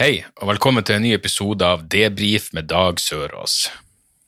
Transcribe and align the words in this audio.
Hei, 0.00 0.22
og 0.40 0.48
velkommen 0.48 0.80
til 0.80 0.96
en 0.96 1.02
ny 1.04 1.10
episode 1.12 1.60
av 1.60 1.82
Debrif 1.92 2.46
med 2.56 2.70
Dag 2.70 2.96
Sørås. 2.96 3.66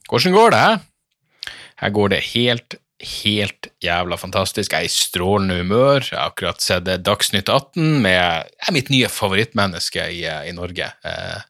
Hvordan 0.04 0.34
går 0.34 0.50
det? 0.52 0.58
Her 0.60 1.54
Her 1.80 1.92
går 1.96 2.10
det 2.12 2.18
helt, 2.34 2.74
helt 3.00 3.68
jævla 3.80 4.18
fantastisk. 4.20 4.74
Jeg 4.74 4.84
er 4.84 4.90
i 4.90 4.92
strålende 4.92 5.56
humør. 5.62 6.04
Jeg 6.04 6.18
har 6.18 6.28
akkurat 6.28 6.60
sett 6.60 6.84
Dagsnytt 6.84 7.48
18 7.48 8.02
med 8.04 8.52
mitt 8.76 8.90
nye 8.92 9.08
favorittmenneske 9.08 10.04
i, 10.12 10.26
i 10.28 10.52
Norge. 10.52 10.90
Eh, 11.08 11.40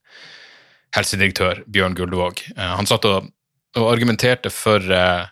helsedirektør 0.95 1.65
Bjørn 1.67 1.99
Guldvåg. 1.99 2.45
Eh, 2.55 2.73
han 2.79 2.87
satt 2.87 3.11
og, 3.11 3.27
og 3.75 3.91
argumenterte 3.91 4.55
for, 4.55 4.87
eh, 4.87 5.27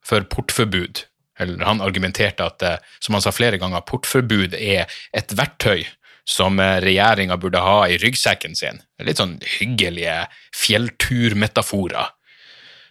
for 0.00 0.24
portforbud. 0.24 1.04
Eller 1.36 1.68
han 1.68 1.84
argumenterte 1.84 2.48
at, 2.48 2.64
eh, 2.64 2.80
som 2.98 3.12
han 3.12 3.28
sa 3.28 3.36
flere 3.36 3.60
ganger, 3.60 3.84
portforbud 3.84 4.56
er 4.56 4.88
et 5.12 5.36
verktøy 5.36 5.84
som 6.26 6.58
regjeringa 6.58 7.36
burde 7.38 7.62
ha 7.62 7.78
i 7.86 7.98
ryggsekken 8.02 8.56
sin. 8.58 8.80
Litt 9.02 9.20
sånn 9.22 9.36
hyggelige 9.58 10.24
fjellturmetaforer. 10.58 12.10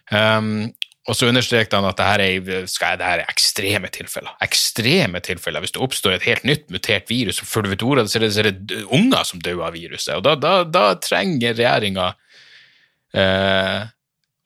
Um, 0.08 0.70
og 1.06 1.14
så 1.14 1.28
understreket 1.30 1.74
han 1.76 1.86
at 1.86 2.00
dette 2.00 2.24
er, 2.26 2.64
skal, 2.70 2.96
dette 2.98 3.10
er 3.20 3.28
ekstreme 3.30 3.90
tilfeller. 3.94 4.32
Ekstreme 4.42 5.20
tilfeller. 5.22 5.62
Hvis 5.62 5.76
det 5.76 5.82
oppstår 5.84 6.16
et 6.16 6.26
helt 6.26 6.46
nytt 6.48 6.66
mutert 6.74 7.10
virus, 7.12 7.38
og 7.42 7.50
før 7.50 7.66
du 7.66 7.70
vet 7.70 7.84
ordet, 7.86 8.08
så 8.10 8.18
er 8.18 8.24
det, 8.24 8.30
så 8.34 8.42
er 8.42 8.50
det 8.50 8.80
unger 8.94 9.28
som 9.28 9.42
dør 9.42 9.68
av 9.68 9.76
viruset. 9.78 10.16
Og 10.16 10.24
da, 10.26 10.34
da, 10.40 10.54
da 10.66 10.86
trenger 10.98 11.54
regjeringa 11.54 12.08
eh, 13.14 13.86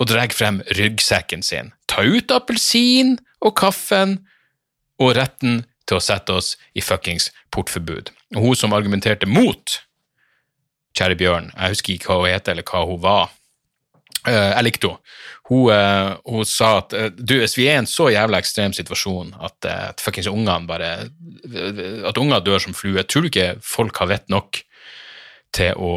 å 0.01 0.09
dra 0.09 0.27
frem 0.37 0.61
ryggsekken 0.77 1.45
sin. 1.47 1.73
Ta 1.89 2.05
ut 2.05 2.37
appelsin 2.37 3.17
og 3.41 3.57
kaffen 3.61 4.19
og 5.01 5.15
retten 5.17 5.63
til 5.91 5.99
å 5.99 6.05
sette 6.05 6.35
oss 6.39 6.55
i 6.79 6.85
fuckings 6.85 7.31
portforbud. 7.55 8.13
Og 8.37 8.45
hun 8.45 8.59
som 8.59 8.77
argumenterte 8.77 9.29
mot 9.29 9.81
Kjære 10.97 11.19
Bjørn, 11.19 11.53
jeg 11.55 11.75
husker 11.75 11.95
ikke 11.95 12.11
hva 12.11 12.23
hun 12.25 12.33
het 12.33 12.49
eller 12.51 12.67
hva 12.67 12.87
hun 12.89 13.03
var. 13.03 13.29
Uh, 14.27 14.51
jeg 14.53 14.67
likte 14.67 14.91
henne. 14.91 15.17
Hun, 15.51 15.71
uh, 15.75 16.13
hun 16.31 16.47
sa 16.47 16.67
at 16.79 16.93
uh, 16.95 17.09
du, 17.11 17.37
hvis 17.41 17.57
vi 17.59 17.67
er 17.67 17.79
i 17.79 17.83
en 17.83 17.89
så 17.91 18.11
jævla 18.13 18.39
ekstrem 18.39 18.75
situasjon 18.77 19.33
at, 19.43 19.67
at 19.67 20.03
fuckings 20.03 20.29
ungene 20.31 20.69
bare 20.69 20.91
At 22.07 22.21
unger 22.21 22.45
dør 22.45 22.63
som 22.63 22.77
flue, 22.77 23.03
tror 23.03 23.27
du 23.27 23.31
ikke 23.33 23.57
folk 23.65 23.99
har 24.03 24.13
vett 24.13 24.29
nok 24.31 24.61
til 25.57 25.75
å 25.83 25.91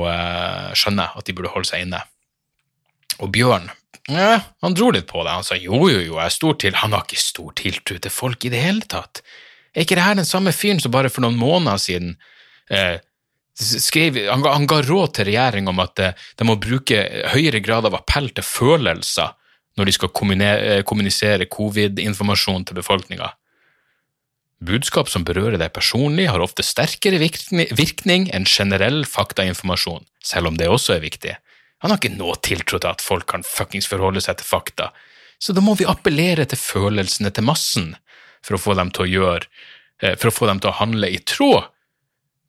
skjønne 0.74 1.06
at 1.14 1.28
de 1.28 1.36
burde 1.38 1.52
holde 1.54 1.70
seg 1.70 1.86
inne? 1.86 2.00
Og 3.22 3.30
Bjørn 3.36 3.70
ja, 4.12 4.40
han 4.60 4.74
dro 4.76 4.90
litt 4.92 5.08
på 5.08 5.22
det. 5.24 5.32
Han 5.32 5.46
sa 5.48 5.56
jo, 5.56 5.78
jo, 5.88 6.02
jo, 6.02 6.18
jeg 6.18 6.26
er 6.26 6.34
stor 6.34 6.58
til 6.60 6.76
Han 6.82 6.92
har 6.96 7.06
ikke 7.06 7.22
stor 7.22 7.54
tiltro 7.56 8.00
til 8.04 8.12
folk 8.12 8.44
i 8.44 8.52
det 8.52 8.60
hele 8.60 8.84
tatt. 8.90 9.22
Er 9.74 9.86
ikke 9.86 9.98
det 9.98 10.06
her 10.06 10.20
den 10.20 10.30
samme 10.30 10.54
fyren 10.54 10.82
som 10.82 10.94
bare 10.94 11.10
for 11.10 11.26
noen 11.26 11.40
måneder 11.40 11.82
siden 11.82 12.16
eh, 12.70 13.00
skrev, 13.58 14.18
han, 14.30 14.46
han, 14.46 14.68
ga 14.70 14.82
råd 14.86 15.16
til 15.18 15.30
regjeringa 15.32 15.74
om 15.74 15.82
at 15.84 16.02
eh, 16.02 16.26
de 16.38 16.48
må 16.48 16.58
bruke 16.62 17.00
høyere 17.34 17.62
grad 17.66 17.90
av 17.90 17.98
appell 17.98 18.30
til 18.34 18.46
følelser 18.46 19.34
når 19.78 19.90
de 19.90 19.96
skal 19.96 20.12
eh, 20.46 20.82
kommunisere 20.86 21.50
covid-informasjon 21.50 22.68
til 22.70 22.78
befolkninga. 22.78 23.32
Budskap 24.64 25.10
som 25.12 25.26
berører 25.28 25.58
deg 25.60 25.74
personlig, 25.76 26.30
har 26.32 26.40
ofte 26.40 26.64
sterkere 26.64 27.18
virkning 27.20 28.30
enn 28.32 28.46
generell 28.48 29.02
faktainformasjon, 29.10 30.06
selv 30.24 30.52
om 30.52 30.60
det 30.60 30.70
også 30.72 30.96
er 30.96 31.04
viktig. 31.04 31.34
Han 31.84 31.92
har 31.92 32.00
ikke 32.00 32.16
noe 32.16 32.38
tiltro 32.40 32.80
til 32.80 32.94
at 32.94 33.04
folk 33.04 33.28
kan 33.34 33.44
fuckings 33.44 33.90
forholde 33.92 34.24
seg 34.24 34.38
til 34.40 34.48
fakta, 34.48 34.94
så 35.42 35.52
da 35.52 35.60
må 35.60 35.74
vi 35.76 35.90
appellere 35.90 36.46
til 36.48 36.62
følelsene 36.62 37.34
til 37.36 37.44
massen 37.44 37.90
for 38.46 38.58
å 38.58 38.62
få 38.62 38.76
dem 38.80 38.92
til 38.94 39.06
å 39.06 39.12
gjøre 39.12 39.48
eh, 40.04 40.18
for 40.20 40.30
å 40.30 40.36
få 40.36 40.50
dem 40.50 40.62
til 40.64 40.72
å 40.72 40.78
handle 40.82 41.10
i 41.10 41.22
tråd 41.24 41.72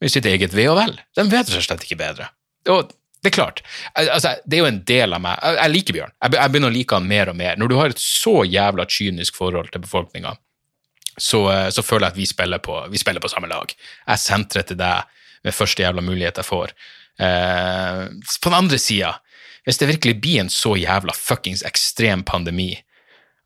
med 0.03 0.13
sitt 0.13 0.27
eget 0.29 0.55
ve 0.57 0.69
og 0.71 0.79
vel. 0.81 0.99
De 1.17 1.25
vet 1.25 1.49
rett 1.49 1.59
og 1.59 1.67
slett 1.67 1.87
ikke 1.87 2.01
bedre. 2.03 2.29
Og 2.73 2.93
det 3.25 3.31
er 3.31 3.37
klart, 3.39 3.63
altså, 3.97 4.35
det 4.45 4.59
er 4.59 4.61
jo 4.61 4.69
en 4.69 4.83
del 4.85 5.17
av 5.17 5.21
meg 5.25 5.39
Jeg 5.57 5.73
liker 5.73 5.97
Bjørn. 5.97 6.13
Jeg 6.21 6.51
begynner 6.53 6.69
å 6.69 6.75
like 6.75 6.97
han 6.99 7.07
mer 7.09 7.31
og 7.33 7.39
mer. 7.39 7.55
Når 7.57 7.71
du 7.71 7.77
har 7.79 7.95
et 7.95 8.03
så 8.03 8.43
jævla 8.45 8.85
kynisk 8.85 9.39
forhold 9.39 9.71
til 9.73 9.81
befolkninga, 9.81 10.35
så, 11.17 11.41
eh, 11.53 11.71
så, 11.73 11.83
føler 11.83 12.09
jeg 12.09 12.13
at 12.13 12.19
vi 12.19 12.27
spiller, 12.29 12.61
på, 12.61 12.77
vi 12.93 13.01
spiller 13.01 13.25
på 13.25 13.31
samme 13.33 13.49
lag. 13.49 13.73
Jeg 13.73 14.21
sentrer 14.21 14.67
til 14.69 14.77
deg 14.77 15.09
med 15.47 15.57
første 15.57 15.85
jævla 15.85 16.05
mulighet 16.05 16.41
jeg 16.43 16.49
får. 16.51 16.75
Eh, 17.25 18.03
på 18.13 18.51
den 18.51 18.59
andre 18.59 18.81
sida, 18.83 19.15
hvis 19.65 19.81
det 19.81 19.89
virkelig 19.89 20.19
blir 20.21 20.43
en 20.43 20.53
så 20.53 20.75
jævla 20.77 21.15
fuckings 21.17 21.65
ekstrem 21.65 22.27
pandemi, 22.29 22.75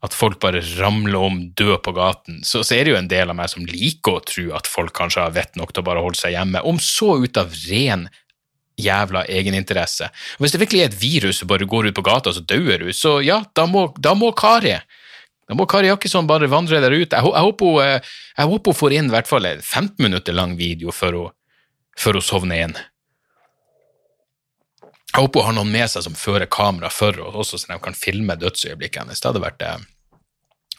at 0.07 0.15
folk 0.15 0.39
bare 0.43 0.63
ramler 0.79 1.19
om 1.19 1.41
død 1.59 1.81
på 1.83 1.93
gaten, 1.97 2.39
så, 2.47 2.63
så, 2.63 2.77
er 2.77 2.87
det 2.87 2.93
jo 2.93 3.01
en 3.01 3.11
del 3.11 3.33
av 3.33 3.39
meg 3.39 3.51
som 3.51 3.67
liker 3.67 4.19
å 4.19 4.23
tro 4.23 4.45
at 4.55 4.71
folk 4.71 4.95
kanskje 4.95 5.25
har 5.25 5.35
vett 5.35 5.59
nok 5.59 5.73
til 5.73 5.83
å 5.83 5.89
bare 5.89 6.05
holde 6.05 6.21
seg 6.21 6.37
hjemme, 6.37 6.63
om 6.63 6.79
så 6.83 7.17
ut 7.25 7.41
av 7.41 7.55
ren 7.67 8.07
jævla 8.79 9.25
egeninteresse. 9.27 10.07
Hvis 10.39 10.55
det 10.55 10.63
virkelig 10.63 10.85
er 10.85 10.93
et 10.93 11.01
virus 11.01 11.41
som 11.43 11.51
bare 11.51 11.67
går 11.67 11.91
ut 11.91 11.99
på 11.99 12.07
gata, 12.07 12.31
så 12.35 12.45
dauer 12.47 12.85
du, 12.87 12.93
så 12.95 13.17
ja, 13.27 13.41
da 13.59 13.67
må, 13.67 13.89
da 13.99 14.15
må 14.15 14.31
Kari 14.39 14.77
da 15.49 15.57
må 15.57 15.65
Kari 15.65 15.89
Jakkesson 15.89 16.27
bare 16.29 16.49
vandre 16.53 16.77
der 16.85 16.93
ute. 16.93 17.17
Jeg, 17.17 17.25
jeg, 17.25 17.45
håper, 17.47 17.71
hun, 17.73 17.79
eh, 17.81 18.17
jeg 18.37 18.51
håper 18.51 18.75
hun 18.75 18.77
får 18.77 18.95
inn 18.99 19.07
i 19.09 19.15
hvert 19.15 19.31
fall 19.31 19.49
en 19.49 19.63
15 19.65 20.05
minutter 20.05 20.37
lang 20.37 20.59
video 20.59 20.93
før 20.93 21.17
hun, 21.17 21.37
før 21.97 22.21
hun 22.21 22.27
sovner 22.27 22.67
inn. 22.67 22.75
Jeg 25.19 25.27
håper 25.27 25.43
hun 25.43 25.49
har 25.51 25.55
noen 25.57 25.73
med 25.75 25.91
seg 25.91 26.05
som 26.07 26.15
fører 26.15 26.47
kamera 26.47 26.87
for 26.95 27.11
henne, 27.11 27.33
også 27.35 27.59
så 27.59 27.73
de 27.73 27.79
kan 27.83 27.97
filme 27.99 28.37
dødsøyeblikket 28.39 29.03
hennes. 29.03 29.19
Det 29.19 29.27
hadde 29.27 29.43
vært 29.43 29.65
eh, 29.67 29.81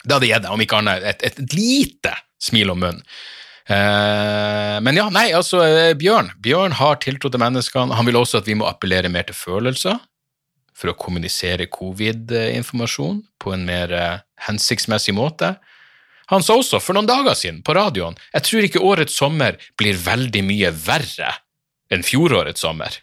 det 0.00 0.16
hadde 0.16 0.30
gitt 0.30 0.46
om 0.48 0.62
ikke 0.64 0.78
annet, 0.80 1.04
et, 1.04 1.24
et, 1.28 1.40
et, 1.42 1.56
lite 1.58 2.14
smil 2.40 2.72
om 2.72 2.80
munnen. 2.80 3.02
Eh, 3.68 4.76
men 4.80 4.96
ja, 4.96 5.10
nei, 5.12 5.26
altså, 5.36 5.60
eh, 5.66 5.92
Bjørn 5.98 6.30
Bjørn 6.40 6.72
har 6.78 6.96
tiltro 7.04 7.28
til 7.28 7.42
menneskene. 7.42 7.98
Han 7.98 8.08
vil 8.08 8.16
også 8.16 8.40
at 8.40 8.48
vi 8.48 8.56
må 8.56 8.64
appellere 8.64 9.10
mer 9.12 9.28
til 9.28 9.36
følelser 9.36 10.00
for 10.72 10.94
å 10.94 10.96
kommunisere 10.96 11.68
covid-informasjon 11.68 13.20
på 13.44 13.52
en 13.52 13.66
mer 13.68 13.92
eh, 13.92 14.22
hensiktsmessig 14.46 15.12
måte. 15.20 15.52
Han 16.32 16.46
sa 16.46 16.56
også 16.56 16.80
for 16.80 16.96
noen 16.96 17.10
dager 17.10 17.36
siden 17.36 17.60
på 17.66 17.74
radioen 17.76 18.16
jeg 18.30 18.46
tror 18.46 18.66
ikke 18.66 18.86
årets 18.88 19.20
sommer 19.20 19.60
blir 19.76 20.00
veldig 20.00 20.46
mye 20.48 20.72
verre 20.86 21.34
enn 21.92 22.06
fjorårets 22.06 22.64
sommer. 22.64 22.96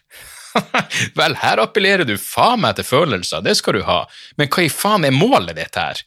Vel, 1.18 1.36
her 1.42 1.62
appellerer 1.62 2.08
du 2.08 2.16
faen 2.20 2.62
meg 2.62 2.78
til 2.78 2.86
følelser, 2.88 3.44
det 3.44 3.56
skal 3.58 3.78
du 3.78 3.84
ha, 3.88 4.02
men 4.40 4.50
hva 4.52 4.64
i 4.64 4.72
faen 4.72 5.06
er 5.08 5.14
målet 5.14 5.58
ditt 5.58 5.78
her? 5.78 6.02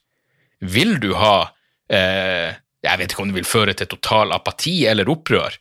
Vil 0.62 0.98
du 1.02 1.14
ha 1.18 1.52
eh, 1.90 2.58
Jeg 2.86 3.00
vet 3.00 3.14
ikke 3.14 3.24
om 3.24 3.32
det 3.32 3.40
vil 3.40 3.50
føre 3.50 3.74
til 3.78 3.90
total 3.90 4.34
apati 4.36 4.84
eller 4.90 5.10
opprør, 5.10 5.58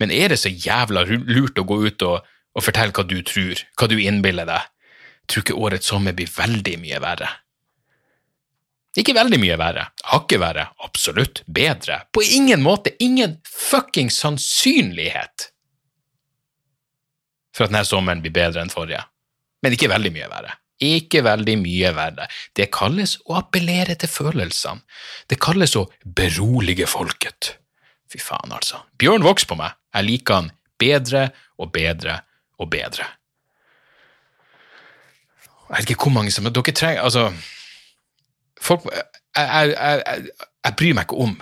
men 0.00 0.12
er 0.12 0.32
det 0.32 0.40
så 0.40 0.52
jævla 0.52 1.04
lurt 1.06 1.60
å 1.60 1.66
gå 1.68 1.78
ut 1.84 2.04
og, 2.08 2.24
og 2.56 2.64
fortelle 2.64 2.96
hva 2.96 3.04
du 3.04 3.18
tror, 3.28 3.60
hva 3.76 3.88
du 3.88 3.98
innbiller 4.00 4.48
deg? 4.48 4.68
Tror 5.28 5.44
ikke 5.44 5.60
årets 5.60 5.88
sommer 5.92 6.16
blir 6.16 6.30
veldig 6.32 6.78
mye 6.80 7.00
verre. 7.04 7.28
Ikke 8.98 9.14
veldig 9.16 9.38
mye 9.40 9.56
verre, 9.56 9.86
hakket 10.10 10.40
verre, 10.42 10.66
absolutt 10.84 11.40
bedre, 11.48 12.02
på 12.12 12.24
ingen 12.36 12.60
måte, 12.64 12.92
ingen 13.00 13.38
fucking 13.48 14.10
sannsynlighet 14.12 15.51
for 17.52 17.66
at 17.66 17.72
denne 17.72 17.84
sommeren 17.86 18.22
blir 18.24 18.34
bedre 18.34 18.62
enn 18.62 18.72
forrige. 18.72 19.02
Men 19.62 19.76
ikke 19.76 19.90
veldig 19.92 20.12
mye 20.14 20.28
verre. 20.32 20.56
Ikke 20.82 21.22
veldig 21.22 21.56
mye 21.60 21.92
verre. 21.94 22.26
Det 22.56 22.70
kalles 22.74 23.14
å 23.30 23.36
appellere 23.38 23.94
til 24.00 24.10
følelsene. 24.10 24.82
Det 25.30 25.38
kalles 25.42 25.76
å 25.78 25.86
berolige 26.02 26.88
folket. 26.90 27.56
Fy 28.10 28.20
faen, 28.20 28.52
altså. 28.52 28.82
Bjørn 28.98 29.24
vokser 29.24 29.52
på 29.52 29.58
meg. 29.60 29.76
Jeg 29.94 30.08
liker 30.08 30.40
han 30.40 30.50
bedre 30.80 31.28
og 31.60 31.70
bedre 31.72 32.18
og 32.58 32.70
bedre. 32.72 33.06
Jeg 35.72 35.84
vet 35.84 35.94
ikke 35.94 36.08
hvor 36.08 36.16
mange 36.18 36.32
som 36.34 36.44
Dere 36.44 36.72
trenger 36.76 37.06
Altså 37.06 37.30
folk, 38.60 38.84
jeg, 38.92 39.06
jeg, 39.36 39.70
jeg, 39.72 40.26
jeg, 40.64 40.74
bryr 40.76 40.96
meg 40.98 41.06
ikke 41.06 41.22
om 41.24 41.38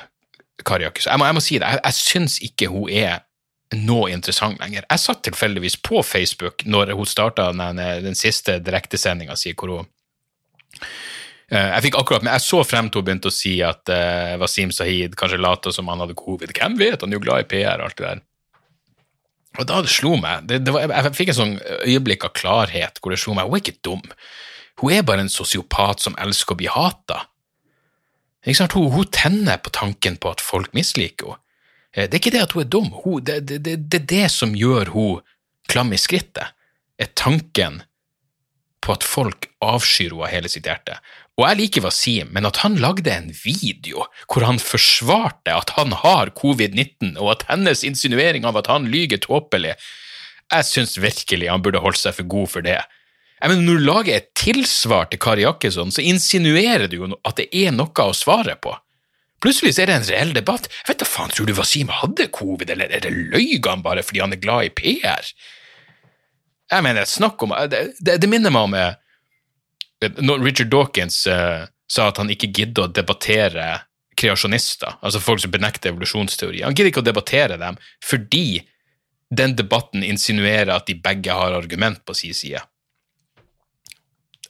Kari 0.67 0.87
Jakkesson. 0.87 1.11
Jeg, 1.13 1.27
jeg, 1.27 1.35
må 1.35 1.43
si 1.43 1.59
det. 1.59 1.67
Jeg, 1.67 1.81
jeg 1.85 1.99
syns 1.99 2.39
ikke 2.47 2.69
hun 2.71 2.93
er 2.93 3.25
noe 3.79 4.11
interessant 4.11 4.59
lenger. 4.61 4.87
Jeg 4.89 5.03
satt 5.03 5.23
tilfeldigvis 5.27 5.79
på 5.85 6.03
Facebook 6.07 6.65
når 6.67 6.95
hun 6.99 7.09
starta 7.09 7.51
den, 7.53 7.79
den, 8.05 8.19
siste 8.19 8.59
direktesendinga 8.65 9.37
si, 9.39 9.53
hvor 9.55 9.75
hun 9.77 9.87
uh, 9.87 11.69
Jeg 11.77 11.85
fikk 11.87 12.01
akkurat, 12.01 12.25
men 12.27 12.35
jeg 12.35 12.47
så 12.49 12.65
frem 12.67 12.91
til 12.91 13.03
hun 13.03 13.09
begynte 13.11 13.31
å 13.31 13.35
si 13.35 13.59
at 13.67 13.93
uh, 13.93 14.35
Wasim 14.43 14.75
Sahid 14.75 15.15
kanskje 15.19 15.41
lata 15.43 15.75
som 15.75 15.91
han 15.93 16.03
hadde 16.03 16.19
covid. 16.19 16.55
Hvem 16.57 16.79
vet, 16.81 17.01
han 17.01 17.15
er 17.15 17.21
jo 17.21 17.25
glad 17.25 17.47
i 17.47 17.51
PR 17.53 17.79
og 17.79 17.91
alt 17.91 18.01
det 18.01 18.09
der. 18.09 18.25
Og 19.59 19.67
da 19.67 19.81
det 19.83 19.91
slo 19.91 20.15
meg 20.15 20.47
det, 20.47 20.61
det 20.63 20.71
var, 20.75 20.93
Jeg 20.95 21.17
fikk 21.19 21.33
en 21.33 21.41
sånn 21.41 21.57
øyeblikk 21.83 22.27
av 22.29 22.35
klarhet 22.39 23.01
hvor 23.03 23.15
det 23.15 23.19
slo 23.19 23.35
meg 23.35 23.51
hun 23.51 23.59
er 23.59 23.65
ikke 23.65 23.83
dum. 23.87 24.03
Hun 24.81 24.95
er 24.95 25.07
bare 25.07 25.27
en 25.27 25.33
sosiopat 25.33 26.03
som 26.03 26.17
elsker 26.19 26.57
å 26.57 26.61
bli 26.61 26.71
hata. 26.71 27.25
Hun, 28.47 28.91
hun 28.95 29.11
tenner 29.13 29.61
på 29.61 29.73
tanken 29.75 30.17
på 30.17 30.31
at 30.33 30.43
folk 30.43 30.75
misliker 30.77 31.35
henne. 31.35 31.45
Eh, 31.95 32.07
det 32.07 32.17
er 32.17 32.23
ikke 32.23 32.35
det 32.35 32.47
at 32.47 32.57
hun 32.57 32.65
er 32.65 32.73
dum, 32.73 32.91
hun, 33.05 33.23
det, 33.25 33.41
det, 33.49 33.61
det, 33.67 33.77
det, 33.91 34.03
er 34.03 34.11
det 34.15 34.27
som 34.35 34.57
gjør 34.57 34.93
hun 34.95 35.23
klam 35.71 35.95
i 35.95 36.01
skrittet, 36.01 36.53
er 37.01 37.15
tanken 37.17 37.83
på 38.81 38.95
at 38.97 39.05
folk 39.05 39.51
avskyr 39.65 40.11
henne 40.11 40.27
av 40.27 40.33
hele 40.33 40.51
sitt 40.53 40.69
hjerte. 40.69 40.99
Og 41.39 41.47
jeg 41.47 41.59
liker 41.61 41.85
Wasim, 41.85 42.31
men 42.35 42.49
at 42.49 42.61
han 42.65 42.79
lagde 42.81 43.13
en 43.13 43.31
video 43.33 44.05
hvor 44.27 44.45
han 44.45 44.61
forsvarte 44.61 45.55
at 45.55 45.73
han 45.79 45.95
har 46.03 46.33
covid-19, 46.37 47.15
og 47.17 47.37
at 47.37 47.47
hennes 47.49 47.85
insinuering 47.87 48.49
av 48.49 48.59
at 48.61 48.69
han 48.73 48.89
lyger 48.93 49.23
tåpelig 49.25 49.77
jeg 50.51 50.67
syns 50.67 50.97
virkelig 50.99 51.51
han 51.51 51.63
burde 51.63 51.83
holdt 51.83 52.01
seg 52.01 52.17
for 52.17 52.31
god 52.31 52.51
for 52.51 52.67
det. 52.67 52.81
Jeg 53.41 53.51
mener, 53.53 53.63
Når 53.63 53.79
du 53.79 53.87
lager 53.87 54.17
et 54.17 54.31
tilsvar 54.37 55.09
til 55.09 55.21
Kari 55.23 55.47
Jakkesson, 55.47 55.93
så 55.95 56.03
insinuerer 56.03 56.89
du 56.91 56.97
jo 56.97 57.11
at 57.25 57.37
det 57.39 57.49
er 57.55 57.71
noe 57.73 58.05
å 58.05 58.17
svare 58.17 58.57
på. 58.61 58.75
Plutselig 59.41 59.79
er 59.81 59.89
det 59.89 59.97
en 59.97 60.09
reell 60.09 60.33
debatt. 60.37 60.69
Jeg 60.83 60.93
vet 60.93 61.01
da 61.01 61.09
faen, 61.09 61.33
Tror 61.33 61.49
du 61.49 61.55
Wasim 61.57 61.89
hadde 61.93 62.29
covid, 62.35 62.71
eller 62.75 62.93
er 62.93 63.05
det 63.07 63.13
løy 63.13 63.57
han 63.65 63.85
bare 63.85 64.05
fordi 64.05 64.21
han 64.21 64.37
er 64.37 64.43
glad 64.43 64.69
i 64.69 64.73
PR? 64.77 65.31
Jeg 66.71 66.87
mener, 66.87 67.09
snakk 67.09 67.43
om 67.43 67.55
Det, 67.71 67.81
det, 67.99 68.19
det 68.23 68.29
minner 68.31 68.53
meg 68.55 68.69
om 68.69 68.75
eh, 68.79 70.19
når 70.21 70.45
Richard 70.45 70.71
Dawkins 70.73 71.23
uh, 71.27 71.67
sa 71.91 72.09
at 72.09 72.21
han 72.21 72.31
ikke 72.33 72.53
gidder 72.55 72.87
å 72.87 72.93
debattere 72.93 73.81
kreasjonister, 74.21 74.99
altså 75.01 75.21
folk 75.23 75.41
som 75.43 75.53
benekter 75.53 75.91
evolusjonsteori. 75.91 76.63
Han 76.65 76.77
gidder 76.77 76.93
ikke 76.93 77.03
å 77.03 77.09
debattere 77.09 77.57
dem 77.61 77.79
fordi 78.05 78.63
den 79.31 79.55
debatten 79.57 80.05
insinuerer 80.05 80.73
at 80.75 80.89
de 80.91 80.97
begge 81.01 81.35
har 81.35 81.57
argument 81.57 82.03
på 82.05 82.17
sin 82.19 82.37
side. 82.37 82.63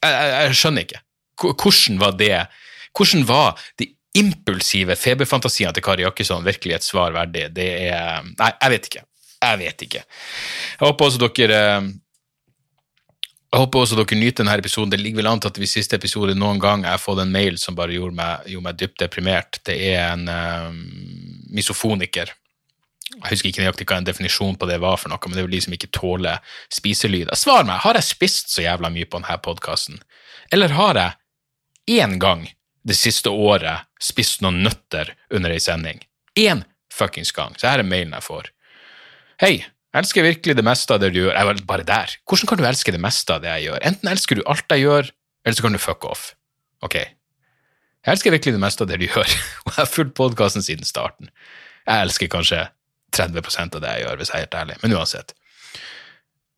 Jeg, 0.01 0.11
jeg, 0.11 0.35
jeg 0.35 0.59
skjønner 0.61 0.87
ikke. 0.87 1.03
Hvordan 1.41 2.01
var 2.01 2.19
det 2.21 2.35
Hvordan 2.97 3.23
var 3.29 3.61
de 3.79 3.87
impulsive 4.19 4.97
feberfantasiene 4.99 5.73
til 5.77 5.85
Kari 5.87 6.05
Jakkesson 6.07 6.47
virkelig 6.47 6.79
et 6.79 6.87
svar 6.87 7.15
verdig? 7.15 7.49
Det 7.55 7.71
er 7.91 8.27
Nei, 8.27 8.53
jeg 8.53 8.75
vet 8.75 8.91
ikke. 8.91 9.05
Jeg 9.41 9.59
vet 9.61 9.85
ikke. 9.87 10.05
Jeg 10.79 10.87
håper 10.87 11.07
også 11.07 11.21
dere 11.29 11.61
jeg 13.51 13.65
håper 13.65 13.83
også 13.83 13.97
dere 13.99 14.19
nyter 14.19 14.45
denne 14.45 14.59
episoden. 14.61 14.91
Det 14.93 15.01
ligger 15.01 15.25
vel 15.25 15.31
an 15.33 15.41
til 15.43 15.51
at 15.51 15.57
vi 15.59 15.67
siste 15.67 15.99
episode 15.99 16.37
noen 16.39 16.61
gang 16.62 16.85
jeg 16.87 16.95
har 16.95 17.03
fått 17.03 17.23
en 17.25 17.33
mail 17.35 17.57
som 17.59 17.75
bare 17.75 17.97
gjorde 17.97 18.15
meg, 18.15 18.45
gjorde 18.47 18.67
meg 18.69 18.77
dypt 18.79 19.01
deprimert. 19.03 19.59
Det 19.67 19.75
er 19.89 20.12
en 20.12 20.29
uh, 20.31 20.69
misofoniker. 21.51 22.31
Jeg 23.11 23.27
husker 23.27 23.51
ikke 23.51 23.65
nøyaktig 23.65 23.89
hva 23.91 23.99
en 23.99 24.07
definisjon 24.07 24.55
på 24.55 24.69
det 24.71 24.79
var 24.83 25.01
for 25.03 25.11
noe, 25.11 25.19
men 25.27 25.35
det 25.35 25.43
er 25.43 25.49
vel 25.49 25.57
de 25.57 25.62
som 25.65 25.75
ikke 25.75 25.91
tåler 25.97 26.55
spiselyd. 26.71 27.33
Svar 27.35 27.67
meg, 27.67 27.83
har 27.83 27.99
jeg 27.99 28.07
spist 28.07 28.55
så 28.55 28.62
jævla 28.62 28.93
mye 28.95 29.09
på 29.11 29.19
denne 29.19 29.41
podkasten? 29.43 29.99
Eller 30.55 30.77
har 30.79 31.01
jeg 31.01 31.99
én 31.99 32.21
gang 32.23 32.47
det 32.87 32.97
siste 32.97 33.31
året 33.31 33.87
spist 34.00 34.41
noen 34.44 34.62
nøtter 34.65 35.15
under 35.35 35.53
ei 35.53 35.61
sending? 35.62 36.00
Én 36.38 36.65
fuckings 36.93 37.32
gang. 37.37 37.55
Så 37.59 37.69
her 37.71 37.82
er 37.82 37.87
mailen 37.87 38.17
jeg 38.17 38.27
får. 38.27 38.50
Hei, 39.41 39.55
elsker 39.97 40.27
virkelig 40.27 40.56
det 40.59 40.67
meste 40.67 40.94
av 40.94 41.00
det 41.03 41.12
du 41.15 41.23
gjør. 41.23 41.37
Jeg 41.37 41.49
var 41.49 41.62
bare 41.69 41.87
der. 41.88 42.17
Hvordan 42.29 42.50
kan 42.50 42.61
du 42.61 42.67
elske 42.69 42.94
det 42.94 43.03
meste 43.03 43.37
av 43.37 43.44
det 43.44 43.53
jeg 43.55 43.69
gjør? 43.69 43.81
Enten 43.91 44.12
elsker 44.12 44.38
du 44.38 44.44
alt 44.47 44.77
jeg 44.77 44.85
gjør, 44.87 45.11
eller 45.44 45.56
så 45.56 45.67
kan 45.67 45.77
du 45.77 45.82
fuck 45.82 46.05
off. 46.09 46.27
Ok. 46.85 46.99
Jeg 47.00 48.15
elsker 48.15 48.32
virkelig 48.32 48.56
det 48.56 48.62
meste 48.62 48.85
av 48.85 48.91
det 48.91 49.00
du 49.00 49.06
gjør, 49.09 49.29
og 49.65 49.73
jeg 49.73 49.79
har 49.83 49.91
fulgt 49.91 50.17
podkasten 50.19 50.65
siden 50.65 50.88
starten. 50.88 51.33
Jeg 51.87 52.06
elsker 52.06 52.33
kanskje 52.33 52.65
30% 53.17 53.76
av 53.76 53.85
det 53.85 53.94
jeg 53.97 54.06
gjør, 54.06 54.21
hvis 54.21 54.33
jeg 54.33 54.38
er 54.38 54.47
helt 54.47 54.59
ærlig, 54.62 54.76
men 54.83 54.97
uansett. 54.97 55.35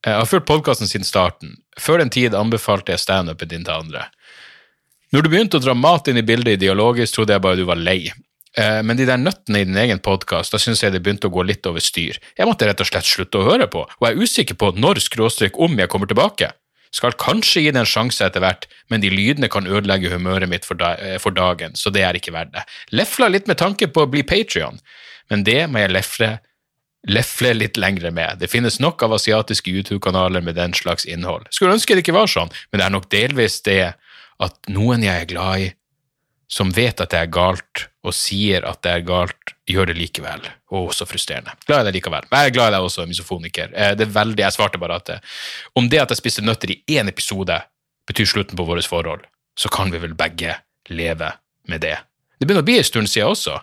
Jeg 0.03 0.19
har 0.19 0.27
fulgt 0.27 0.49
podkasten 0.51 0.91
siden 0.91 1.07
starten. 1.07 1.57
Før 1.79 2.03
den 2.03 2.11
tid 2.11 2.35
anbefalte 2.35 2.91
jeg 2.91 3.03
standupen 3.05 3.51
din 3.51 3.63
til 3.67 3.75
andre. 3.85 4.09
Når 5.13 5.27
du 5.27 5.29
begynte 5.29 5.59
å 5.59 5.61
dra 5.61 5.75
mat 5.77 6.07
inn 6.09 6.17
i 6.17 6.25
bildet 6.25 6.57
ideologisk, 6.57 7.13
trodde 7.13 7.35
jeg 7.35 7.45
bare 7.45 7.59
du 7.61 7.67
var 7.69 7.77
lei. 7.77 8.07
Eh, 8.57 8.79
men 8.81 8.97
de 8.97 9.05
der 9.09 9.21
nøttene 9.21 9.61
i 9.61 9.67
din 9.69 9.77
egen 9.77 10.01
podkast, 10.01 10.55
da 10.55 10.61
syns 10.61 10.81
jeg 10.81 10.95
det 10.95 11.03
begynte 11.05 11.29
å 11.29 11.35
gå 11.35 11.45
litt 11.45 11.69
over 11.69 11.85
styr. 11.85 12.17
Jeg 12.39 12.49
måtte 12.49 12.65
rett 12.69 12.81
og 12.81 12.89
slett 12.89 13.09
slutte 13.09 13.43
å 13.43 13.45
høre 13.45 13.67
på, 13.69 13.85
og 13.85 14.07
jeg 14.07 14.17
er 14.17 14.25
usikker 14.25 14.57
på 14.57 14.71
når 14.81 15.03
skråstrek 15.05 15.59
om 15.61 15.77
jeg 15.77 15.93
kommer 15.93 16.09
tilbake. 16.09 16.49
Skal 16.97 17.13
kanskje 17.21 17.65
gi 17.65 17.73
det 17.73 17.83
en 17.83 17.89
sjanse 17.89 18.25
etter 18.25 18.41
hvert, 18.45 18.65
men 18.93 19.05
de 19.05 19.11
lydene 19.13 19.49
kan 19.53 19.69
ødelegge 19.69 20.13
humøret 20.13 20.49
mitt 20.49 20.65
for, 20.69 20.81
da 20.81 20.95
eh, 20.97 21.19
for 21.21 21.37
dagen, 21.37 21.77
så 21.77 21.93
det 21.93 22.07
er 22.09 22.17
ikke 22.17 22.33
verdt 22.33 22.55
det. 22.57 22.65
Lefla 22.97 23.29
litt 23.33 23.49
med 23.53 23.61
tanke 23.61 23.89
på 23.93 24.07
å 24.07 24.09
bli 24.13 24.25
Patrion, 24.25 24.81
men 25.29 25.45
det 25.45 25.67
må 25.69 25.81
jeg 25.81 25.93
lefle, 25.93 26.31
lefle 27.09 27.53
litt 27.57 27.81
lengre 27.81 28.13
med. 28.17 28.41
Det 28.41 28.49
finnes 28.53 28.81
nok 28.81 29.05
av 29.05 29.17
asiatiske 29.17 29.73
YouTube-kanaler 29.77 30.45
med 30.45 30.57
den 30.57 30.73
slags 30.77 31.05
innhold. 31.05 31.49
Skulle 31.53 31.77
ønske 31.77 31.97
det 31.97 32.05
ikke 32.07 32.17
var 32.17 32.33
sånn, 32.33 32.53
men 32.73 32.81
det 32.81 32.89
er 32.89 32.97
nok 32.97 33.13
delvis 33.13 33.61
det 33.69 33.81
at 34.43 34.59
noen 34.73 35.05
jeg 35.07 35.25
er 35.25 35.31
glad 35.31 35.65
i, 35.65 35.71
som 36.53 36.73
vet 36.75 37.01
at 37.01 37.13
det 37.15 37.21
er 37.21 37.31
galt, 37.33 37.87
og 38.05 38.13
sier 38.17 38.65
at 38.69 38.83
det 38.85 38.93
er 38.93 39.05
galt, 39.09 39.55
gjør 39.71 39.89
det 39.89 39.97
likevel. 39.97 40.43
Å, 40.45 40.81
så 40.93 41.07
frustrerende. 41.09 41.55
Glad 41.65 41.85
i 41.85 41.89
deg 41.89 41.97
likevel. 42.01 42.27
Jeg 42.29 42.51
er 42.51 42.55
glad 42.55 42.73
i 42.73 42.75
deg 42.75 42.89
også, 42.89 43.07
misofoniker. 43.09 43.71
Eh, 43.73 43.95
det 43.97 44.09
er 44.09 44.13
veldig, 44.13 44.43
Jeg 44.43 44.57
svarte 44.57 44.81
bare 44.83 44.99
at 45.01 45.07
det, 45.09 45.21
eh, 45.23 45.37
om 45.79 45.89
det 45.89 46.03
at 46.03 46.13
jeg 46.13 46.21
spiste 46.21 46.45
nøtter 46.45 46.75
i 46.75 46.81
én 46.99 47.09
episode 47.09 47.57
betyr 48.11 48.29
slutten 48.29 48.59
på 48.59 48.67
vårt 48.69 48.89
forhold, 48.91 49.25
så 49.57 49.71
kan 49.73 49.93
vi 49.93 50.03
vel 50.03 50.17
begge 50.19 50.59
leve 50.91 51.33
med 51.69 51.81
det. 51.81 51.97
Det 52.39 52.49
begynner 52.49 52.65
å 52.65 52.69
bli 52.69 52.81
en 52.81 52.85
stund 52.91 53.09
siden 53.09 53.33
også, 53.33 53.61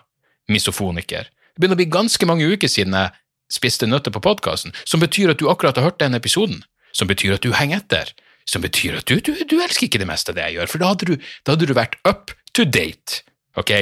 misofoniker. 0.48 1.28
Det 1.28 1.60
begynner 1.60 1.76
å 1.76 1.82
bli 1.82 1.90
ganske 1.92 2.26
mange 2.26 2.48
uker 2.48 2.70
siden 2.70 2.96
jeg 2.96 3.12
spiste 3.52 3.86
nøtter 3.86 4.14
på 4.14 4.22
podkasten, 4.24 4.72
som 4.84 5.02
betyr 5.02 5.34
at 5.34 5.38
du 5.38 5.50
akkurat 5.50 5.76
har 5.76 5.90
hørt 5.90 6.00
den 6.00 6.16
episoden, 6.16 6.64
som 6.96 7.10
betyr 7.10 7.36
at 7.36 7.44
du 7.44 7.52
henger 7.52 7.84
etter, 7.84 8.14
som 8.50 8.64
betyr 8.64 8.98
at 8.98 9.06
du, 9.06 9.20
du, 9.22 9.32
du 9.46 9.56
elsker 9.62 9.86
ikke 9.86 10.00
det 10.02 10.08
meste 10.10 10.32
av 10.32 10.38
det 10.38 10.48
jeg 10.48 10.58
gjør, 10.58 10.70
for 10.72 10.82
da 10.82 10.92
hadde 10.92 11.08
du, 11.12 11.28
da 11.46 11.54
hadde 11.54 11.68
du 11.70 11.74
vært 11.76 11.98
up 12.08 12.34
to 12.56 12.66
date, 12.66 13.22
ok? 13.60 13.72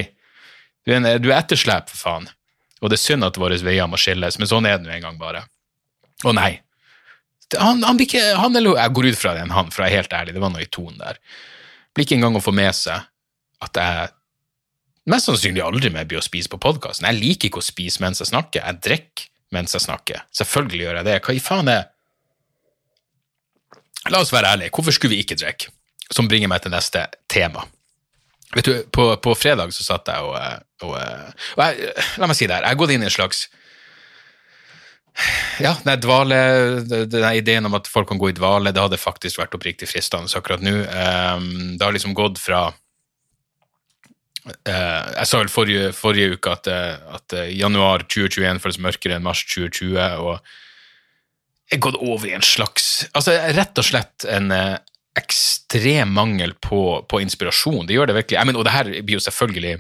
Du 0.85 0.93
er, 0.95 1.21
du 1.21 1.31
er 1.31 1.39
etterslep, 1.39 1.89
for 1.93 2.05
faen. 2.05 2.29
Og 2.83 2.93
det 2.93 2.99
er 2.99 3.05
synd 3.05 3.27
at 3.27 3.39
våre 3.41 3.59
veier 3.65 3.89
må 3.91 3.99
skilles, 4.01 4.39
men 4.41 4.51
sånn 4.51 4.69
er 4.69 4.79
det 4.79 4.87
nå 4.87 4.95
en 4.95 5.07
gang 5.09 5.21
bare. 5.21 5.47
Å 6.27 6.35
nei. 6.37 6.59
Han, 7.57 7.81
han, 7.81 8.01
ikke, 8.05 8.21
han, 8.37 8.57
eller 8.59 8.77
Jeg 8.77 8.93
går 8.97 9.09
ut 9.09 9.19
fra 9.19 9.33
det 9.33 9.47
en 9.47 9.55
han, 9.57 9.71
for 9.73 9.85
jeg 9.85 9.95
er 9.95 10.03
helt 10.03 10.17
ærlig, 10.19 10.35
det 10.37 10.45
var 10.45 10.53
noe 10.53 10.65
i 10.67 10.71
tonen 10.71 11.01
der. 11.01 11.21
Blir 11.97 12.05
ikke 12.05 12.19
engang 12.19 12.37
å 12.37 12.45
få 12.45 12.53
med 12.55 12.77
seg 12.77 13.09
at 13.65 13.81
jeg 13.81 14.11
mest 15.09 15.31
sannsynlig 15.31 15.65
aldri 15.65 15.91
mer 15.91 16.07
blir 16.09 16.21
å 16.21 16.25
spise 16.25 16.51
på 16.53 16.61
podkasten. 16.61 17.09
Jeg 17.09 17.19
liker 17.19 17.49
ikke 17.49 17.63
å 17.63 17.65
spise 17.65 18.05
mens 18.05 18.21
jeg 18.21 18.31
snakker, 18.31 18.61
jeg 18.61 18.83
drikker 18.85 19.31
mens 19.57 19.73
jeg 19.75 19.87
snakker. 19.87 20.27
Selvfølgelig 20.37 20.85
gjør 20.85 21.01
jeg 21.01 21.09
det. 21.09 21.17
Hva 21.25 21.35
i 21.35 21.41
faen 21.43 21.73
er 21.73 21.87
La 24.13 24.23
oss 24.23 24.33
være 24.33 24.55
ærlige, 24.55 24.73
hvorfor 24.75 24.95
skulle 24.95 25.17
vi 25.17 25.23
ikke 25.25 25.39
drikke? 25.39 25.73
Som 26.11 26.29
bringer 26.29 26.49
meg 26.49 26.63
til 26.65 26.73
neste 26.73 27.05
tema. 27.29 27.67
Vet 28.55 28.65
du, 28.65 28.75
på, 28.93 29.11
på, 29.21 29.35
fredag 29.37 29.75
så 29.77 29.85
satt 29.85 30.09
jeg 30.09 30.25
og, 30.25 30.37
og, 30.87 30.95
og 30.97 31.65
jeg, 31.67 31.93
La 32.17 32.29
meg 32.31 32.37
si 32.39 32.47
det 32.49 32.57
her, 32.57 32.65
jeg 32.65 32.73
har 32.73 32.81
gått 32.81 32.95
inn 32.95 33.05
i 33.05 33.09
en 33.11 33.13
slags 33.13 33.49
ja, 35.59 35.73
den 35.83 35.99
dvale, 36.01 36.37
den 36.87 37.25
ideen 37.35 37.67
om 37.67 37.75
at 37.75 37.89
folk 37.91 38.07
kan 38.09 38.21
gå 38.21 38.29
i 38.31 38.37
dvale, 38.37 38.71
det 38.73 38.85
hadde 38.85 39.01
faktisk 39.03 39.41
vært 39.41 39.57
oppriktig 39.59 39.89
fristende 39.91 40.31
akkurat 40.39 40.63
nå. 40.63 40.77
Um, 40.87 41.49
det 41.75 41.83
har 41.83 41.97
liksom 41.97 42.15
gått 42.15 42.39
fra 42.39 42.69
uh, 42.71 44.53
Jeg 44.55 45.27
sa 45.27 45.41
vel 45.43 45.51
forrige, 45.51 45.91
forrige 45.97 46.39
uke 46.39 46.55
at, 46.55 46.71
at 46.71 47.37
januar 47.51 48.07
2021 48.07 48.63
føles 48.63 48.81
mørkere 48.87 49.19
enn 49.19 49.27
mars 49.27 49.43
2020, 49.51 49.99
og 50.23 50.39
gått 51.77 51.99
over 52.01 52.31
i 52.31 52.33
en 52.33 52.45
slags 52.45 52.87
Altså 53.13 53.35
rett 53.53 53.77
og 53.77 53.85
slett 53.85 54.25
en, 54.25 54.49
ekstrem 55.19 56.13
mangel 56.15 56.55
på, 56.55 57.03
på, 57.09 57.21
inspirasjon. 57.21 57.87
Det 57.87 57.97
gjør 57.97 58.11
det 58.11 58.19
virkelig. 58.21 58.41
Mean, 58.47 58.59
og 58.59 58.67
det 58.67 58.75
her 58.75 58.91
blir 59.03 59.19
jo 59.19 59.25
selvfølgelig 59.25 59.79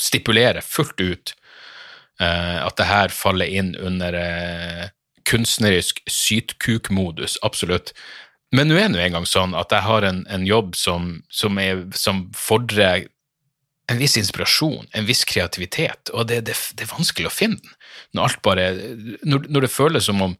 stipulere 0.00 0.64
fullt 0.64 1.00
ut 1.00 1.34
uh, 2.22 2.64
at 2.64 2.76
det 2.80 2.88
her 2.88 3.14
faller 3.14 3.50
inn 3.50 3.74
under 3.76 4.16
uh, 4.16 4.84
kunstnerisk 5.28 6.02
sytkukmodus, 6.10 7.36
absolutt. 7.44 7.94
Men 8.54 8.70
nå 8.70 8.78
er 8.78 8.92
det 8.92 9.02
en 9.02 9.18
gang 9.18 9.28
sånn 9.28 9.56
at 9.58 9.72
jeg 9.74 9.86
har 9.86 10.06
en, 10.06 10.22
en 10.30 10.46
jobb 10.46 10.76
som, 10.78 11.18
som, 11.32 11.58
er, 11.60 11.86
som, 11.96 12.26
fordrer 12.36 13.08
en 13.90 14.00
viss 14.00 14.16
inspirasjon, 14.16 14.86
en 14.96 15.08
viss 15.08 15.24
kreativitet, 15.28 16.12
og 16.14 16.30
det, 16.30 16.44
det, 16.48 16.54
det 16.76 16.86
er 16.86 16.92
vanskelig 16.92 17.28
å 17.28 17.34
finne 17.34 17.60
den. 17.60 17.74
Når, 18.16 18.28
alt 18.28 18.44
bare, 18.46 18.68
når, 19.26 19.48
når 19.52 19.66
det 19.66 19.72
føles 19.74 20.08
som 20.08 20.22
om 20.24 20.36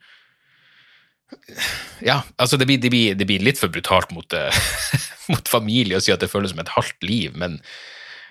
ja, 2.05 2.21
altså 2.37 2.59
det 2.61 2.67
blir, 2.69 2.79
det, 2.83 2.91
blir, 2.93 3.19
det 3.19 3.27
blir, 3.29 3.43
litt 3.45 3.61
for 3.61 3.73
brutalt 3.73 4.13
mot, 4.15 4.37
uh, 4.37 4.65
mot, 5.33 5.51
familie 5.51 5.99
å 5.99 6.05
si 6.05 6.15
at 6.15 6.23
det 6.23 6.31
føles 6.33 6.55
som 6.55 6.63
et 6.63 6.73
halvt 6.77 7.07
liv, 7.07 7.37
men 7.39 7.61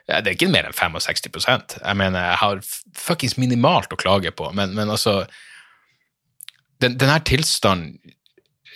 det 0.03 0.19
er 0.19 0.33
ikke 0.36 0.50
mer 0.51 0.65
enn 0.67 0.75
65% 0.75 1.77
Jeg 1.79 1.95
mener, 1.95 2.25
jeg 2.27 2.39
har 2.41 2.57
fuckings 3.00 3.38
minimalt 3.39 3.93
å 3.95 4.00
klage 4.00 4.33
på, 4.36 4.50
men, 4.51 4.74
men 4.75 4.91
altså 4.91 5.22
den, 6.83 6.98
Denne 7.00 7.22
tilstanden 7.24 7.95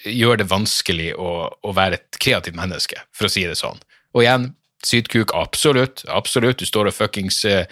gjør 0.07 0.39
det 0.39 0.48
vanskelig 0.48 1.10
å, 1.19 1.50
å, 1.51 1.74
være 1.75 1.98
et 1.98 2.19
kreativt 2.24 2.55
menneske, 2.55 3.01
for 3.12 3.27
å 3.27 3.31
si 3.34 3.41
det 3.43 3.57
sånn. 3.60 3.81
Og 4.15 4.24
igjen, 4.24 4.46
sydkuk, 4.86 5.34
absolutt, 5.36 6.03
absolutt. 6.07 6.60
Du 6.60 6.67
står 6.69 6.91
og 6.91 6.96
fuckings 6.96 7.41
eh, 7.48 7.65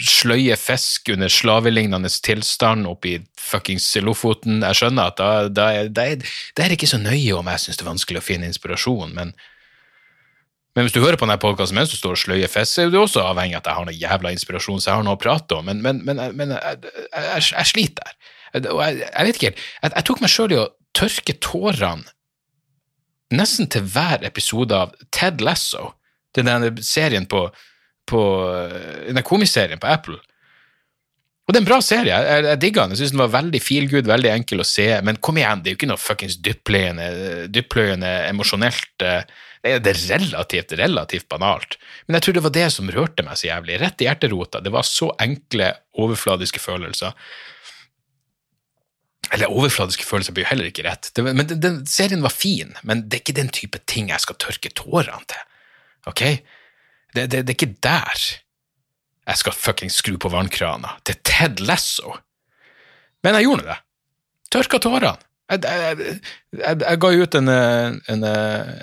sløye 0.00 0.56
fisk 0.58 1.12
under 1.14 1.30
slavelignende 1.30 2.10
tilstand 2.24 2.88
oppe 2.90 3.12
i 3.12 3.14
fuckings 3.38 3.86
Lofoten. 4.02 4.64
Jeg 4.64 4.80
skjønner 4.80 5.12
at 5.12 5.20
da, 5.20 5.30
da, 5.48 5.70
da, 5.88 6.08
er, 6.14 6.26
det 6.56 6.70
ikke 6.76 6.90
så 6.90 7.00
nøye 7.00 7.38
om 7.38 7.48
jeg 7.52 7.64
syns 7.64 7.80
det 7.80 7.86
er 7.86 7.92
vanskelig 7.92 8.22
å 8.22 8.26
finne 8.26 8.50
inspirasjon, 8.50 9.14
men, 9.16 9.32
men 10.74 10.86
hvis 10.86 10.96
du 10.96 11.00
hører 11.02 11.18
på 11.20 11.26
denne 11.26 11.40
podkasten 11.42 11.78
mens 11.78 11.92
du 11.92 11.98
står 11.98 12.16
og 12.16 12.22
sløyer 12.24 12.50
fisk, 12.50 12.80
er 12.82 12.92
du 12.92 13.00
også 13.00 13.24
avhengig 13.24 13.58
av 13.58 13.62
at 13.62 13.70
jeg 13.70 13.78
har 13.78 13.88
noe 13.88 14.00
jævla 14.00 14.34
inspirasjon, 14.36 14.82
så 14.82 14.92
jeg 14.92 14.98
har 14.98 15.06
noe 15.06 15.18
å 15.18 15.22
prate 15.22 15.60
om, 15.60 15.70
men, 15.70 15.82
men, 15.84 16.02
men, 16.06 16.22
men 16.36 16.56
jeg, 16.56 16.84
jeg, 17.14 17.50
jeg, 17.52 17.70
sliter. 17.72 18.16
Og 18.60 18.80
jeg, 18.82 19.04
vet 19.06 19.36
ikke 19.36 19.52
helt, 19.52 19.66
jeg, 19.82 19.94
jeg 19.94 20.08
tok 20.08 20.24
meg 20.24 20.34
sjøl 20.34 20.56
i 20.56 20.60
å 20.60 20.70
tørke 20.96 21.38
tårene 21.38 22.16
nesten 23.34 23.70
til 23.70 23.86
hver 23.86 24.24
episode 24.26 24.76
av 24.76 24.94
Ted 25.14 25.42
Lasso, 25.44 25.92
den 26.36 26.78
serien 26.84 27.26
på 27.30 27.48
på 28.10 28.22
den 29.06 29.22
komiserien 29.26 29.80
på 29.80 29.86
Apple. 29.90 30.18
Og 31.46 31.54
det 31.54 31.58
er 31.58 31.64
en 31.64 31.68
bra 31.68 31.80
serie. 31.82 32.14
Jeg, 32.14 32.42
jeg 32.46 32.60
digga 32.62 32.84
den. 32.84 32.94
Jeg 32.94 33.00
syns 33.00 33.12
den 33.16 33.22
var 33.24 33.32
veldig 33.34 33.60
feel 33.62 33.88
good, 33.90 34.06
veldig 34.06 34.30
enkel 34.30 34.62
å 34.62 34.66
se. 34.66 34.86
Men 35.06 35.18
kom 35.18 35.40
igjen, 35.40 35.62
det 35.62 35.70
er 35.70 35.74
jo 35.74 35.78
ikke 35.80 35.88
noe 35.90 35.98
fuckings 35.98 36.36
dyppløyende, 36.46 38.10
emosjonelt 38.28 39.06
eh, 39.06 39.24
Det 39.66 39.90
er 39.90 40.02
relativt, 40.12 40.76
relativt 40.78 41.26
banalt. 41.32 41.74
Men 42.06 42.18
jeg 42.18 42.26
tror 42.26 42.36
det 42.36 42.44
var 42.44 42.54
det 42.54 42.68
som 42.76 42.92
rørte 42.94 43.26
meg 43.26 43.40
så 43.40 43.48
jævlig. 43.48 43.80
Rett 43.82 44.04
i 44.04 44.06
hjerterota. 44.06 44.62
Det 44.62 44.74
var 44.74 44.86
så 44.86 45.10
enkle, 45.26 45.72
overfladiske 45.98 46.62
følelser. 46.62 47.18
Eller 49.30 49.52
overfladiske 49.52 50.06
følelser 50.06 50.34
blir 50.34 50.48
heller 50.48 50.66
ikke 50.66 50.84
rett. 50.86 51.12
Det, 51.14 51.22
men 51.22 51.46
den, 51.46 51.60
den, 51.62 51.80
serien 51.86 52.24
var 52.24 52.34
fin, 52.34 52.74
men 52.82 53.04
det 53.06 53.20
er 53.20 53.24
ikke 53.24 53.38
den 53.38 53.52
type 53.54 53.78
ting 53.90 54.10
jeg 54.10 54.22
skal 54.24 54.38
tørke 54.42 54.72
tårene 54.74 55.22
til. 55.30 55.44
Ok? 56.10 56.24
Det, 57.14 57.26
det, 57.30 57.44
det 57.44 57.52
er 57.52 57.58
ikke 57.58 57.76
der 57.84 58.24
jeg 59.30 59.38
skal 59.38 59.54
fuckings 59.54 60.00
skru 60.00 60.16
på 60.18 60.30
vannkrana 60.32 60.96
til 61.06 61.20
Ted 61.26 61.62
Lasso. 61.62 62.16
Men 63.22 63.36
jeg 63.38 63.46
gjorde 63.46 63.68
det. 63.68 63.76
Tørka 64.50 64.80
tårene. 64.82 65.14
Jeg, 65.50 65.62
jeg, 66.54 66.76
jeg, 66.80 66.98
ga 67.02 67.08
ut 67.10 67.36
en, 67.40 67.50
en, 67.50 68.26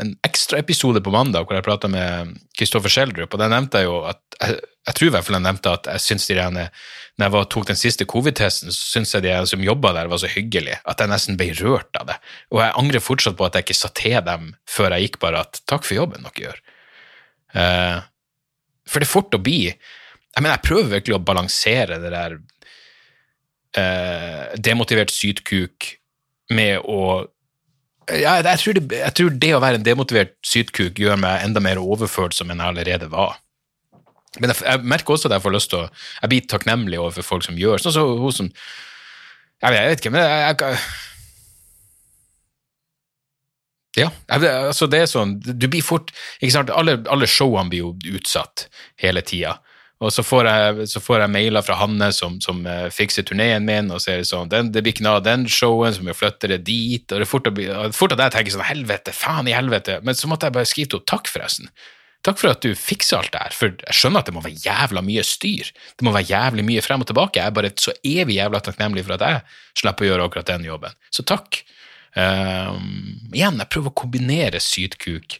en 0.03 0.09
ekstraepisode 0.27 0.99
på 1.03 1.13
mandag 1.13 1.47
hvor 1.47 1.55
jeg 1.55 1.65
prata 1.65 1.89
med 1.91 2.33
Kristoffer 2.57 2.91
Schjelderup, 2.91 3.33
og 3.33 3.39
der 3.39 3.53
nevnte 3.53 3.81
jeg 3.81 3.87
jo 3.87 4.01
at 4.09 4.19
jeg, 4.41 4.57
tror 4.91 5.07
i 5.07 5.13
hvert 5.15 5.27
fall 5.27 5.37
jeg 5.37 5.45
nevnte 5.45 5.75
at 5.79 5.87
jeg 5.93 6.03
syns 6.03 6.27
de 6.27 6.37
rene 6.37 6.65
når 7.17 7.37
jeg 7.39 7.49
tok 7.53 7.69
den 7.69 7.79
siste 7.79 8.05
covid-testen, 8.09 8.73
så 8.75 8.91
syns 8.91 9.15
jeg 9.15 9.25
de 9.25 9.37
som 9.49 9.63
jobba 9.63 9.93
der, 9.95 10.09
var 10.11 10.19
så 10.21 10.29
hyggelige 10.29 10.81
at 10.85 10.99
jeg 11.01 11.09
nesten 11.09 11.39
ble 11.39 11.49
rørt 11.57 11.97
av 11.97 12.11
det. 12.11 12.17
Og 12.53 12.61
jeg 12.61 12.75
angrer 12.83 13.03
fortsatt 13.03 13.39
på 13.39 13.47
at 13.47 13.57
jeg 13.57 13.65
ikke 13.65 13.79
sa 13.79 13.89
til 13.97 14.19
dem 14.27 14.51
før 14.69 14.93
jeg 14.93 15.07
gikk, 15.07 15.21
bare 15.23 15.45
at 15.47 15.63
takk 15.71 15.87
for 15.87 15.97
jobben 15.97 16.27
dere 16.27 16.43
gjør. 16.43 16.59
Uh, 17.57 17.97
for 18.87 19.01
det 19.01 19.07
er 19.07 19.15
fort 19.15 19.35
å 19.39 19.41
bli 19.41 19.61
jeg 20.37 20.43
mener, 20.43 20.59
jeg 20.59 20.67
prøver 20.67 20.91
virkelig 20.91 21.15
å 21.17 21.25
balansere 21.25 21.97
det 21.97 22.11
der 22.13 22.35
eh, 23.81 24.51
demotivert 24.61 25.09
sytkuk 25.09 25.96
med 26.53 26.83
å 26.83 27.25
ja, 28.07 28.37
jeg, 28.39 28.59
tror 28.61 28.77
det, 28.77 28.85
jeg, 29.01 29.13
tror 29.19 29.33
det, 29.35 29.49
å 29.51 29.59
være 29.59 29.81
en 29.81 29.83
demotivert 29.83 30.37
sytkuk 30.47 30.99
gjør 31.01 31.19
meg 31.19 31.43
enda 31.43 31.59
mer 31.63 31.81
overfølsom 31.81 32.53
enn 32.53 32.61
jeg 32.63 32.71
allerede 32.71 33.09
var. 33.11 33.35
Men 34.39 34.53
jeg, 34.53 34.61
jeg, 34.63 34.85
merker 34.87 35.15
også 35.15 35.27
at 35.27 35.35
jeg 35.35 35.43
får 35.43 35.55
lyst 35.55 35.71
til 35.73 35.81
å 35.81 35.89
Jeg 36.21 36.29
blir 36.31 36.47
takknemlig 36.51 37.01
overfor 37.01 37.25
folk 37.25 37.45
som 37.47 37.59
gjør 37.59 37.81
sånn 37.81 37.95
som 37.95 38.13
hun 38.21 38.35
som 38.35 38.49
Jeg 39.63 39.73
vet, 39.73 39.81
jeg 39.81 39.99
ikke, 39.99 40.11
men 40.13 40.23
jeg, 40.23 40.77
ja, 43.97 44.11
altså 44.29 44.85
det 44.91 44.99
er 45.01 45.09
sånn 45.09 45.37
Du 45.41 45.65
blir 45.65 45.81
fort 45.85 46.11
ikke 46.37 46.53
sant, 46.53 46.73
Alle, 46.75 46.99
alle 47.09 47.29
showene 47.29 47.71
blir 47.71 47.87
jo 47.87 48.19
utsatt 48.19 48.67
hele 49.01 49.23
tida. 49.25 49.57
Og 49.97 50.11
så 50.13 50.21
får 50.21 50.45
jeg, 50.45 50.87
så 50.91 51.01
får 51.01 51.23
jeg 51.23 51.33
mailer 51.33 51.65
fra 51.65 51.79
Hanne 51.79 52.11
som, 52.13 52.35
som 52.43 52.59
uh, 52.69 52.85
fikser 52.93 53.25
turneen 53.25 53.65
min, 53.65 53.89
og 53.89 54.01
så 54.03 54.13
er 54.13 54.21
det 54.21 54.29
sånn 54.29 54.51
den, 54.51 54.69
Det 54.73 54.83
blir 54.85 54.93
ikke 54.93 55.05
noe 55.07 55.17
av 55.17 55.25
den 55.25 55.47
showen, 55.49 55.95
så 55.95 56.03
må 56.03 56.11
vi 56.11 56.19
flytte 56.19 56.51
det 56.51 56.59
dit. 56.67 57.05
Og 57.09 57.17
det 57.17 57.25
er 57.25 57.31
fort, 57.31 57.49
fort 57.97 58.13
at 58.13 58.21
jeg 58.27 58.35
tenker 58.35 58.53
sånn 58.53 58.67
Helvete, 58.67 59.15
faen 59.17 59.49
i 59.49 59.55
helvete. 59.57 59.97
Men 60.05 60.17
så 60.17 60.29
måtte 60.29 60.49
jeg 60.49 60.57
bare 60.59 60.69
skrive 60.69 60.91
til 60.91 61.01
henne 61.01 61.11
takk, 61.15 61.31
forresten. 61.33 61.71
Takk 62.25 62.41
for 62.41 62.51
at 62.51 62.61
du 62.65 62.73
fikser 62.77 63.21
alt 63.21 63.33
det 63.33 63.41
her, 63.41 63.55
for 63.55 63.73
jeg 63.73 63.95
skjønner 63.95 64.21
at 64.21 64.29
det 64.29 64.35
må 64.35 64.41
være 64.43 64.61
jævla 64.61 65.03
mye 65.05 65.23
styr. 65.25 65.69
Det 65.97 66.05
må 66.05 66.13
være 66.13 66.29
jævlig 66.29 66.65
mye 66.67 66.83
frem 66.85 67.01
og 67.01 67.09
tilbake. 67.09 67.39
Jeg 67.39 67.49
er 67.49 67.57
bare 67.57 67.73
så 67.81 67.93
evig 68.05 68.37
jævla 68.37 68.61
takknemlig 68.65 69.05
for 69.07 69.17
at 69.17 69.25
jeg 69.25 69.43
slipper 69.81 70.05
å 70.05 70.09
gjøre 70.11 70.29
akkurat 70.29 70.49
den 70.49 70.65
jobben. 70.67 70.97
Så 71.13 71.25
takk. 71.25 71.61
Um, 72.17 73.31
igjen, 73.33 73.59
jeg 73.61 73.69
prøver 73.73 73.93
å 73.93 73.99
kombinere 74.01 74.61
sytkuk 74.63 75.37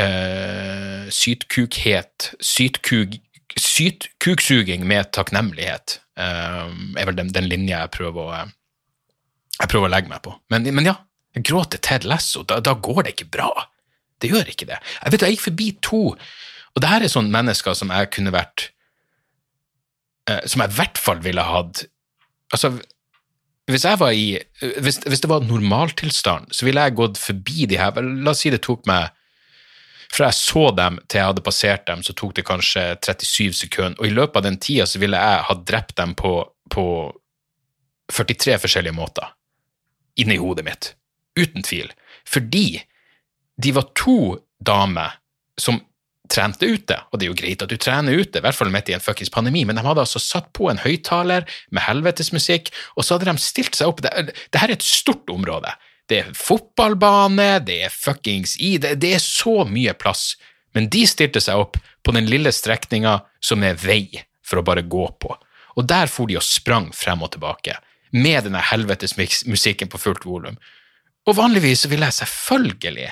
uh, 0.00 1.06
sytkukhet, 1.12 2.32
sytkuk, 2.40 3.16
sytkuksuging 3.56 4.86
med 4.88 5.10
takknemlighet 5.16 5.98
uh, 6.20 6.68
er 6.96 7.08
vel 7.08 7.18
den, 7.18 7.32
den 7.34 7.48
linja 7.50 7.84
jeg 7.84 7.94
prøver, 7.96 8.30
å, 8.30 9.52
jeg 9.60 9.72
prøver 9.72 9.88
å 9.88 9.94
legge 9.94 10.12
meg 10.12 10.22
på. 10.26 10.34
Men, 10.52 10.68
men 10.76 10.90
ja, 10.90 10.98
jeg 11.36 11.46
gråter 11.48 11.82
Ted 11.82 12.08
Lasso, 12.08 12.44
da, 12.48 12.60
da, 12.64 12.76
går 12.76 13.06
det 13.06 13.16
ikke 13.16 13.30
bra. 13.38 13.50
Det 14.22 14.32
gjør 14.32 14.52
ikke 14.52 14.68
det. 14.68 14.80
Jeg 15.02 15.12
vet 15.12 15.24
jeg 15.24 15.36
gikk 15.36 15.46
forbi 15.50 15.70
to, 15.84 16.02
og 16.16 16.82
det 16.84 16.90
her 16.90 17.04
er 17.04 17.12
sånne 17.12 17.32
mennesker 17.32 17.76
som 17.76 17.92
jeg 17.92 18.12
kunne 18.12 18.32
vært 18.34 18.70
uh, 20.28 20.42
Som 20.44 20.60
jeg 20.60 20.72
i 20.72 20.76
hvert 20.76 21.00
fall 21.00 21.22
ville 21.24 21.44
hatt 21.44 21.86
Altså, 22.54 22.76
hvis 23.66 23.84
jeg 23.88 23.98
var 23.98 24.12
i 24.14 24.26
hvis, 24.60 25.00
hvis, 25.02 25.22
det 25.24 25.30
var 25.30 25.42
normaltilstand, 25.42 26.52
så 26.54 26.66
ville 26.68 26.84
jeg 26.84 26.94
gått 27.00 27.18
forbi 27.18 27.66
de 27.66 27.80
her 27.80 27.96
La 28.04 28.30
oss 28.30 28.44
si 28.44 28.52
det 28.52 28.60
tok 28.62 28.84
meg 28.86 29.15
fra 30.12 30.30
jeg 30.30 30.38
så 30.38 30.64
dem 30.76 30.98
til 31.06 31.20
jeg 31.20 31.30
hadde 31.30 31.44
passert 31.46 31.86
dem, 31.88 32.02
så 32.06 32.14
tok 32.16 32.34
det 32.36 32.46
kanskje 32.48 32.84
37 33.04 33.56
sekunder, 33.62 33.98
og 34.00 34.06
i 34.06 34.14
løpet 34.14 34.40
av 34.40 34.46
den 34.46 34.60
tida 34.62 34.86
så 34.88 35.00
ville 35.02 35.20
jeg 35.20 35.46
ha 35.48 35.58
drept 35.66 35.96
dem 36.00 36.14
på, 36.18 36.34
på 36.72 36.86
43 38.12 38.58
forskjellige 38.62 38.96
måter 38.96 39.32
inni 40.16 40.38
hodet 40.40 40.64
mitt. 40.64 40.94
Uten 41.36 41.64
tvil. 41.66 41.90
Fordi 42.28 42.80
de 43.60 43.72
var 43.76 43.90
to 43.96 44.38
damer 44.64 45.18
som 45.60 45.80
trente 46.32 46.66
ute, 46.66 46.96
og 47.10 47.18
det 47.18 47.26
er 47.26 47.30
jo 47.30 47.38
greit 47.38 47.62
at 47.62 47.70
du 47.70 47.76
trener 47.78 48.18
ute, 48.18 48.40
i 48.40 48.44
hvert 48.44 48.56
fall 48.56 48.72
midt 48.74 48.90
i 48.90 48.96
en 48.96 49.02
fuckings 49.02 49.30
pandemi, 49.32 49.62
men 49.64 49.78
de 49.78 49.84
hadde 49.86 50.02
altså 50.02 50.22
satt 50.22 50.48
på 50.56 50.66
en 50.70 50.80
høyttaler 50.82 51.46
med 51.70 51.84
helvetesmusikk, 51.86 52.72
og 52.96 53.06
så 53.06 53.14
hadde 53.14 53.30
de 53.30 53.42
stilt 53.42 53.78
seg 53.78 53.92
opp 53.92 54.02
det, 54.02 54.12
her 54.56 54.66
er 54.66 54.74
et 54.74 54.86
stort 54.86 55.30
område. 55.32 55.70
Det 56.06 56.18
er 56.22 56.34
fotballbane, 56.38 57.58
det 57.66 57.80
er 57.88 57.94
fuckings 57.94 58.54
i 58.62 58.76
det, 58.82 58.94
det 59.02 59.16
er 59.16 59.22
så 59.22 59.64
mye 59.68 59.94
plass. 59.98 60.36
Men 60.76 60.90
de 60.92 61.02
stilte 61.08 61.42
seg 61.42 61.58
opp 61.58 61.78
på 62.06 62.14
den 62.14 62.28
lille 62.30 62.52
strekninga 62.54 63.18
som 63.42 63.64
er 63.66 63.78
vei 63.80 64.06
for 64.46 64.60
å 64.60 64.66
bare 64.66 64.86
gå 64.86 65.06
på. 65.20 65.34
Og 65.76 65.88
der 65.88 66.08
for 66.12 66.30
de 66.30 66.38
og 66.38 66.46
sprang 66.46 66.92
frem 66.94 67.24
og 67.26 67.34
tilbake, 67.34 67.74
med 68.14 68.46
denne 68.46 68.62
helvetes 68.62 69.16
musikken 69.18 69.90
på 69.92 70.00
fullt 70.00 70.24
volum. 70.24 70.56
Og 71.26 71.36
vanligvis 71.36 71.84
ville 71.90 72.06
jeg 72.06 72.20
selvfølgelig 72.22 73.08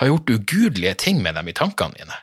ha 0.00 0.08
gjort 0.08 0.32
ugudelige 0.32 0.94
ting 1.04 1.20
med 1.22 1.36
dem 1.36 1.50
i 1.52 1.56
tankene 1.56 1.98
mine. 1.98 2.16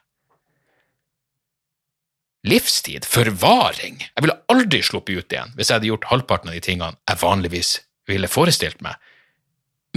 Livstid, 2.50 3.06
forvaring, 3.06 4.00
jeg 4.00 4.24
ville 4.24 4.40
aldri 4.52 4.80
sluppet 4.84 5.20
ut 5.20 5.34
igjen 5.36 5.52
hvis 5.58 5.70
jeg 5.70 5.76
hadde 5.76 5.90
gjort 5.92 6.08
halvparten 6.08 6.52
av 6.52 6.56
de 6.56 6.64
tingene 6.64 6.96
jeg 7.12 7.20
vanligvis 7.22 7.72
ville 8.10 8.32
forestilt 8.32 8.80
meg. 8.82 8.96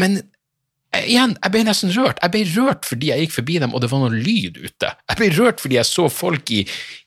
Men 0.01 0.21
eh, 0.95 1.09
igjen, 1.11 1.35
jeg 1.37 1.55
ble 1.55 1.65
nesten 1.67 1.93
rørt. 1.97 2.23
Jeg 2.23 2.35
ble 2.35 2.45
rørt 2.55 2.89
fordi 2.89 3.11
jeg 3.11 3.27
gikk 3.27 3.37
forbi 3.41 3.59
dem 3.63 3.75
og 3.75 3.85
det 3.85 3.91
var 3.93 4.05
noe 4.05 4.15
lyd 4.15 4.61
ute. 4.63 4.95
Jeg 5.11 5.21
ble 5.21 5.29
rørt 5.37 5.61
fordi 5.65 5.79
jeg 5.81 5.89
så 5.89 6.09
folk 6.13 6.55
i, 6.55 6.63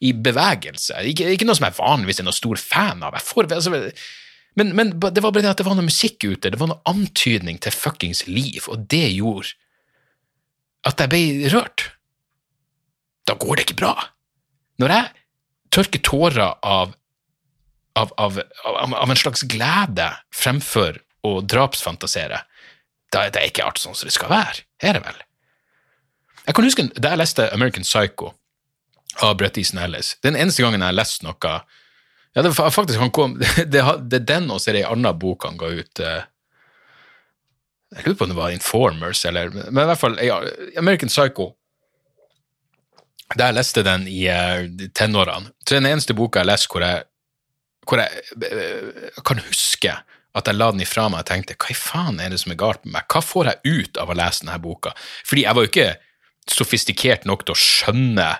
i 0.05 0.13
bevegelse. 0.13 1.01
Ikke, 1.11 1.31
ikke, 1.35 1.49
noe 1.49 1.57
som 1.57 1.67
jeg 1.69 1.79
vanligvis 1.79 2.21
er 2.21 2.29
noen 2.29 2.39
stor 2.41 2.61
fan 2.61 3.03
av. 3.05 3.17
Får, 3.23 3.49
altså, 3.57 3.73
men, 4.55 4.71
men, 4.77 4.95
det 5.03 5.23
var 5.23 5.33
bare 5.35 5.43
det 5.43 5.51
at 5.51 5.61
det 5.61 5.67
var 5.67 5.77
noe 5.77 5.89
musikk 5.89 6.23
ute, 6.23 6.51
det 6.51 6.59
var 6.61 6.71
noe 6.71 6.83
antydning 6.87 7.59
til 7.63 7.75
fuckings 7.75 8.23
liv, 8.29 8.63
og 8.71 8.87
det 8.91 9.09
gjorde 9.17 9.55
at 10.85 11.01
jeg 11.01 11.11
ble 11.11 11.51
rørt. 11.51 11.89
Da 13.25 13.35
går 13.41 13.57
det 13.57 13.65
ikke 13.65 13.81
bra. 13.81 13.95
Når 14.81 14.93
jeg 14.93 15.11
tørker 15.75 16.03
tårer 16.05 16.53
av, 16.63 16.93
av, 17.97 18.13
av, 18.21 18.39
av 18.69 19.11
en 19.11 19.19
slags 19.19 19.43
glede 19.49 20.07
fremfor 20.35 21.01
å 21.25 21.39
drapsfantasere, 21.41 22.43
da, 23.15 23.25
det 23.31 23.41
er 23.41 23.49
ikke 23.49 23.65
alt 23.65 23.79
sånn 23.79 23.95
som 23.95 24.09
det 24.09 24.15
skal 24.15 24.31
være. 24.33 24.65
Er 24.83 24.97
det 24.97 25.05
vel? 25.05 25.21
Jeg 26.45 26.57
kan 26.57 26.67
huske 26.67 26.85
da 26.99 27.13
jeg 27.13 27.21
leste 27.23 27.47
American 27.55 27.87
Psycho 27.87 28.33
av 29.23 29.37
Brett 29.39 29.57
Easton 29.57 29.81
Ellis. 29.81 30.15
Den 30.25 30.37
eneste 30.37 30.65
gangen 30.65 30.83
jeg 30.83 30.91
har 30.91 30.99
lest 30.99 31.23
noe 31.25 31.57
ja, 32.35 32.41
det, 32.43 32.51
faktisk, 32.53 32.99
han 32.99 33.13
kom, 33.15 33.37
det, 33.71 33.81
det 34.11 34.17
er 34.19 34.25
den 34.27 34.49
og 34.51 34.59
så 34.59 34.69
er 34.69 34.75
det 34.75 34.81
ei 34.83 34.89
anna 34.91 35.13
bok 35.15 35.45
han 35.47 35.59
ga 35.59 35.69
ut 35.71 36.01
eh, 36.03 36.25
Jeg 37.95 38.03
lurer 38.03 38.17
på 38.19 38.25
om 38.25 38.33
det 38.33 38.39
var 38.41 38.51
Informers, 38.51 39.21
eller 39.25 39.53
Men 39.55 39.85
i 39.85 39.87
hvert 39.87 40.01
fall 40.01 40.17
ja, 40.19 40.41
American 40.77 41.07
Psycho. 41.07 41.53
Da 43.39 43.47
jeg 43.47 43.55
leste 43.55 43.85
den 43.87 44.03
i 44.11 44.25
uh, 44.27 44.67
tenårene, 44.93 45.53
så 45.63 45.77
er 45.77 45.79
den 45.79 45.93
eneste 45.93 46.13
boka 46.17 46.41
jeg 46.41 46.45
har 46.45 46.51
lest 46.51 46.67
hvor 46.69 46.83
jeg, 46.83 47.05
hvor 47.87 48.03
jeg 48.03 48.25
uh, 48.35 49.23
kan 49.25 49.39
huske 49.47 49.95
at 50.35 50.49
jeg 50.49 50.57
la 50.57 50.71
den 50.73 50.83
ifra 50.83 51.07
meg 51.11 51.23
og 51.23 51.29
tenkte 51.29 51.55
hva 51.59 51.71
i 51.71 51.77
faen 51.79 52.19
er 52.19 52.33
det 52.33 52.41
som 52.41 52.51
er 52.53 52.59
galt 52.59 52.83
med 52.83 52.97
meg, 52.97 53.07
hva 53.11 53.21
får 53.23 53.51
jeg 53.51 53.77
ut 53.77 54.01
av 54.01 54.11
å 54.11 54.17
lese 54.19 54.43
denne 54.43 54.59
boka? 54.63 54.91
Fordi 55.27 55.45
jeg 55.45 55.57
var 55.57 55.65
jo 55.65 55.71
ikke 55.71 55.93
sofistikert 56.51 57.25
nok 57.25 57.45
til 57.45 57.55
å 57.55 57.61
skjønne 57.61 58.33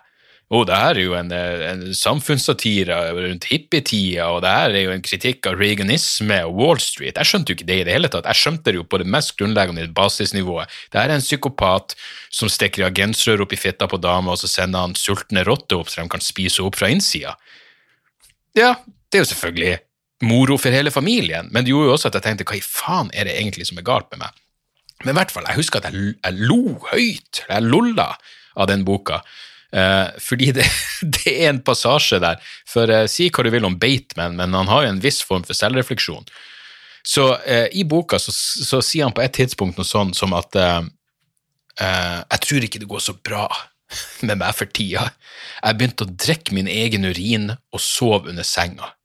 å, 0.45 0.59
oh, 0.59 0.65
det 0.69 0.75
her 0.77 0.93
er 0.93 1.01
jo 1.01 1.13
en, 1.17 1.31
en 1.33 1.79
samfunnssatire 1.97 2.93
rundt 3.17 3.47
hippietida, 3.49 4.27
og 4.29 4.43
det 4.45 4.51
her 4.53 4.75
er 4.77 4.83
jo 4.83 4.91
en 4.93 5.01
kritikk 5.01 5.47
av 5.49 5.57
reaganisme 5.57 6.37
og 6.45 6.59
Wall 6.59 6.81
Street. 6.83 7.17
Jeg 7.17 7.31
skjønte 7.31 7.49
jo 7.49 7.57
ikke 7.57 7.65
det 7.65 7.77
i 7.79 7.87
det 7.87 7.95
hele 7.95 8.11
tatt. 8.13 8.27
Jeg 8.29 8.43
skjønte 8.43 8.69
det 8.69 8.77
jo 8.77 8.85
på 8.85 8.99
det 9.01 9.07
mest 9.09 9.33
grunnleggende 9.39 9.87
basisnivået. 9.97 10.69
Det 10.93 11.01
her 11.01 11.09
er 11.09 11.17
en 11.17 11.25
psykopat 11.25 11.97
som 12.29 12.51
stikker 12.53 12.85
reagensrør 12.85 13.41
opp 13.47 13.57
i 13.57 13.59
fitta 13.59 13.89
på 13.89 13.97
dama, 14.03 14.35
og 14.35 14.43
så 14.43 14.51
sender 14.51 14.85
han 14.85 14.93
sultne 14.99 15.41
rotter 15.49 15.81
opp 15.81 15.89
så 15.89 16.03
de 16.05 16.13
kan 16.13 16.21
spise 16.21 16.61
opp 16.61 16.77
fra 16.77 16.93
innsida. 16.93 17.33
Ja, 18.53 18.75
det 19.09 19.17
er 19.17 19.25
jo 19.25 19.31
selvfølgelig 19.33 19.73
moro 20.23 20.57
for 20.61 20.71
hele 20.71 20.93
familien, 20.93 21.49
men 21.51 21.65
det 21.65 21.73
gjorde 21.73 21.89
jo 21.89 21.95
også 21.97 22.09
at 22.11 22.19
jeg 22.19 22.25
tenkte 22.27 22.47
hva 22.47 22.59
i 22.59 22.63
faen 22.63 23.11
er 23.13 23.27
det 23.27 23.35
egentlig 23.35 23.67
som 23.67 23.79
er 23.81 23.87
galt 23.87 24.07
med 24.13 24.23
meg? 24.23 24.41
Men 25.03 25.11
i 25.11 25.17
hvert 25.17 25.33
fall, 25.33 25.47
jeg 25.49 25.59
husker 25.59 25.81
at 25.81 25.91
jeg, 25.91 26.15
jeg 26.23 26.47
lo 26.47 26.77
høyt, 26.93 27.43
jeg 27.49 27.67
lolla 27.67 28.13
av 28.55 28.69
den 28.71 28.85
boka. 28.87 29.19
Eh, 29.75 30.07
fordi 30.23 30.53
det, 30.55 30.65
det, 31.17 31.33
er 31.33 31.49
en 31.51 31.61
passasje 31.65 32.21
der. 32.23 32.39
For 32.69 32.91
eh, 32.91 33.07
Si 33.11 33.27
hva 33.27 33.43
du 33.43 33.51
vil 33.51 33.67
om 33.67 33.75
Bateman, 33.79 34.37
men 34.39 34.55
han 34.55 34.71
har 34.71 34.85
jo 34.85 34.93
en 34.93 35.03
viss 35.03 35.19
form 35.25 35.43
for 35.47 35.57
selvrefleksjon. 35.57 36.27
Så 37.05 37.27
eh, 37.45 37.67
i 37.77 37.83
boka 37.85 38.19
så, 38.19 38.33
så, 38.33 38.81
sier 38.81 39.05
han 39.05 39.13
på 39.13 39.21
et 39.21 39.35
tidspunkt 39.37 39.77
noe 39.77 39.85
sånn 39.85 40.15
som 40.17 40.33
at 40.33 40.57
eh, 40.57 40.81
eh, 41.83 42.19
Jeg 42.31 42.43
tror 42.47 42.65
ikke 42.65 42.81
det 42.81 42.89
går 42.89 43.03
så 43.03 43.13
bra 43.19 43.45
med 44.27 44.39
meg 44.39 44.55
for 44.57 44.71
tida. 44.71 45.09
Jeg 45.59 45.77
begynte 45.77 46.07
å 46.07 46.15
drikke 46.25 46.55
min 46.57 46.71
egen 46.71 47.05
urin 47.05 47.51
og 47.53 47.83
sove 47.83 48.31
under 48.31 48.47
senga. 48.47 48.95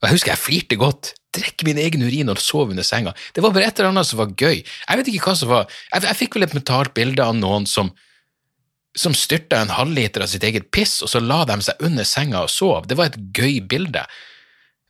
Og 0.00 0.08
Jeg 0.08 0.16
husker 0.16 0.32
jeg 0.32 0.40
flirte 0.40 0.78
godt. 0.80 1.14
Drikke 1.36 1.66
min 1.68 1.78
egen 1.78 2.02
urin 2.02 2.32
og 2.32 2.40
sove 2.42 2.72
under 2.74 2.86
senga. 2.86 3.12
Det 3.34 3.42
var 3.44 3.52
bare 3.54 3.68
et 3.68 3.78
eller 3.78 3.92
annet 3.92 4.08
som 4.08 4.18
var 4.18 4.32
gøy. 4.32 4.62
Jeg 4.64 5.00
vet 5.00 5.10
ikke 5.12 5.28
hva 5.28 5.34
som 5.38 5.50
var 5.52 5.66
Jeg, 5.68 6.02
jeg 6.08 6.18
fikk 6.24 6.38
vel 6.38 6.48
et 6.48 6.56
mentalt 6.56 6.94
bilde 6.96 7.24
av 7.24 7.36
noen 7.36 7.68
som 7.70 7.92
som 8.98 9.14
styrta 9.14 9.60
en 9.62 9.70
halvliter 9.70 10.24
av 10.24 10.26
sitt 10.26 10.42
eget 10.42 10.72
piss, 10.74 10.96
og 11.04 11.06
så 11.12 11.20
la 11.22 11.44
de 11.46 11.54
seg 11.62 11.82
under 11.86 12.02
senga 12.02 12.40
og 12.42 12.50
sov. 12.50 12.88
Det 12.90 12.96
var 12.98 13.12
et 13.12 13.20
gøy 13.38 13.60
bilde. 13.70 14.02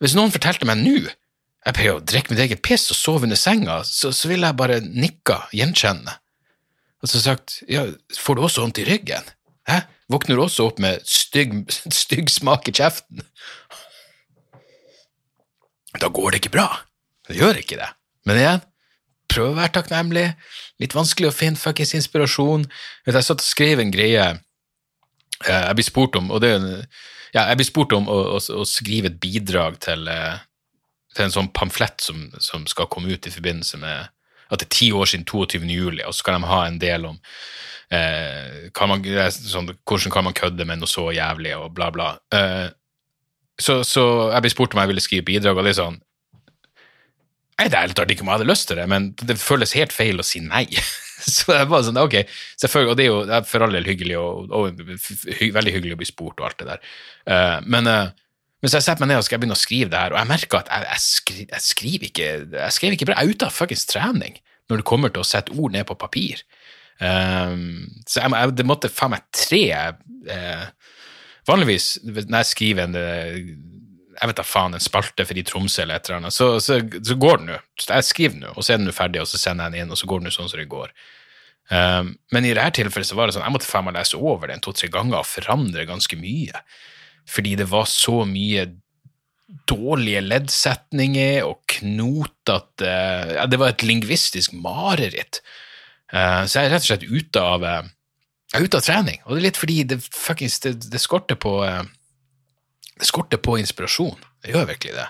Hvis 0.01 0.15
noen 0.17 0.33
fortalte 0.33 0.65
meg 0.65 0.81
nå 0.81 1.03
jeg 1.61 1.77
pleier 1.77 1.99
å 1.99 2.01
drikke 2.01 2.33
mitt 2.33 2.41
eget 2.41 2.63
piss 2.65 2.87
og 2.93 2.97
sove 2.97 3.29
under 3.29 3.37
senga, 3.37 3.83
så, 3.85 4.09
så 4.17 4.31
ville 4.31 4.49
jeg 4.49 4.57
bare 4.57 4.79
nikka 4.81 5.43
gjenkjennende. 5.53 6.15
Og 7.05 7.11
så 7.13 7.21
sagt, 7.21 7.59
ja, 7.69 7.85
får 8.17 8.37
du 8.37 8.45
også 8.47 8.65
vondt 8.65 8.81
i 8.81 8.87
ryggen? 8.89 9.29
Hæ? 9.69 9.83
Våkner 10.11 10.41
du 10.41 10.45
også 10.47 10.71
opp 10.71 10.81
med 10.83 11.05
stygg, 11.09 11.59
stygg 12.03 12.33
smak 12.33 12.69
i 12.69 12.75
kjeften? 12.77 13.25
Da 15.99 16.11
går 16.13 16.31
det 16.31 16.43
ikke 16.43 16.55
bra. 16.55 16.69
Det 17.27 17.39
gjør 17.39 17.59
ikke 17.63 17.79
det. 17.81 17.89
Men 18.29 18.39
igjen, 18.39 18.63
prøv 19.31 19.53
å 19.53 19.59
være 19.59 19.75
takknemlig. 19.79 20.27
Litt 20.83 20.95
vanskelig 20.97 21.31
å 21.31 21.35
finne 21.35 21.61
fuckings 21.61 21.95
inspirasjon. 21.99 22.67
Jeg 23.07 23.25
satt 23.27 23.43
og 23.43 23.47
skrev 23.47 23.83
en 23.83 23.93
greie 23.95 24.27
eh, 24.31 25.65
jeg 25.67 25.79
blir 25.79 25.89
spurt 25.89 26.19
om, 26.21 26.31
det 26.43 26.53
ja, 27.31 27.47
jeg 27.47 27.61
blir 27.61 27.69
spurt 27.69 27.95
om 27.95 28.09
å, 28.11 28.19
å, 28.37 28.39
å 28.41 28.67
skrive 28.67 29.11
et 29.11 29.21
bidrag 29.23 29.79
til, 29.83 30.09
eh, 30.11 30.41
til 31.15 31.27
en 31.27 31.35
sånn 31.35 31.53
pamflett 31.55 32.03
som, 32.03 32.27
som, 32.43 32.67
skal 32.71 32.91
komme 32.91 33.13
ut 33.15 33.27
i 33.27 33.35
forbindelse 33.35 33.79
med 33.83 34.11
at 34.51 34.59
det 34.59 34.67
er 34.67 34.75
ti 34.75 34.91
år 34.91 35.07
siden 35.07 35.27
22. 35.31 35.63
juli, 35.71 36.03
og 36.03 36.15
så 36.17 36.27
kan 36.27 36.41
de 36.41 36.51
ha 36.51 36.65
en 36.67 36.81
del 36.83 37.07
om 37.07 37.21
eh, 37.95 38.67
kan 38.75 38.91
man, 38.91 39.05
sånn, 39.31 39.71
hvordan 39.87 40.15
kan 40.15 40.27
man 40.27 40.35
kødde 40.35 40.67
med 40.67 40.83
noe 40.83 40.91
så 40.91 41.07
jævlig, 41.15 41.55
og 41.59 41.71
bla, 41.77 41.93
bla. 41.95 42.13
Eh, 42.35 42.67
så, 43.61 43.81
så, 43.87 44.05
jeg 44.35 44.45
ble 44.45 44.53
spurt 44.53 44.77
om 44.77 44.81
jeg 44.83 44.93
ville 44.93 45.05
skrive 45.05 45.27
bidrag, 45.29 45.59
og 45.59 45.67
det 45.67 45.75
er 45.75 45.83
sånn 45.83 46.01
det 47.61 47.77
er 47.77 47.83
ærlig 47.85 47.97
talt 47.99 48.13
ikke 48.15 48.25
om 48.25 48.31
jeg 48.31 48.39
hadde 48.39 48.49
lyst 48.49 48.71
til 48.71 48.79
det, 48.81 48.87
men 48.89 49.11
det 49.21 49.35
føles 49.37 49.75
helt 49.77 49.93
feil 49.93 50.23
å 50.23 50.25
si 50.25 50.41
nei. 50.41 50.65
så 51.37 51.53
jeg 51.59 51.69
var 51.69 51.85
sånn, 51.85 51.99
ok, 52.01 52.17
selvfølgelig, 52.63 52.91
og 52.91 52.97
det 52.97 53.05
er 53.05 53.11
jo 53.43 53.49
for 53.51 53.67
all 53.67 53.77
del 53.77 53.89
hyggelig, 53.89 54.17
og, 54.17 54.55
og 54.57 54.81
hy, 54.81 55.51
veldig 55.53 55.75
hyggelig 55.75 55.97
å 55.97 56.01
bli 56.01 56.09
spurt 56.09 56.41
og 56.41 56.49
alt 56.49 56.63
det 56.63 56.69
der. 56.71 56.87
Uh, 57.29 57.59
men, 57.69 57.91
uh, 57.91 58.39
men 58.61 58.73
så 58.73 58.81
jeg 58.81 58.87
setter 58.89 59.05
meg 59.05 59.13
ned 59.13 59.21
og 59.21 59.27
skal 59.29 59.43
begynne 59.43 59.59
å 59.59 59.61
skrive 59.61 59.93
det 59.93 60.01
her, 60.01 60.15
og 60.17 60.23
jeg 60.23 60.31
merker 60.31 60.63
at 60.63 60.73
jeg, 60.73 60.87
jeg, 60.89 61.05
skri, 61.05 61.45
jeg 61.51 61.67
skriver 61.67 62.09
ikke 62.09 62.31
jeg 62.57 62.77
skriver 62.79 62.97
ikke 62.97 63.11
bra. 63.11 63.19
Jeg 63.19 63.29
er 63.29 63.37
ute 63.37 63.51
av 63.51 63.59
fuckings 63.59 63.87
trening 63.91 64.41
når 64.71 64.81
det 64.81 64.89
kommer 64.89 65.13
til 65.13 65.25
å 65.25 65.29
sette 65.29 65.57
ord 65.57 65.77
ned 65.77 65.85
på 65.89 65.99
papir. 66.01 66.41
Um, 67.01 67.89
så 68.09 68.23
jeg, 68.23 68.57
det 68.57 68.69
måtte 68.69 68.93
faen 68.93 69.15
meg 69.17 69.29
tre 69.37 69.65
uh, 69.75 70.67
Vanligvis 71.49 71.93
når 72.05 72.41
jeg 72.41 72.51
skriver 72.51 72.89
en 72.89 72.99
jeg 74.21 74.29
vet 74.29 74.37
da 74.37 74.45
faen, 74.45 74.75
en 74.77 74.83
spalte 74.83 75.25
for 75.25 75.39
i 75.39 75.45
Tromsø 75.47 75.85
eller 75.85 75.97
et 75.97 76.09
eller 76.09 76.19
annet, 76.19 76.35
så, 76.37 76.51
så, 76.61 76.77
så 76.77 77.17
går 77.17 77.41
den 77.41 77.53
nå. 77.55 77.57
Jeg 77.87 78.05
skriver 78.05 78.43
nå, 78.43 78.51
og 78.53 78.67
så 78.67 78.75
er 78.75 78.81
den 78.81 78.91
nå 78.91 78.93
ferdig, 78.93 79.23
og 79.23 79.31
så 79.31 79.41
sender 79.41 79.71
jeg 79.71 79.73
den 79.73 79.87
inn, 79.87 79.95
og 79.95 80.01
så 80.01 80.09
går 80.11 80.21
den 80.21 80.29
jo 80.29 80.35
sånn 80.35 80.51
som 80.51 80.61
det 80.61 80.67
går. 80.69 80.93
Um, 81.71 82.11
men 82.35 82.49
i 82.49 82.53
dette 82.53 82.81
tilfellet 82.81 83.09
så 83.09 83.17
var 83.17 83.31
det 83.31 83.37
sånn, 83.37 83.47
jeg 83.47 83.55
måtte 83.55 83.71
faen 83.71 83.87
meg 83.87 83.97
lese 83.97 84.19
over 84.19 84.51
den 84.51 84.61
to-tre 84.65 84.91
ganger 84.93 85.23
og 85.23 85.29
forandre 85.31 85.87
ganske 85.89 86.19
mye. 86.21 86.61
Fordi 87.31 87.55
det 87.61 87.69
var 87.71 87.87
så 87.89 88.25
mye 88.29 88.67
dårlige 89.71 90.23
leddsetninger 90.25 91.47
og 91.47 91.59
knotete 91.71 92.91
ja, 93.35 93.47
Det 93.51 93.59
var 93.59 93.73
et 93.73 93.87
lingvistisk 93.87 94.53
mareritt. 94.59 95.41
Uh, 96.13 96.45
så 96.45 96.61
jeg 96.61 96.69
er 96.69 96.75
rett 96.75 96.85
og 96.85 96.91
slett 96.91 97.09
ute 97.09 97.47
av, 97.55 97.65
uh, 97.65 97.91
ute 98.59 98.77
av 98.77 98.83
trening. 98.83 99.21
Og 99.25 99.37
det 99.37 99.41
er 99.41 99.47
litt 99.49 99.61
fordi 99.61 99.79
det, 99.87 100.01
fuckings, 100.03 100.59
det, 100.65 100.75
det 100.91 101.01
skorter 101.03 101.39
på 101.39 101.61
uh, 101.63 101.85
det 103.01 103.07
skorter 103.09 103.41
på 103.41 103.57
inspirasjon. 103.59 104.19
Det 104.43 104.53
gjør 104.53 104.67
virkelig 104.73 104.97
det. 104.99 105.07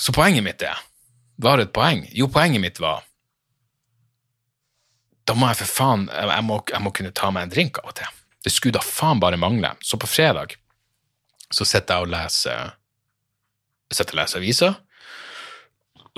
Så 0.00 0.12
poenget 0.12 0.44
mitt 0.44 0.62
er 0.62 0.80
Var 1.36 1.56
det 1.56 1.68
et 1.68 1.72
poeng? 1.72 2.02
Jo, 2.12 2.26
poenget 2.28 2.60
mitt 2.60 2.80
var 2.82 3.04
Da 5.26 5.36
må 5.38 5.46
jeg 5.48 5.60
for 5.62 5.70
faen 5.70 6.08
jeg 6.12 6.44
må, 6.44 6.58
jeg 6.68 6.82
må 6.82 6.92
kunne 6.92 7.14
ta 7.14 7.30
meg 7.32 7.46
en 7.46 7.54
drink 7.54 7.78
av 7.80 7.92
og 7.92 7.96
til. 7.96 8.10
Det 8.44 8.52
skulle 8.52 8.76
da 8.76 8.82
faen 8.84 9.22
bare 9.22 9.38
mangle. 9.40 9.70
Så 9.80 9.96
på 9.96 10.10
fredag 10.10 10.58
så 11.54 11.64
sitter 11.64 11.94
jeg 11.94 12.08
og 12.08 12.12
leser 12.12 12.74
sitter 13.94 14.16
og 14.16 14.20
leser 14.20 14.42
aviser. 14.42 14.74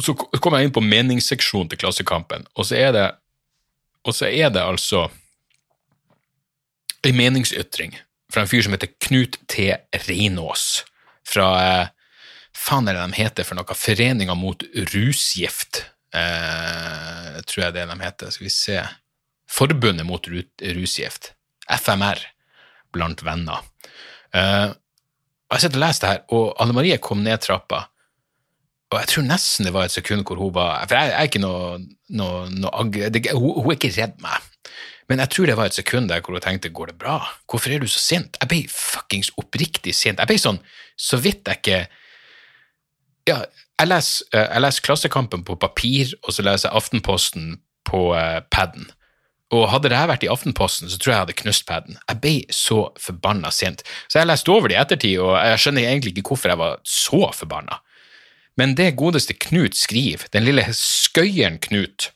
Så 0.02 0.14
kommer 0.16 0.58
jeg 0.58 0.68
inn 0.68 0.74
på 0.76 0.82
meningsseksjonen 0.84 1.70
til 1.70 1.80
Klassekampen, 1.80 2.46
og 2.56 2.66
så 2.68 2.76
er 2.80 2.90
det, 2.96 3.06
og 4.06 4.14
så 4.14 4.28
er 4.30 4.52
det 4.54 4.62
altså 4.62 5.08
en 7.06 7.16
meningsytring 7.18 7.96
fra 8.32 8.42
en 8.42 8.50
fyr 8.50 8.64
som 8.66 8.74
heter 8.74 8.92
Knut 9.06 9.38
T. 9.50 9.70
Reinås. 10.06 10.84
Fra 11.26 11.48
eh, 11.62 11.90
faen 12.56 12.88
er 12.88 12.98
det 12.98 13.04
de 13.06 13.20
heter 13.20 13.46
for 13.46 13.58
noe? 13.58 13.78
Foreninga 13.78 14.36
mot 14.38 14.62
rusgift, 14.94 15.84
eh, 16.14 17.36
tror 17.46 17.66
jeg 17.66 17.76
det 17.76 17.86
de 17.90 17.98
heter. 18.02 18.32
Skal 18.34 18.48
vi 18.48 18.54
se 18.54 18.80
Forbundet 19.46 20.02
mot 20.06 20.24
rusgift. 20.26 21.30
FMR 21.70 22.18
blant 22.94 23.22
venner. 23.22 23.62
Eh, 24.34 24.72
jeg 25.46 25.62
sett 25.62 25.76
og 25.78 25.82
lest 25.84 26.02
det 26.02 26.10
her, 26.10 26.24
og 26.34 26.56
Anne 26.62 26.74
Marie 26.74 26.98
kom 27.02 27.22
ned 27.22 27.38
trappa, 27.44 27.84
og 28.92 29.00
jeg 29.00 29.10
tror 29.10 29.24
nesten 29.26 29.66
det 29.66 29.74
var 29.74 29.88
et 29.88 29.94
sekund 29.94 30.22
hvor 30.26 30.38
hun 30.38 30.52
var 30.54 30.84
For 30.86 30.94
jeg, 30.94 31.10
jeg 31.10 31.18
er 31.18 31.30
ikke 31.30 31.42
noe, 31.42 31.78
noe, 32.14 32.44
noe 32.54 32.84
det, 33.10 33.24
hun, 33.34 33.56
hun, 33.58 33.72
er 33.72 33.78
ikke 33.78 33.94
redd 33.96 34.20
meg. 34.22 34.44
Men 35.10 35.22
jeg 35.22 35.32
tror 35.34 35.50
det 35.50 35.56
var 35.58 35.70
et 35.70 35.78
sekund 35.78 36.10
der 36.10 36.22
hvor 36.22 36.38
hun 36.38 36.42
tenkte 36.44 36.70
'går 36.70 36.92
det 36.92 36.98
bra'? 37.02 37.26
Hvorfor 37.50 37.70
er 37.70 37.82
du 37.82 37.86
så 37.90 37.98
sint? 37.98 38.38
Jeg 38.40 38.48
ble 38.48 38.62
fuckings 38.70 39.30
oppriktig 39.38 39.94
sint. 39.94 40.22
Jeg 40.22 40.30
ble 40.30 40.38
sånn 40.38 40.60
så 40.96 41.18
vidt 41.18 41.46
jeg 41.46 41.62
ikke 41.62 41.86
Ja, 43.26 43.42
jeg 43.80 43.88
leser, 43.88 44.26
eh, 44.32 44.60
jeg 44.62 44.82
Klassekampen 44.82 45.42
på 45.44 45.56
papir, 45.58 46.14
og 46.22 46.32
så 46.32 46.42
leser 46.46 46.68
jeg 46.68 46.76
Aftenposten 46.76 47.58
på 47.84 48.14
uh, 48.14 48.40
paden. 48.50 48.86
Og 49.50 49.68
hadde 49.70 49.90
det 49.90 49.98
her 49.98 50.06
vært 50.06 50.22
i 50.22 50.30
Aftenposten, 50.30 50.90
så 50.90 50.98
tror 50.98 51.10
jeg 51.10 51.16
jeg 51.16 51.24
hadde 51.24 51.40
knust 51.42 51.66
paden. 51.66 51.98
Jeg 52.08 52.20
ble 52.22 52.34
så 52.50 52.78
forbanna 52.98 53.50
sint. 53.50 53.82
Så 54.06 54.20
jeg 54.20 54.30
leste 54.30 54.50
over 54.50 54.70
det 54.70 54.76
i 54.76 54.80
ettertid, 54.80 55.18
og 55.18 55.34
jeg 55.38 55.58
skjønner 55.58 55.86
egentlig 55.86 56.14
ikke 56.14 56.32
hvorfor 56.32 56.54
jeg 56.54 56.58
var 56.62 56.78
så 56.86 57.30
forbanna. 57.34 57.80
Men 58.56 58.74
det 58.78 58.94
godeste 58.96 59.36
Knut 59.36 59.76
skriver, 59.76 60.28
den 60.32 60.46
lille 60.46 60.64
skøyeren 60.72 61.58
Knut, 61.62 62.10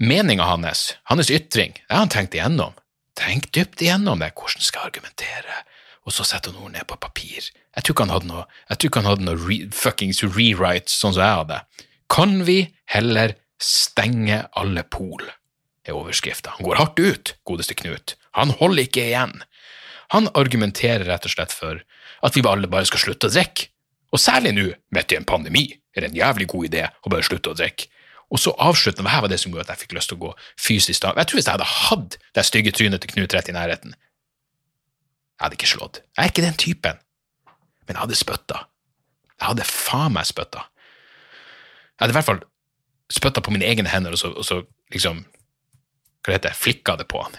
meninga 0.00 0.46
hans, 0.48 0.94
hans 1.10 1.30
ytring, 1.30 1.76
det 1.76 1.92
har 1.92 2.06
han 2.06 2.12
tenkt 2.12 2.34
igjennom. 2.34 2.74
Tenk 3.14 3.52
dypt 3.54 3.84
igjennom 3.84 4.24
det, 4.24 4.32
hvordan 4.34 4.64
skal 4.64 4.80
jeg 4.80 4.92
argumentere, 4.94 5.60
og 6.04 6.16
så 6.16 6.26
setter 6.26 6.52
han 6.52 6.64
ord 6.64 6.74
ned 6.74 6.88
på 6.90 6.98
papir. 7.00 7.46
Jeg 7.76 7.84
tror 7.84 7.94
ikke 7.94 8.06
han 8.06 8.14
hadde 8.14 8.30
noe, 8.30 8.44
jeg 8.72 8.82
tror 8.82 9.06
noe 9.06 9.36
re, 9.38 9.60
fuckings 9.72 10.24
rewrite 10.24 10.90
sånn 10.90 11.14
som 11.14 11.22
jeg 11.22 11.40
hadde. 11.42 11.60
Kan 12.10 12.42
vi 12.48 12.58
heller 12.90 13.36
stenge 13.62 14.44
alle 14.58 14.84
pol? 14.88 15.22
er 15.84 15.96
overskrifta. 15.96 16.54
Han 16.56 16.64
går 16.64 16.78
hardt 16.80 17.00
ut, 17.00 17.34
godeste 17.44 17.76
Knut. 17.76 18.14
Han 18.38 18.54
holder 18.56 18.86
ikke 18.86 19.04
igjen. 19.04 19.42
Han 20.16 20.30
argumenterer 20.32 21.04
rett 21.08 21.26
og 21.28 21.34
slett 21.34 21.52
for 21.52 21.82
at 22.24 22.36
vi 22.36 22.44
alle 22.48 22.70
bare 22.70 22.88
skal 22.88 23.02
slutte 23.02 23.28
å 23.28 23.34
drikke. 23.34 23.68
Og 24.14 24.22
særlig 24.22 24.54
nå, 24.54 24.68
midt 24.94 25.12
i 25.12 25.18
en 25.18 25.26
pandemi, 25.26 25.66
er 25.94 26.04
det 26.04 26.12
en 26.12 26.20
jævlig 26.20 26.46
god 26.52 26.68
idé 26.70 26.86
å 27.02 27.10
bare 27.10 27.26
slutte 27.26 27.50
å 27.50 27.58
drikke. 27.58 27.90
Og 28.32 28.40
så 28.40 28.54
avsluttende, 28.62 29.10
her 29.10 29.22
var 29.22 29.30
det 29.30 29.40
som 29.42 29.52
gjorde 29.52 29.66
at 29.66 29.74
jeg 29.74 29.84
fikk 29.84 29.96
lyst 29.98 30.10
til 30.10 30.18
å 30.18 30.22
gå 30.24 30.30
fysisk 30.58 31.04
av. 31.06 31.18
Jeg 31.20 31.28
tror 31.28 31.38
hvis 31.38 31.48
jeg 31.48 31.54
hadde 31.54 31.70
hatt 31.70 32.16
det 32.34 32.44
stygge 32.46 32.72
trynet 32.74 33.02
til 33.02 33.12
Knut 33.12 33.34
rett 33.36 33.50
i 33.50 33.54
nærheten, 33.54 33.94
jeg 35.34 35.42
hadde 35.42 35.58
ikke 35.58 35.70
slått. 35.70 36.00
Jeg 36.14 36.22
er 36.22 36.32
ikke 36.32 36.46
den 36.46 36.58
typen. 36.58 37.00
Men 37.84 37.96
jeg 37.96 38.00
hadde 38.00 38.18
spytta. 38.18 38.60
Jeg 39.34 39.48
hadde 39.50 39.66
faen 39.68 40.14
meg 40.14 40.26
spytta. 40.30 40.62
Jeg 40.64 42.04
hadde 42.04 42.14
i 42.14 42.16
hvert 42.16 42.28
fall 42.30 42.42
spytta 43.12 43.42
på 43.44 43.52
mine 43.54 43.66
egne 43.68 43.90
hender 43.90 44.14
og 44.14 44.20
så, 44.20 44.30
og 44.32 44.46
så 44.46 44.62
liksom 44.94 45.24
Hva 46.24 46.32
det 46.32 46.38
heter 46.38 46.54
Flikka 46.56 46.94
det 46.96 47.04
på 47.10 47.20
han. 47.20 47.34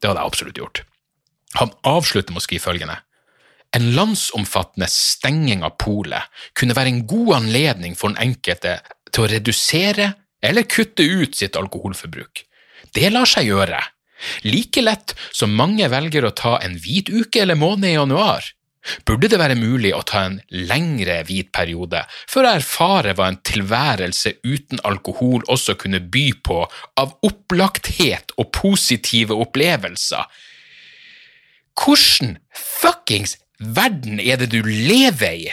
Det 0.00 0.08
hadde 0.08 0.22
jeg 0.22 0.30
absolutt 0.30 0.58
gjort. 0.58 0.78
Han 1.60 1.74
avslutter 1.84 2.32
med 2.32 2.40
å 2.40 2.44
skrive 2.46 2.64
følgende. 2.64 2.94
En 3.76 3.92
landsomfattende 3.96 4.88
stenging 4.90 5.62
av 5.64 5.78
polet 5.80 6.28
kunne 6.58 6.76
være 6.76 6.92
en 6.92 7.04
god 7.08 7.34
anledning 7.40 7.96
for 7.96 8.12
den 8.12 8.20
enkelte 8.30 8.78
til 9.12 9.24
å 9.24 9.30
redusere 9.32 10.12
eller 10.42 10.68
kutte 10.68 11.06
ut 11.06 11.38
sitt 11.38 11.56
alkoholforbruk. 11.56 12.44
Det 12.92 13.08
lar 13.12 13.28
seg 13.28 13.48
gjøre. 13.48 13.80
Like 14.46 14.82
lett 14.82 15.14
som 15.34 15.54
mange 15.56 15.88
velger 15.90 16.26
å 16.26 16.34
ta 16.36 16.58
en 16.62 16.76
hvit 16.78 17.10
uke 17.10 17.42
eller 17.42 17.58
måned 17.58 17.88
i 17.90 17.96
januar. 17.96 18.44
Burde 19.06 19.28
det 19.30 19.38
være 19.38 19.54
mulig 19.58 19.92
å 19.94 20.02
ta 20.06 20.24
en 20.26 20.40
lengre 20.50 21.20
hvit 21.28 21.52
periode 21.54 22.00
for 22.30 22.42
å 22.42 22.54
erfare 22.58 23.14
hva 23.14 23.28
en 23.30 23.38
tilværelse 23.46 24.34
uten 24.42 24.82
alkohol 24.88 25.44
også 25.46 25.76
kunne 25.78 26.02
by 26.02 26.24
på 26.42 26.58
av 26.98 27.14
opplagthet 27.22 28.34
og 28.42 28.50
positive 28.54 29.38
opplevelser? 29.44 30.26
Hvordan 31.78 32.36
fuckings 32.58 33.38
verden 33.76 34.20
er 34.20 34.40
det 34.40 34.50
du 34.52 34.60
lever 34.62 35.46
i 35.46 35.50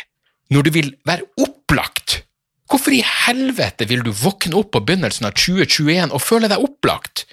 når 0.54 0.66
du 0.66 0.72
vil 0.74 0.94
være 1.06 1.28
opplagt? 1.42 2.24
Hvorfor 2.70 2.94
i 2.94 3.02
helvete 3.02 3.88
vil 3.90 4.04
du 4.06 4.12
våkne 4.14 4.60
opp 4.60 4.72
på 4.76 4.84
begynnelsen 4.86 5.26
av 5.30 5.38
2021 5.38 6.14
og 6.14 6.22
føle 6.22 6.50
deg 6.52 6.62
opplagt? 6.62 7.26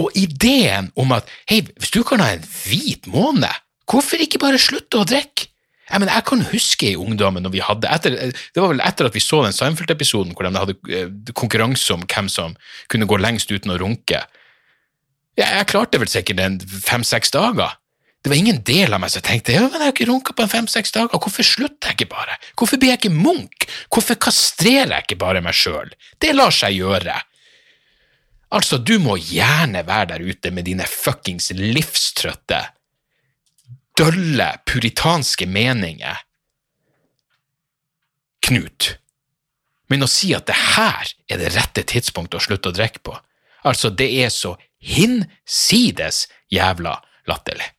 Og 0.00 0.12
ideen 0.16 0.90
om 1.00 1.12
at 1.16 1.28
hei, 1.48 1.62
hvis 1.64 1.92
du 1.92 2.02
kan 2.04 2.20
ha 2.24 2.34
en 2.34 2.44
hvit 2.44 3.08
måned, 3.12 3.62
hvorfor 3.88 4.20
ikke 4.20 4.40
bare 4.40 4.60
slutte 4.60 5.00
å 5.00 5.08
drikke? 5.08 5.48
Jeg, 5.92 6.00
mener, 6.00 6.14
jeg 6.14 6.24
kan 6.24 6.44
huske 6.48 6.86
i 6.88 6.96
ungdommen 6.96 7.44
når 7.44 7.52
vi 7.52 7.60
hadde 7.60 7.88
etter, 7.92 8.14
Det 8.32 8.62
var 8.62 8.70
vel 8.70 8.80
etter 8.80 9.08
at 9.08 9.16
vi 9.16 9.20
så 9.20 9.42
den 9.44 9.52
Seinfeld-episoden 9.52 10.32
hvor 10.32 10.46
de 10.46 10.56
hadde 10.56 10.76
eh, 10.88 11.10
konkurranse 11.36 11.92
om 11.92 12.06
hvem 12.08 12.30
som 12.32 12.54
kunne 12.88 13.08
gå 13.10 13.18
lengst 13.20 13.52
uten 13.52 13.74
å 13.74 13.76
runke. 13.82 14.22
Jeg, 15.36 15.48
jeg 15.48 15.68
klarte 15.68 16.00
vel 16.00 16.08
sikkert 16.08 16.40
en 16.40 16.56
fem-seks 16.62 17.34
dager. 17.34 17.76
Det 18.22 18.30
var 18.30 18.38
ingen 18.38 18.60
del 18.62 18.94
av 18.94 19.00
meg 19.02 19.10
som 19.10 19.22
tenkte 19.26 19.54
ja, 19.56 19.64
men 19.66 19.80
jeg 19.80 19.88
har 19.88 19.94
ikke 19.96 20.06
runka 20.06 20.34
på 20.38 20.44
en 20.44 20.50
fem-seks 20.52 20.94
dager, 20.94 21.18
hvorfor 21.18 21.46
slutter 21.46 21.90
jeg 21.90 21.98
ikke 21.98 22.12
bare? 22.12 22.36
Hvorfor 22.54 22.78
blir 22.78 22.92
jeg 22.92 23.00
ikke 23.00 23.16
munk? 23.16 23.66
Hvorfor 23.90 24.18
kastrerer 24.22 24.94
jeg 24.94 25.08
ikke 25.08 25.18
bare 25.24 25.42
meg 25.42 25.58
sjøl? 25.58 25.90
Det 26.22 26.30
lar 26.36 26.54
seg 26.54 26.78
gjøre. 26.78 27.16
Altså, 28.54 28.78
du 28.78 28.94
må 29.02 29.16
gjerne 29.18 29.82
være 29.88 30.12
der 30.12 30.24
ute 30.28 30.52
med 30.54 30.68
dine 30.68 30.86
fuckings 30.86 31.50
livstrøtte, 31.56 32.60
dølle, 33.98 34.48
puritanske 34.70 35.48
meninger. 35.50 36.22
Knut, 38.46 38.92
men 39.90 40.06
å 40.06 40.10
si 40.10 40.30
at 40.36 40.46
det 40.46 40.58
her 40.76 41.14
er 41.26 41.42
det 41.42 41.52
rette 41.56 41.82
tidspunktet 41.90 42.38
å 42.38 42.46
slutte 42.46 42.70
å 42.70 42.76
drikke 42.76 43.02
på, 43.02 43.18
altså, 43.66 43.90
det 43.90 44.12
er 44.22 44.30
så 44.30 44.54
hinsides 44.78 46.28
jævla 46.52 47.00
latterlig. 47.26 47.72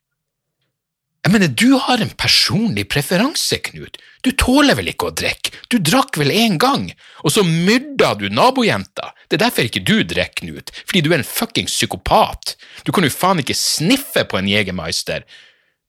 Jeg 1.23 1.31
mener, 1.31 1.47
du 1.47 1.77
har 1.79 2.01
en 2.03 2.11
personlig 2.19 2.83
preferanse, 2.91 3.55
Knut. 3.63 3.95
Du 4.27 4.33
tåler 4.35 4.75
vel 4.75 4.89
ikke 4.91 5.07
å 5.07 5.13
drikke, 5.15 5.53
du 5.71 5.77
drakk 5.79 6.17
vel 6.19 6.33
én 6.35 6.57
gang, 6.59 6.89
og 7.23 7.31
så 7.31 7.45
myrda 7.47 8.11
du 8.19 8.25
nabojenta. 8.27 9.13
Det 9.31 9.37
er 9.37 9.45
derfor 9.45 9.69
ikke 9.69 9.85
du 9.87 10.01
drikker, 10.03 10.43
Knut, 10.43 10.73
fordi 10.83 11.03
du 11.05 11.13
er 11.13 11.21
en 11.21 11.27
fuckings 11.27 11.75
psykopat. 11.77 12.57
Du 12.83 12.91
kan 12.91 13.07
jo 13.07 13.13
faen 13.13 13.39
ikke 13.39 13.55
sniffe 13.55 14.25
på 14.27 14.39
en 14.39 14.51
Jegermeister 14.51 15.23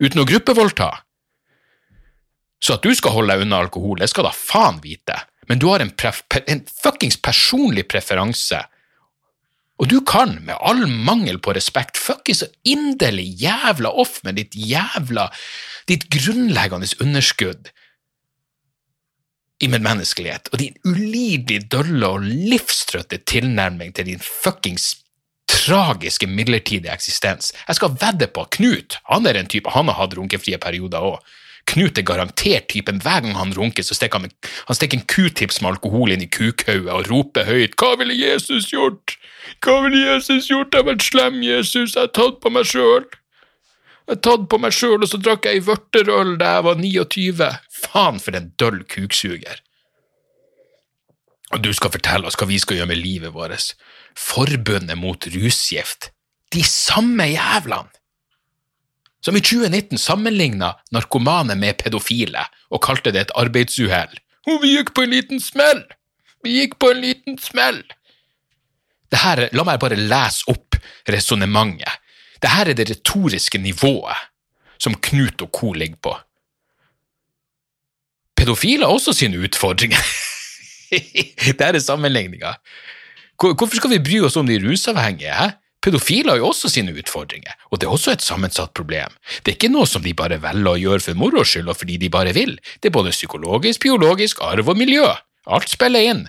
uten 0.03 0.23
å 0.23 0.29
gruppevoldta. 0.29 0.93
Så 2.63 2.79
at 2.79 2.87
du 2.87 2.95
skal 2.95 3.17
holde 3.17 3.35
deg 3.35 3.43
unna 3.45 3.59
alkohol, 3.65 3.99
det 4.01 4.13
skal 4.13 4.29
da 4.29 4.33
faen 4.35 4.79
vite, 4.87 5.19
men 5.51 5.59
du 5.59 5.67
har 5.69 5.83
en, 5.83 5.91
en 5.91 6.63
fuckings 6.71 7.19
personlig 7.21 7.89
preferanse 7.91 8.63
og 9.83 9.89
du 9.91 9.99
kan, 10.07 10.37
med 10.47 10.55
all 10.63 10.85
mangel 10.87 11.41
på 11.43 11.55
respekt, 11.57 11.99
fucke 11.99 12.35
så 12.37 12.47
inderlig 12.63 13.27
jævla 13.43 13.91
off 13.91 14.21
med 14.27 14.39
ditt 14.39 14.55
jævla 14.55 15.27
ditt 15.91 16.07
grunnleggende 16.13 16.89
underskudd 17.03 17.73
i 19.63 19.71
medmenneskelighet 19.71 20.51
og 20.53 20.61
din 20.63 20.77
ulidelig 20.87 21.65
dølle 21.73 22.07
og 22.07 22.23
livstrøtte 22.25 23.19
tilnærming 23.27 23.95
til 23.97 24.09
din 24.13 24.23
fuckings 24.23 24.93
tragiske 25.51 26.27
midlertidige 26.31 26.93
eksistens. 26.93 27.53
Jeg 27.69 27.79
skal 27.79 27.97
vedde 28.01 28.31
på 28.33 28.47
Knut 28.57 28.99
han 29.11 29.27
er 29.27 29.39
en 29.41 29.51
type, 29.51 29.71
han 29.71 29.91
har 29.91 29.99
hatt 29.99 30.17
runkefrie 30.19 30.59
perioder 30.63 31.05
òg. 31.05 31.35
Knut 31.71 31.99
er 31.99 32.05
garantert 32.07 32.69
typen 32.69 33.01
hver 33.01 33.23
gang 33.25 33.37
han 33.39 33.55
runker, 33.57 33.85
så 33.87 33.97
stikker 33.97 34.21
han, 34.21 34.33
han 34.69 34.77
stikker 34.77 35.01
en 35.01 35.07
q-tips 35.09 35.63
med 35.63 35.75
alkohol 35.75 36.13
inn 36.13 36.25
i 36.25 36.29
kukhauget 36.29 36.93
og 36.93 37.09
roper 37.09 37.49
høyt 37.49 37.77
Hva 37.81 37.95
ville 38.01 38.17
Jesus 38.19 38.69
gjort? 38.73 39.17
Hva 39.65 39.81
ville 39.87 40.03
Jesus 40.05 40.51
gjort? 40.51 40.75
Jeg 40.75 40.85
har 40.85 40.91
vært 40.91 41.07
slem, 41.07 41.43
Jesus, 41.45 41.97
jeg 41.97 42.03
har 42.07 42.13
tatt 42.17 42.41
på 42.45 42.53
meg 42.53 42.69
sjøl. 42.69 43.07
Jeg 44.05 44.19
har 44.19 44.23
tatt 44.27 44.49
på 44.53 44.61
meg 44.61 44.77
sjøl, 44.77 44.99
og 45.01 45.09
så 45.09 45.21
drakk 45.21 45.49
jeg 45.49 45.61
ei 45.61 45.65
vørterøl 45.65 46.35
da 46.41 46.57
jeg 46.59 46.67
var 46.69 46.81
29. 46.83 47.51
Faen 47.85 48.21
for 48.21 48.37
en 48.37 48.51
døll 48.61 48.83
kuksuger. 48.85 49.63
Og 51.55 51.63
du 51.65 51.71
skal 51.77 51.93
fortelle 51.95 52.29
oss 52.29 52.37
hva 52.41 52.49
vi 52.51 52.61
skal 52.61 52.81
gjøre 52.81 52.91
med 52.93 53.01
livet 53.01 53.33
vårt. 53.33 53.73
Forbundet 54.19 54.99
mot 55.01 55.29
rusgift. 55.33 56.11
De 56.53 56.65
samme 56.67 57.31
jævlene! 57.33 57.94
Som 59.25 59.37
i 59.37 59.41
2019 59.41 59.99
sammenligna 59.99 60.75
narkomane 60.93 61.57
med 61.57 61.79
pedofile 61.81 62.45
og 62.69 62.83
kalte 62.85 63.13
det 63.15 63.23
et 63.25 63.37
arbeidsuhell. 63.41 64.13
Og 64.51 64.61
vi 64.61 64.75
gikk 64.77 64.93
på 64.93 65.07
en 65.07 65.15
liten 65.15 65.41
smell! 65.41 65.81
Vi 66.45 66.59
gikk 66.59 66.77
på 66.83 66.91
en 66.93 67.01
liten 67.01 67.39
smell! 67.41 67.81
Det 69.09 69.23
her, 69.23 69.47
la 69.57 69.65
meg 69.65 69.81
bare 69.81 69.97
lese 69.97 70.45
opp 70.53 70.77
resonnementet. 71.09 71.89
Det 72.43 72.53
her 72.53 72.69
er 72.69 72.77
det 72.77 72.91
retoriske 72.91 73.61
nivået 73.63 74.29
som 74.77 74.97
Knut 75.01 75.41
og 75.41 75.53
co. 75.55 75.73
ligger 75.73 75.97
på. 76.03 76.13
Pedofile 78.37 78.85
har 78.85 78.93
også 78.93 79.15
sine 79.17 79.41
utfordringer. 79.41 80.01
det 81.59 81.61
er 81.65 81.79
sammenligninga. 81.81 82.57
Hvorfor 83.41 83.77
skal 83.79 83.95
vi 83.95 84.03
bry 84.05 84.21
oss 84.27 84.37
om 84.37 84.47
de 84.47 84.59
rusavhengige? 84.61 85.55
Pedofile 85.85 86.33
har 86.33 86.39
jo 86.41 86.47
også 86.49 86.71
sine 86.73 86.95
utfordringer, 86.97 87.53
og 87.69 87.81
det 87.81 87.85
er 87.85 87.93
også 87.93 88.15
et 88.15 88.25
sammensatt 88.25 88.73
problem. 88.73 89.13
Det 89.45 89.53
er 89.53 89.59
ikke 89.59 89.73
noe 89.73 89.85
som 89.89 90.01
de 90.05 90.15
bare 90.17 90.39
velger 90.41 90.71
å 90.71 90.81
gjøre 90.81 91.05
for 91.05 91.19
moro 91.21 91.43
skyld 91.45 91.69
og 91.69 91.77
fordi 91.77 91.99
de 92.01 92.09
bare 92.13 92.33
vil, 92.33 92.55
det 92.81 92.89
er 92.89 92.95
både 92.95 93.13
psykologisk, 93.13 93.83
biologisk, 93.85 94.41
arv 94.41 94.71
og 94.73 94.81
miljø. 94.81 95.05
Alt 95.45 95.75
spiller 95.75 96.09
inn. 96.09 96.23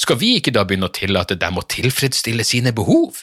Skal 0.00 0.16
vi 0.22 0.38
ikke 0.38 0.54
da 0.56 0.62
begynne 0.64 0.88
å 0.88 0.94
tillate 0.96 1.36
dem 1.36 1.60
å 1.60 1.66
tilfredsstille 1.68 2.46
sine 2.48 2.72
behov? 2.72 3.20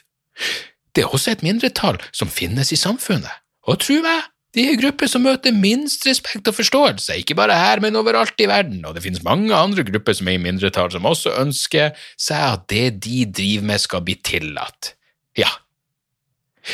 Det 0.93 1.01
er 1.01 1.15
også 1.15 1.33
et 1.33 1.41
mindretall 1.45 1.97
som 2.13 2.29
finnes 2.29 2.69
i 2.69 2.77
samfunnet, 2.77 3.41
og 3.65 3.81
tro 3.81 3.97
meg, 4.05 4.27
de 4.51 4.65
er 4.67 4.77
grupper 4.77 5.07
som 5.07 5.23
møter 5.23 5.55
minst 5.55 6.03
respekt 6.05 6.49
og 6.51 6.57
forståelse, 6.57 7.15
ikke 7.23 7.37
bare 7.39 7.55
her, 7.55 7.79
men 7.81 7.95
overalt 7.95 8.37
i 8.43 8.49
verden, 8.51 8.83
og 8.85 8.97
det 8.97 9.05
finnes 9.05 9.23
mange 9.23 9.55
andre 9.55 9.85
grupper 9.87 10.17
som 10.17 10.27
er 10.27 10.35
i 10.35 10.43
mindretall, 10.43 10.91
som 10.91 11.07
også 11.07 11.37
ønsker 11.39 11.95
seg 12.19 12.47
at 12.49 12.65
det 12.69 12.85
de 13.07 13.23
driver 13.31 13.69
med 13.71 13.81
skal 13.81 14.03
bli 14.05 14.17
tillatt. 14.27 14.91
Ja, 15.39 15.47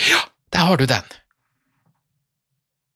ja, 0.09 0.21
der 0.53 0.69
har 0.69 0.77
du 0.77 0.85
den. 0.89 1.15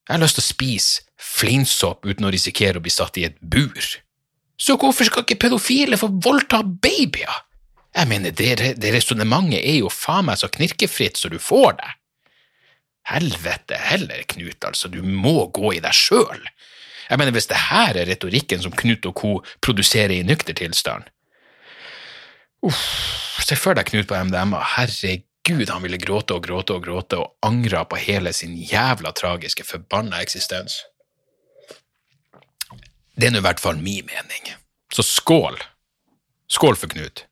Jeg 0.08 0.17
har 0.17 0.23
lyst 0.23 0.39
til 0.39 0.43
å 0.43 0.49
spise 0.49 1.06
fleinsopp 1.21 2.08
uten 2.08 2.25
å 2.27 2.32
risikere 2.34 2.82
å 2.82 2.84
bli 2.84 2.91
satt 2.91 3.19
i 3.21 3.27
et 3.30 3.38
bur. 3.39 3.86
Så 4.62 4.75
hvorfor 4.77 5.08
skal 5.08 5.23
ikke 5.25 5.39
pedofile 5.45 5.97
få 5.97 6.10
voldta 6.21 6.62
babyer? 6.63 7.32
Jeg 7.95 8.08
mener, 8.08 8.32
det, 8.36 8.75
det 8.80 8.91
resonnementet 8.93 9.60
er 9.60 9.82
jo 9.82 9.89
faen 9.91 10.30
meg 10.30 10.39
så 10.39 10.49
knirkefritt 10.51 11.19
så 11.19 11.32
du 11.32 11.39
får 11.41 11.75
det. 11.80 11.89
Helvete 13.12 13.80
heller, 13.82 14.21
Knut, 14.30 14.62
altså, 14.67 14.88
du 14.91 15.01
må 15.01 15.47
gå 15.54 15.73
i 15.75 15.82
deg 15.84 15.95
sjøl. 15.95 16.43
Jeg 17.10 17.19
mener, 17.19 17.34
hvis 17.36 17.49
det 17.49 17.60
her 17.69 17.97
er 17.97 18.08
retorikken 18.08 18.62
som 18.63 18.75
Knut 18.75 19.08
og 19.10 19.15
co. 19.17 19.32
produserer 19.63 20.13
i 20.15 20.23
nykter 20.23 20.56
tilstand 20.56 21.10
Uff, 22.63 22.77
se 23.41 23.58
for 23.58 23.75
deg 23.75 23.89
Knut 23.89 24.08
på 24.08 24.19
MDMA, 24.30 24.62
herregud, 24.77 25.25
han 25.70 25.82
ville 25.84 26.00
gråte 26.02 26.36
og 26.38 26.46
gråte 26.46 26.76
og 26.78 26.86
gråte 26.86 27.20
og 27.22 27.36
angra 27.46 27.84
på 27.86 28.00
hele 28.02 28.34
sin 28.34 28.56
jævla 28.56 29.12
tragiske, 29.18 29.66
forbanna 29.68 30.22
eksistens. 30.22 30.82
Det 33.16 33.28
er 33.28 33.36
nå 33.36 33.42
i 33.42 33.46
hvert 33.46 33.62
fall 33.62 33.78
min 33.78 34.08
mening. 34.08 34.54
Så 34.94 35.04
skål. 35.04 35.60
Skål 36.52 36.76
for 36.80 36.92
Knut. 36.92 37.26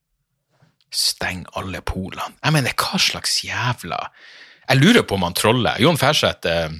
Steng 0.95 1.45
alle 1.59 1.81
polene. 1.85 2.35
Jeg 2.43 2.55
mener, 2.55 2.75
hva 2.77 2.99
slags 2.99 3.43
jævla 3.45 3.99
Jeg 4.69 4.77
lurer 4.77 5.03
på 5.03 5.15
om 5.17 5.25
han 5.25 5.33
troller. 5.33 5.81
Jon 5.81 5.97
Færseth 5.97 6.49
eh, 6.49 6.73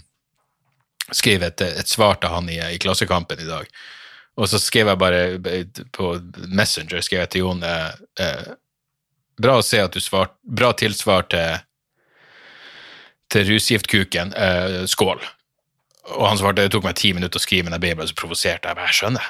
skrev 1.12 1.44
et, 1.44 1.62
et, 1.62 1.90
svar 1.90 2.20
til 2.22 2.30
han 2.30 2.50
i, 2.50 2.60
i, 2.74 2.78
Klassekampen 2.78 3.42
i 3.42 3.48
dag, 3.48 3.70
og 4.38 4.50
så 4.50 4.60
skrev 4.62 4.92
jeg 4.92 5.00
bare 5.02 5.24
på 5.96 6.12
Messenger 6.48 7.02
skrev 7.02 7.24
jeg 7.24 7.32
til 7.34 7.48
Jon 7.48 7.64
eh, 7.66 7.96
eh, 8.22 8.52
Bra 9.40 9.60
å 9.60 9.66
se 9.66 9.80
at 9.82 9.96
du 9.96 10.04
svarte 10.04 10.36
Bra 10.44 10.72
tilsvar 10.78 11.28
til, 11.32 11.60
til 13.32 13.48
rusgiftkuken. 13.54 14.34
Eh, 14.36 14.80
skål. 14.90 15.22
Og 16.18 16.26
han 16.26 16.40
svarte 16.40 16.66
det 16.66 16.74
tok 16.74 16.88
meg 16.88 16.98
ti 17.00 17.14
minutter 17.16 17.40
å 17.40 17.44
skrive, 17.44 17.68
men 17.68 17.78
jeg 17.78 17.86
ble 17.86 17.98
bare 18.00 18.12
så 18.12 18.18
provosert. 18.18 18.66
Jeg 18.66 18.78
bare, 18.78 18.90
jeg 18.90 19.00
skjønner. 19.02 19.28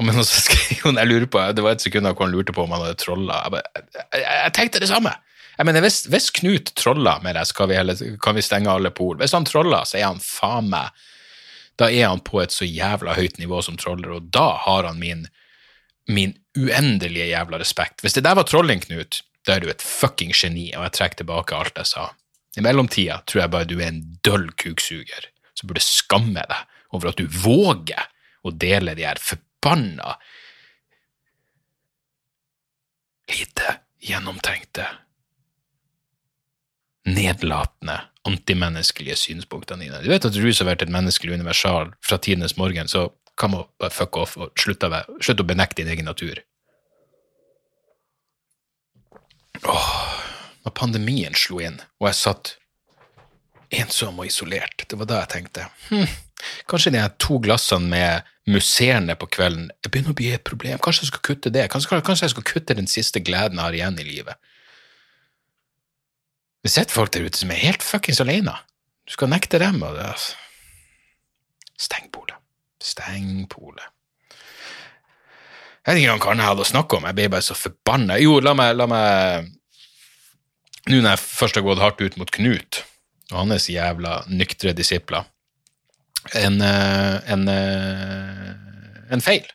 Men 0.00 0.22
så 0.24 0.40
skrev 0.46 0.86
hun, 0.86 1.00
jeg 1.00 1.10
lurer 1.10 1.28
på, 1.28 1.42
Det 1.52 1.64
var 1.64 1.76
et 1.76 1.84
sekund 1.84 2.08
hvor 2.08 2.26
han 2.26 2.34
lurte 2.34 2.54
på 2.56 2.64
om 2.64 2.74
han 2.74 2.84
hadde 2.86 3.00
trolla. 3.02 3.44
Jeg, 3.46 3.62
jeg, 3.76 4.08
jeg, 4.16 4.24
jeg, 4.24 4.56
tenkte 4.58 4.82
det 4.82 4.90
samme. 4.90 5.14
Jeg 5.58 5.68
mener, 5.68 5.84
Hvis, 5.84 6.02
hvis 6.10 6.30
Knut 6.38 6.72
troller 6.80 7.22
med 7.24 7.36
deg, 7.36 7.48
skal 7.48 7.70
vi 7.70 8.16
kan 8.22 8.36
vi 8.36 8.44
stenge 8.44 8.72
alle 8.72 8.92
pol. 8.94 9.18
Hvis 9.20 9.36
han 9.36 9.48
troller, 9.48 9.84
så 9.88 10.00
er 10.00 10.08
han 10.08 10.22
faen 10.24 10.70
meg 10.72 11.04
Da 11.80 11.90
er 11.90 12.08
han 12.08 12.24
på 12.24 12.40
et 12.42 12.52
så 12.54 12.68
jævla 12.68 13.16
høyt 13.16 13.38
nivå 13.40 13.62
som 13.64 13.78
troller, 13.80 14.16
og 14.16 14.32
da 14.32 14.52
har 14.64 14.88
han 14.88 15.00
min, 15.00 15.26
min 16.08 16.34
uendelige 16.58 17.30
jævla 17.30 17.60
respekt. 17.62 18.02
Hvis 18.02 18.16
det 18.16 18.24
der 18.26 18.34
var 18.38 18.48
trolling, 18.48 18.82
Knut, 18.82 19.22
da 19.46 19.56
er 19.56 19.64
du 19.64 19.70
et 19.70 19.82
fucking 19.82 20.34
geni, 20.34 20.70
og 20.76 20.86
jeg 20.86 20.96
trekker 20.98 21.22
tilbake 21.22 21.56
alt 21.56 21.78
jeg 21.78 21.90
sa. 21.90 22.08
I 22.58 22.64
mellomtida 22.64 23.22
tror 23.26 23.44
jeg 23.44 23.52
bare 23.52 23.68
du 23.68 23.78
er 23.78 23.88
en 23.88 24.02
døll 24.24 24.50
kuksuger 24.60 25.30
som 25.56 25.70
burde 25.70 25.84
skamme 25.84 26.42
deg 26.42 26.92
over 26.92 27.12
at 27.12 27.20
du 27.20 27.26
våger 27.26 28.10
å 28.44 28.52
dele 28.52 28.96
de 28.98 29.06
her 29.06 29.20
forbanna 29.22 30.16
lite 33.32 33.78
gjennomtenkte, 34.02 34.84
nedlatende, 37.08 37.96
antimenneskelige 38.28 39.16
synspunktene 39.18 39.86
dine. 39.86 40.02
Du 40.02 40.10
vet 40.10 40.26
at 40.26 40.36
rus 40.38 40.60
har 40.60 40.68
vært 40.68 40.84
et 40.84 40.92
menneskelig 40.92 41.38
universal 41.38 41.94
fra 42.04 42.18
tidenes 42.22 42.58
morgen, 42.58 42.90
så 42.90 43.08
kan 43.38 43.52
man 43.52 43.68
bare 43.80 43.94
fuck 43.94 44.16
off 44.20 44.36
og 44.38 44.52
slutte 44.60 44.88
å, 44.88 45.02
slutt 45.22 45.42
å 45.42 45.46
benekte 45.48 45.82
din 45.82 45.92
egen 45.92 46.08
natur. 46.08 46.40
Åh, 49.62 49.92
når 50.64 50.74
pandemien 50.76 51.36
slo 51.38 51.60
inn, 51.62 51.78
og 52.00 52.10
jeg 52.10 52.18
satt 52.18 52.56
ensom 53.72 54.20
og 54.20 54.28
isolert, 54.28 54.84
det 54.88 54.98
var 55.00 55.08
da 55.08 55.22
jeg 55.22 55.30
tenkte 55.32 55.64
hm, 55.88 56.10
kanskje 56.68 56.92
de 56.92 57.02
to 57.22 57.38
glassene 57.40 57.88
med 57.88 58.32
musserende 58.50 59.14
på 59.16 59.28
kvelden 59.32 59.70
det 59.80 59.92
begynner 59.92 60.12
å 60.12 60.18
bli 60.18 60.32
et 60.34 60.44
problem. 60.44 60.80
Kanskje 60.82 61.06
jeg 61.06 61.12
skal 61.12 61.24
kutte 61.28 61.52
det? 61.54 61.68
Kanskje, 61.72 62.00
kanskje 62.02 62.26
jeg 62.26 62.34
skal 62.34 62.48
kutte 62.50 62.76
den 62.78 62.90
siste 62.90 63.22
gleden 63.22 63.60
jeg 63.60 63.68
har 63.68 63.78
igjen 63.78 64.00
i 64.02 64.08
livet? 64.08 64.50
Det 66.62 66.70
sitter 66.70 66.94
folk 66.94 67.14
der 67.14 67.26
ute 67.26 67.38
som 67.38 67.50
er 67.50 67.62
helt 67.62 67.82
fuckings 67.82 68.20
alene. 68.22 68.54
Du 69.06 69.14
skal 69.14 69.30
nekte 69.30 69.58
dem. 69.62 69.82
Og 69.82 69.96
det, 69.96 70.06
altså. 70.12 70.36
Steng 71.78 72.06
polet. 72.14 72.41
Steng 72.82 73.46
polet. 73.50 73.88
Jeg 75.82 75.96
vet 75.96 76.04
ikke 76.04 76.28
hva 76.28 76.36
jeg 76.36 76.46
hadde 76.46 76.62
å 76.62 76.68
snakke 76.68 76.98
om, 76.98 77.06
jeg 77.08 77.18
ble 77.18 77.28
bare 77.32 77.44
så 77.46 77.56
forbanna. 77.58 78.18
Jo, 78.22 78.36
la 78.42 78.54
meg, 78.54 78.76
la 78.78 78.86
meg 78.90 79.50
Nå 80.90 80.98
når 80.98 81.12
jeg 81.12 81.22
først 81.22 81.58
har 81.58 81.62
gått 81.66 81.82
hardt 81.82 82.00
ut 82.02 82.16
mot 82.18 82.30
Knut 82.34 82.80
og 83.32 83.36
hans 83.38 83.68
jævla 83.70 84.24
nyktre 84.30 84.72
disipler 84.74 85.28
En, 86.38 86.60
eh, 86.62 87.16
en, 87.30 87.48
eh, 87.50 88.50
en 89.14 89.22
feil. 89.22 89.46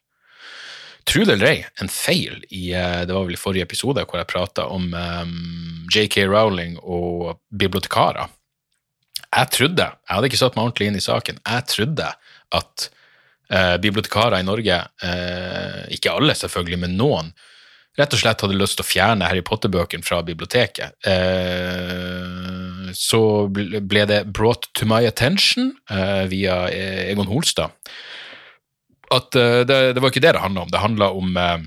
Tro 1.07 1.23
det 1.23 1.37
eller 1.37 1.47
ei, 1.47 1.59
en 1.79 1.87
feil 1.91 2.41
i 2.51 2.73
eh, 2.75 3.05
Det 3.07 3.15
var 3.15 3.27
vel 3.27 3.37
i 3.37 3.39
forrige 3.39 3.67
episode 3.67 4.03
hvor 4.03 4.19
jeg 4.19 4.27
prata 4.27 4.65
om 4.67 4.89
um, 4.91 5.85
JK 5.93 6.25
Rowling 6.27 6.75
og 6.83 7.39
bibliotekarer. 7.47 8.27
Jeg 9.27 9.51
trodde, 9.55 9.87
jeg 9.87 10.15
hadde 10.15 10.27
ikke 10.27 10.39
satt 10.41 10.57
meg 10.57 10.67
ordentlig 10.67 10.89
inn 10.91 10.99
i 10.99 11.03
saken, 11.03 11.39
jeg 11.43 11.67
trodde 11.71 12.11
at 12.59 12.89
eh, 13.51 13.75
bibliotekarer 13.83 14.39
i 14.39 14.47
Norge, 14.47 14.79
eh, 15.03 15.83
ikke 15.95 16.13
alle 16.13 16.35
selvfølgelig, 16.37 16.81
men 16.85 16.97
noen, 16.99 17.31
rett 17.97 18.13
og 18.13 18.21
slett 18.21 18.43
hadde 18.45 18.57
lyst 18.59 18.77
til 18.77 18.85
å 18.85 18.89
fjerne 18.91 19.29
Harry 19.29 19.41
Potter-bøkene 19.45 20.05
fra 20.05 20.21
biblioteket. 20.25 20.93
Eh, 21.07 22.91
så 22.97 23.21
ble 23.51 24.05
det 24.09 24.21
brought 24.31 24.69
to 24.77 24.85
my 24.87 25.01
attention 25.09 25.73
eh, 25.91 26.27
via 26.31 26.67
eh, 26.69 27.07
Egon 27.11 27.27
Holstad 27.31 27.73
at 29.13 29.35
eh, 29.35 29.63
det, 29.67 29.79
det 29.95 30.03
var 30.03 30.11
ikke 30.11 30.23
det 30.23 30.35
det 30.35 30.43
handla 30.43 30.65
om. 30.65 30.71
Det 30.71 30.83
handla 30.83 31.09
om 31.15 31.37
eh, 31.37 31.57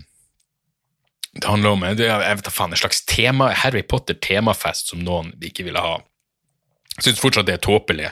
det 1.41 1.47
handler 1.47 1.77
om 1.77 1.85
jeg 1.87 1.97
vet 2.01 2.47
da 2.47 2.53
faen, 2.53 2.73
en 2.75 2.81
slags 2.81 3.05
tema, 3.07 3.53
Harry 3.55 3.85
Potter-temafest 3.87 4.91
som 4.91 5.03
noen 5.07 5.31
ikke 5.47 5.69
ville 5.69 5.83
ha. 5.83 6.01
Jeg 6.97 7.07
syns 7.07 7.23
fortsatt 7.23 7.47
det 7.47 7.61
er 7.61 7.65
tåpelig 7.65 8.11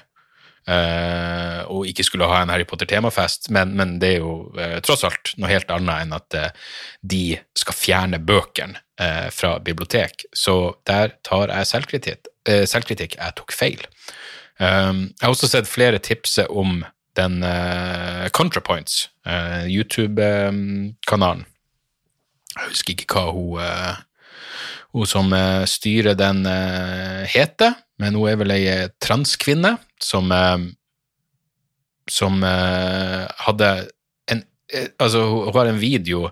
eh, 0.69 1.61
å 1.69 1.83
ikke 1.89 2.05
skulle 2.07 2.29
ha 2.29 2.43
en 2.43 2.53
Harry 2.53 2.67
Potter-temafest, 2.69 3.49
men, 3.55 3.73
men 3.79 3.97
det 4.03 4.11
er 4.15 4.21
jo 4.23 4.35
eh, 4.59 4.79
tross 4.85 5.05
alt 5.09 5.33
noe 5.41 5.51
helt 5.51 5.71
annet 5.75 6.05
enn 6.05 6.15
at 6.17 6.37
eh, 6.37 6.53
de 7.01 7.23
skal 7.59 7.79
fjerne 7.79 8.21
bøkene 8.23 8.85
fra 9.31 9.61
bibliotek. 9.63 10.25
Så 10.35 10.75
der 10.91 11.13
tar 11.23 11.53
jeg 11.53 11.69
selvkritikk. 11.71 12.25
Selvkritikk. 12.67 13.13
Jeg 13.15 13.35
tok 13.39 13.53
feil. 13.55 13.85
Um, 14.59 15.05
jeg 15.13 15.23
har 15.23 15.31
også 15.37 15.47
sett 15.53 15.71
flere 15.71 16.01
tipse 16.03 16.43
om 16.51 16.81
den 17.15 17.37
ContraPoints, 18.35 19.05
YouTube-kanalen. 19.71 21.45
Jeg 22.57 22.73
husker 22.73 22.97
ikke 22.97 23.07
hva 23.15 23.37
hun, 23.37 24.03
hun 24.93 25.07
som 25.07 25.33
eh, 25.33 25.65
styrer 25.65 26.17
den 26.19 26.47
eh, 26.47 27.25
heter, 27.29 27.77
men 27.99 28.17
hun 28.17 28.29
er 28.31 28.39
vel 28.41 28.55
ei 28.55 28.65
eh, 28.71 28.91
transkvinne 29.03 29.77
som 30.03 30.33
som 32.09 32.43
hadde 32.43 33.67
en 34.33 34.45
Altså, 35.01 35.21
hun 35.25 35.57
har 35.57 35.69
en 35.69 35.81
video 35.81 36.29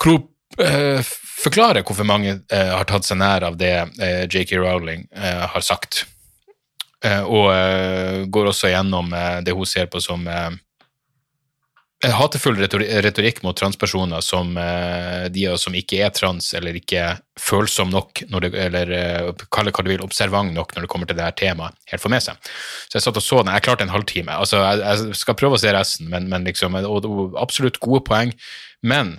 hvor 0.00 0.18
hun 0.18 1.04
forklarer 1.36 1.84
hvorfor 1.84 2.08
mange 2.08 2.38
har 2.50 2.86
tatt 2.88 3.04
seg 3.04 3.20
nær 3.20 3.44
av 3.44 3.56
det 3.60 3.72
JK 4.32 4.56
Rowling 4.60 5.06
har 5.12 5.64
sagt. 5.64 6.02
Og 7.04 8.28
går 8.32 8.50
også 8.50 8.72
gjennom 8.72 9.12
det 9.44 9.54
hun 9.56 9.68
ser 9.68 9.88
på 9.92 10.00
som 10.04 10.24
hatefull 12.04 12.58
retorikk 12.60 13.38
mot 13.44 13.56
transpersoner 13.56 14.20
som 14.20 14.56
eh, 14.60 15.26
de 15.32 15.46
som 15.56 15.74
ikke 15.74 16.02
er 16.04 16.12
trans, 16.12 16.50
eller 16.58 16.76
ikke 16.76 17.14
følsom 17.40 17.88
nok, 17.92 18.20
det, 18.44 18.50
eller 18.52 18.92
eh, 18.92 19.44
kall 19.52 19.70
det 19.70 19.72
hva 19.76 19.84
du 19.86 19.90
vil, 19.94 20.04
observant 20.04 20.52
nok 20.52 20.74
når 20.76 20.84
det 20.84 20.90
kommer 20.92 21.08
til 21.08 21.16
det 21.16 21.24
her 21.24 21.38
temaet, 21.40 21.78
helt 21.88 22.04
får 22.04 22.12
med 22.12 22.26
seg. 22.26 22.50
Så 22.86 22.98
jeg 22.98 23.06
satt 23.06 23.20
og 23.22 23.24
så 23.24 23.40
den. 23.40 23.54
Jeg 23.56 23.64
klarte 23.64 23.86
en 23.86 23.94
halvtime. 23.94 24.36
Altså, 24.36 24.60
jeg, 24.60 24.84
jeg 24.84 25.20
skal 25.22 25.38
prøve 25.40 25.56
å 25.56 25.62
se 25.62 25.72
resten, 25.72 26.10
men, 26.12 26.28
men 26.32 26.44
liksom, 26.48 26.76
og, 26.84 27.08
og 27.08 27.40
absolutt 27.40 27.80
gode 27.80 28.04
poeng. 28.04 28.36
Men 28.84 29.16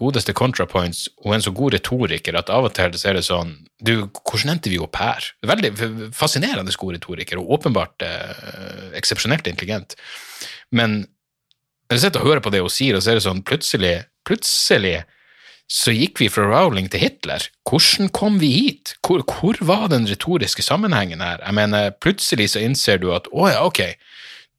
godeste 0.00 0.32
ContraPoints, 0.36 1.08
er 1.26 1.36
en 1.36 1.44
så 1.44 1.52
god 1.52 1.74
retoriker 1.76 2.38
at 2.38 2.50
av 2.52 2.70
og 2.70 2.74
til 2.78 2.94
så 2.96 3.10
er 3.10 3.18
det 3.18 3.26
sånn 3.26 3.56
Du, 3.84 4.06
hvordan 4.22 4.54
endte 4.54 4.70
vi 4.72 4.78
opp 4.80 4.96
her? 5.00 5.26
Veldig 5.44 5.74
fascinerende 6.16 6.72
god 6.78 6.96
retoriker, 6.96 7.40
og 7.40 7.58
åpenbart 7.58 8.06
eh, 8.06 8.92
eksepsjonelt 9.00 9.50
intelligent. 9.50 9.98
Men 10.70 11.02
jeg 11.90 12.04
sitter 12.04 12.22
og 12.22 12.30
hører 12.30 12.44
på 12.44 12.52
det 12.54 12.62
hun 12.62 12.72
sier, 12.72 12.96
og 12.96 13.02
så 13.02 13.12
er 13.12 13.18
det 13.18 13.26
sånn 13.26 13.42
plutselig, 13.46 13.94
plutselig 14.28 15.00
så 15.70 15.92
gikk 15.94 16.18
vi 16.18 16.26
fra 16.32 16.48
Rowling 16.50 16.88
til 16.90 17.04
Hitler. 17.04 17.44
Hvordan 17.68 18.08
kom 18.14 18.40
vi 18.42 18.50
hit? 18.56 18.96
Hvor, 19.06 19.22
hvor 19.22 19.58
var 19.62 19.86
den 19.92 20.08
retoriske 20.10 20.64
sammenhengen 20.66 21.22
her? 21.22 21.38
Jeg 21.44 21.54
mener, 21.54 21.92
plutselig 22.02 22.48
så 22.54 22.62
innser 22.66 22.98
du 22.98 23.12
at 23.14 23.30
å 23.30 23.46
ja, 23.52 23.62
ok, 23.66 23.84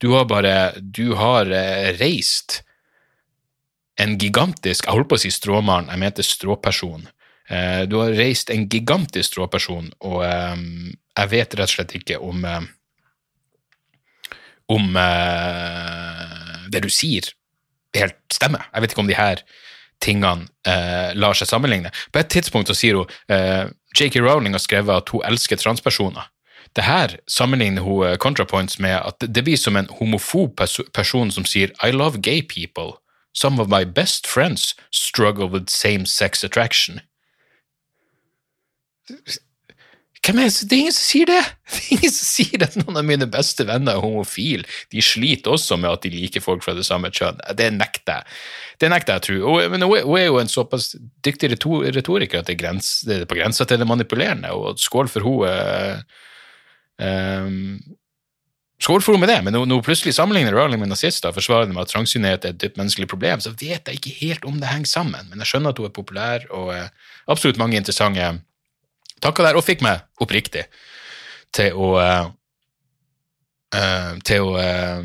du 0.00 0.14
har 0.16 0.24
bare 0.26 0.72
Du 0.80 1.12
har 1.14 1.46
eh, 1.52 1.92
reist 2.00 2.62
en 4.00 4.16
gigantisk 4.18 4.88
Jeg 4.88 4.96
holdt 4.96 5.10
på 5.10 5.18
å 5.18 5.20
si 5.20 5.30
stråmann, 5.30 5.90
jeg 5.92 6.00
mente 6.00 6.24
stråperson. 6.24 7.04
Eh, 7.52 7.84
du 7.84 7.98
har 8.00 8.16
reist 8.16 8.50
en 8.50 8.64
gigantisk 8.72 9.34
stråperson, 9.34 9.92
og 10.08 10.24
eh, 10.24 10.56
jeg 11.20 11.32
vet 11.36 11.58
rett 11.60 11.68
og 11.68 11.74
slett 11.76 11.96
ikke 12.00 12.22
om 12.24 12.46
om 14.72 14.94
det 16.72 16.82
du 16.84 16.90
sier, 16.92 17.28
helt 17.96 18.18
stemmer. 18.32 18.64
Jeg 18.72 18.82
vet 18.84 18.94
ikke 18.94 19.04
om 19.04 19.10
de 19.10 19.18
her 19.18 19.42
tingene 20.02 20.48
eh, 20.66 21.12
lar 21.14 21.36
seg 21.38 21.46
sammenligne. 21.50 21.92
På 22.12 22.18
et 22.22 22.30
tidspunkt 22.32 22.70
så 22.72 22.74
sier 22.74 22.98
hun 22.98 23.10
eh, 23.30 23.68
J.K. 23.98 24.22
Rowling 24.24 24.56
har 24.56 24.62
skrevet 24.64 24.96
at 25.04 25.12
hun 25.14 25.22
elsker 25.28 25.60
transpersoner. 25.60 26.26
Det 26.72 26.84
her 26.86 27.16
sammenligner 27.28 27.84
hun 27.84 28.06
eh, 28.08 28.16
ContraPoints 28.16 28.78
med 28.82 28.96
at 28.98 29.20
det- 29.28 29.44
blir 29.44 29.56
som 29.60 29.76
en 29.76 29.88
homofob 30.00 30.56
perso 30.56 30.82
person 30.94 31.30
som 31.30 31.44
sier 31.44 31.70
I 31.84 31.92
love 31.92 32.22
gay 32.22 32.40
people. 32.42 32.98
Some 33.34 33.60
of 33.62 33.68
my 33.68 33.84
best 33.84 34.26
friends 34.26 34.74
struggle 34.90 35.46
with 35.46 35.70
same-sex 35.70 36.44
attraction. 36.44 37.00
Hvem 40.22 40.38
er 40.38 40.46
det? 40.46 40.66
det 40.70 40.76
er 40.76 40.80
ingen 40.84 40.94
som 40.94 41.06
sier 41.08 41.26
det! 41.26 41.40
Det 41.72 41.78
er 41.80 41.94
ingen 41.96 42.12
som 42.14 42.26
sier 42.28 42.62
at 42.62 42.74
noen 42.78 42.98
av 43.00 43.06
mine 43.08 43.26
beste 43.32 43.64
venner 43.66 43.96
er 43.96 44.04
homofile. 44.04 44.66
De 44.92 45.02
sliter 45.02 45.54
også 45.56 45.78
med 45.80 45.90
at 45.90 46.04
de 46.04 46.12
liker 46.14 46.44
folk 46.44 46.62
fra 46.62 46.76
det 46.76 46.84
samme 46.86 47.10
kjønn. 47.10 47.40
Det 47.58 47.70
nekter 47.74 48.20
jeg. 48.20 48.36
Det 48.82 48.90
nekter 48.92 49.16
jeg 49.16 49.22
å 49.22 49.24
tro. 49.26 49.56
Hun 49.72 49.86
er, 49.88 50.26
jo 50.26 50.38
en 50.38 50.52
såpass 50.52 50.92
dyktig 51.26 51.50
retor 51.56 51.88
retoriker 51.96 52.42
at 52.42 52.50
det 52.50 52.54
er, 52.54 52.60
grens, 52.60 52.92
det 53.08 53.16
er 53.16 53.26
på 53.30 53.40
grensa 53.40 53.66
til 53.66 53.82
det 53.82 53.88
manipulerende, 53.88 54.52
og 54.54 54.78
skål 54.78 55.10
for 55.10 55.26
hun 55.26 55.48
eh, 55.48 56.22
ehm, 57.02 57.82
Skål 58.82 58.98
for 58.98 59.14
henne 59.14 59.22
med 59.22 59.30
det, 59.30 59.42
men 59.46 59.54
når 59.54 59.78
hun 59.78 59.84
plutselig 59.86 60.16
sammenligner 60.16 60.56
Rowling 60.58 60.80
med 60.82 60.90
nazister 60.90 61.30
og 61.30 61.36
forsvarer 61.36 61.68
dem 61.70 61.76
at 61.78 61.92
trangsynhet 61.92 62.42
er 62.42 62.50
et 62.50 62.58
dypt 62.58 62.80
menneskelig 62.80 63.06
problem, 63.12 63.38
så 63.38 63.52
vet 63.54 63.86
jeg 63.86 63.98
ikke 64.00 64.14
helt 64.18 64.46
om 64.48 64.56
det 64.58 64.72
henger 64.72 64.90
sammen. 64.90 65.28
Men 65.30 65.38
jeg 65.38 65.52
skjønner 65.52 65.70
at 65.70 65.78
hun 65.78 65.86
er 65.86 65.94
populær, 65.94 66.48
og 66.50 66.72
eh, 66.74 66.88
absolutt 67.30 67.60
mange 67.62 67.78
interessante 67.78 68.32
tanker 69.22 69.46
der, 69.46 69.58
og 69.58 69.66
fikk 69.66 69.82
meg 69.84 70.02
oppriktig 70.22 70.64
til 71.54 71.76
å 71.78 71.92
eh, 72.02 72.26
til 74.26 74.40
å 74.44 74.56
uh, 74.58 75.02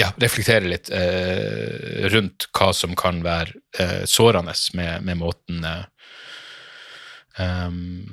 ja, 0.00 0.08
reflektere 0.18 0.66
litt 0.66 0.88
uh, 0.90 2.08
rundt 2.10 2.48
hva 2.56 2.72
som 2.74 2.96
kan 2.98 3.20
være 3.22 3.52
sårende 4.10 4.54
med, 4.78 5.04
med 5.06 5.16
måten 5.20 5.56
um, 7.38 8.08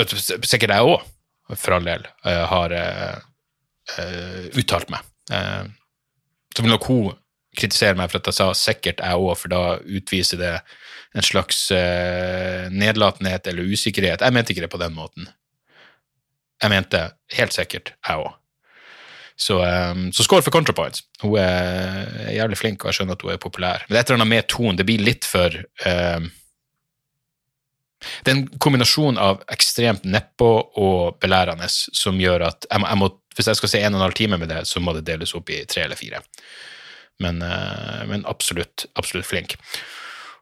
Sikkert 0.00 0.72
jeg 0.72 0.86
òg, 0.86 1.02
for 1.58 1.74
all 1.74 1.84
del, 1.84 2.06
har 2.22 2.72
uttalt 4.56 4.88
meg. 4.94 5.02
Så 5.28 6.62
vil 6.62 6.72
nok 6.72 6.86
hun 6.88 7.10
kritisere 7.58 7.98
meg 7.98 8.08
for 8.08 8.22
at 8.22 8.30
jeg 8.30 8.38
sa 8.38 8.46
'sikkert 8.54 9.02
jeg 9.02 9.18
òg', 9.18 9.36
for 9.36 9.48
da 9.52 9.62
utviser 9.82 10.40
det 10.40 10.54
en 11.14 11.26
slags 11.26 11.70
eh, 11.74 12.70
nedlatenhet 12.70 13.46
eller 13.50 13.62
usikkerhet. 13.72 14.22
Jeg 14.22 14.34
mente 14.34 14.54
ikke 14.54 14.66
det 14.66 14.72
på 14.72 14.80
den 14.82 14.94
måten. 14.94 15.28
Jeg 16.60 16.70
mente 16.70 17.06
helt 17.34 17.56
sikkert 17.56 17.94
jeg 17.96 18.20
òg. 18.20 18.36
Så, 19.40 19.56
um, 19.64 20.10
så 20.12 20.24
skål 20.26 20.42
for 20.44 20.52
ContraPoints. 20.52 21.00
Hun 21.22 21.38
er 21.40 22.34
jævlig 22.34 22.58
flink, 22.60 22.82
og 22.84 22.90
jeg 22.90 22.98
skjønner 22.98 23.16
at 23.16 23.22
hun 23.24 23.32
er 23.32 23.40
populær. 23.40 23.86
Men 23.86 23.94
det 23.94 23.98
er 23.98 24.02
et 24.02 24.10
eller 24.10 24.20
annet 24.20 24.32
med 24.34 24.48
tonen. 24.52 24.76
Det 24.76 24.84
blir 24.84 25.00
litt 25.00 25.24
for 25.24 25.54
um, 25.86 26.26
Det 28.00 28.28
er 28.28 28.34
en 28.34 28.44
kombinasjon 28.60 29.16
av 29.20 29.40
ekstremt 29.52 30.04
nedpå 30.04 30.50
og 30.80 31.16
belærende 31.20 31.68
som 31.72 32.20
gjør 32.20 32.46
at 32.50 32.68
jeg 32.68 32.80
må, 32.80 32.90
jeg 32.92 33.00
må, 33.00 33.08
hvis 33.36 33.48
jeg 33.48 33.60
skal 33.60 33.72
se 33.72 33.80
en 33.80 33.96
og 33.96 34.00
en 34.00 34.06
halv 34.06 34.18
time 34.20 34.38
med 34.40 34.52
det, 34.52 34.60
så 34.68 34.80
må 34.80 34.92
det 34.96 35.06
deles 35.08 35.32
opp 35.36 35.52
i 35.52 35.62
tre 35.68 35.86
eller 35.86 36.00
fire. 36.00 36.20
Men, 37.24 37.40
uh, 37.40 38.04
men 38.12 38.28
absolutt, 38.28 38.90
absolutt 39.00 39.28
flink. 39.28 39.56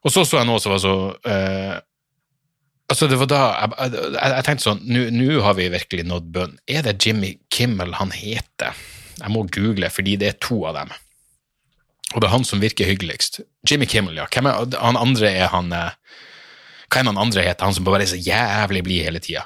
Og 0.05 0.15
så 0.15 0.25
så 0.25 0.41
jeg 0.41 0.49
noe 0.49 0.63
som 0.63 0.75
var 0.75 0.83
så 0.83 0.97
uh, 1.27 1.77
Altså, 2.89 3.05
det 3.05 3.19
var 3.21 3.29
da 3.29 3.41
Jeg, 3.53 3.73
jeg, 3.93 4.31
jeg 4.33 4.45
tenkte 4.47 4.65
sånn 4.65 4.79
Nå 4.89 5.43
har 5.45 5.59
vi 5.59 5.67
virkelig 5.73 6.07
nådd 6.09 6.31
bønn. 6.33 6.55
Er 6.71 6.87
det 6.87 6.97
Jimmy 7.05 7.35
Kimmel 7.53 7.93
han 7.99 8.15
heter? 8.17 8.79
Jeg 9.19 9.35
må 9.35 9.45
google, 9.53 9.91
fordi 9.93 10.17
det 10.21 10.31
er 10.31 10.41
to 10.41 10.63
av 10.69 10.79
dem. 10.79 10.93
Og 12.15 12.23
det 12.23 12.29
er 12.29 12.33
han 12.33 12.47
som 12.47 12.63
virker 12.63 12.89
hyggeligst. 12.89 13.41
Jimmy 13.69 13.89
Kimmel, 13.91 14.17
ja. 14.17 14.29
Hvem 14.33 14.49
er, 14.49 14.77
han 14.81 14.97
andre 14.97 15.33
er 15.43 15.51
han 15.53 15.73
eh, 15.75 15.97
Hva 16.89 17.03
er 17.03 17.11
han 17.11 17.21
andre 17.21 17.45
heter? 17.45 17.67
Han 17.67 17.77
som 17.77 17.85
bare 17.85 18.07
er 18.07 18.13
så 18.15 18.21
jævlig 18.21 18.85
blid 18.87 19.05
hele 19.05 19.21
tida. 19.21 19.45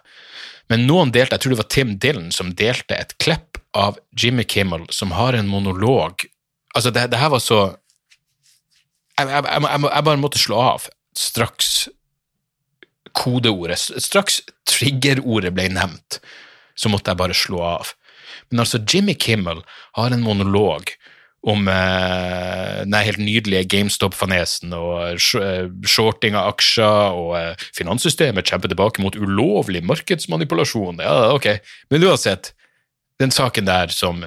Men 0.71 0.87
noen 0.87 1.11
delte, 1.12 1.35
jeg 1.35 1.43
tror 1.43 1.55
det 1.55 1.62
var 1.62 1.71
Tim 1.75 1.97
Dylan 2.01 2.31
som 2.35 2.53
delte 2.57 2.97
et 2.97 3.17
klipp 3.21 3.59
av 3.75 3.99
Jimmy 4.15 4.45
Kimmel 4.47 4.87
som 4.95 5.17
har 5.17 5.35
en 5.35 5.51
monolog. 5.51 6.23
Altså, 6.77 6.93
det, 6.95 7.09
det 7.12 7.21
her 7.21 7.33
var 7.35 7.43
så 7.43 7.62
jeg, 9.18 9.29
jeg, 9.29 9.44
jeg, 9.44 9.83
jeg, 9.87 10.05
bare 10.09 10.20
måtte 10.20 10.40
slå 10.40 10.61
av 10.62 10.88
straks 11.18 11.88
kodeordet. 13.16 13.79
Straks 14.01 14.40
triggerordet 14.68 15.53
ble 15.55 15.68
nevnt, 15.75 16.20
så 16.75 16.92
måtte 16.92 17.12
jeg 17.12 17.20
bare 17.20 17.37
slå 17.37 17.61
av. 17.75 17.92
Men 18.51 18.64
altså, 18.64 18.81
Jimmy 18.88 19.14
Kimmel 19.20 19.62
har 19.98 20.12
en 20.12 20.25
monolog 20.25 20.94
om 21.42 21.66
eh, 21.68 22.83
den 22.85 22.94
helt 22.94 23.18
nydelige 23.18 23.66
GameStop-fanesen 23.72 24.75
og 24.79 25.16
eh, 25.40 25.64
shorting 25.90 26.37
av 26.38 26.53
aksjer, 26.53 27.16
og 27.18 27.33
eh, 27.38 27.64
finanssystemet 27.75 28.46
kjemper 28.46 28.70
tilbake 28.70 29.03
mot 29.03 29.18
ulovlig 29.18 29.83
markedsmanipulasjon. 29.88 31.03
Ja, 31.03 31.33
ok. 31.35 31.48
Men 31.90 32.07
uansett, 32.07 32.53
den 33.20 33.35
saken 33.35 33.66
der 33.66 33.90
som 33.94 34.22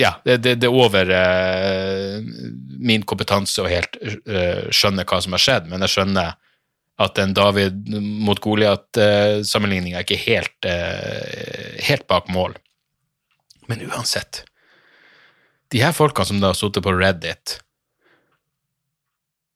Ja, 0.00 0.14
det, 0.24 0.46
er 0.48 0.72
over 0.72 1.10
eh, 1.12 2.22
min 2.80 3.02
kompetanse 3.04 3.60
å 3.60 3.68
helt 3.68 3.98
eh, 4.00 4.70
skjønne 4.72 5.04
hva 5.04 5.18
som 5.20 5.36
har 5.36 5.42
skjedd, 5.42 5.68
men 5.68 5.84
jeg 5.84 5.96
skjønner 5.96 6.38
at 7.02 7.18
en 7.20 7.34
David 7.36 7.90
mot 8.24 8.40
Goliat-sammenligninga 8.40 10.00
er 10.00 10.06
ikke 10.06 10.22
helt, 10.22 10.68
eh, 10.68 11.76
helt 11.88 12.06
bak 12.08 12.30
mål. 12.32 12.56
Men 13.68 13.84
uansett 13.88 14.44
De 15.72 15.80
her 15.80 15.94
folkene 15.96 16.28
som 16.28 16.40
da 16.40 16.50
har 16.50 16.58
sittet 16.58 16.84
på 16.84 16.92
Reddit 16.92 17.58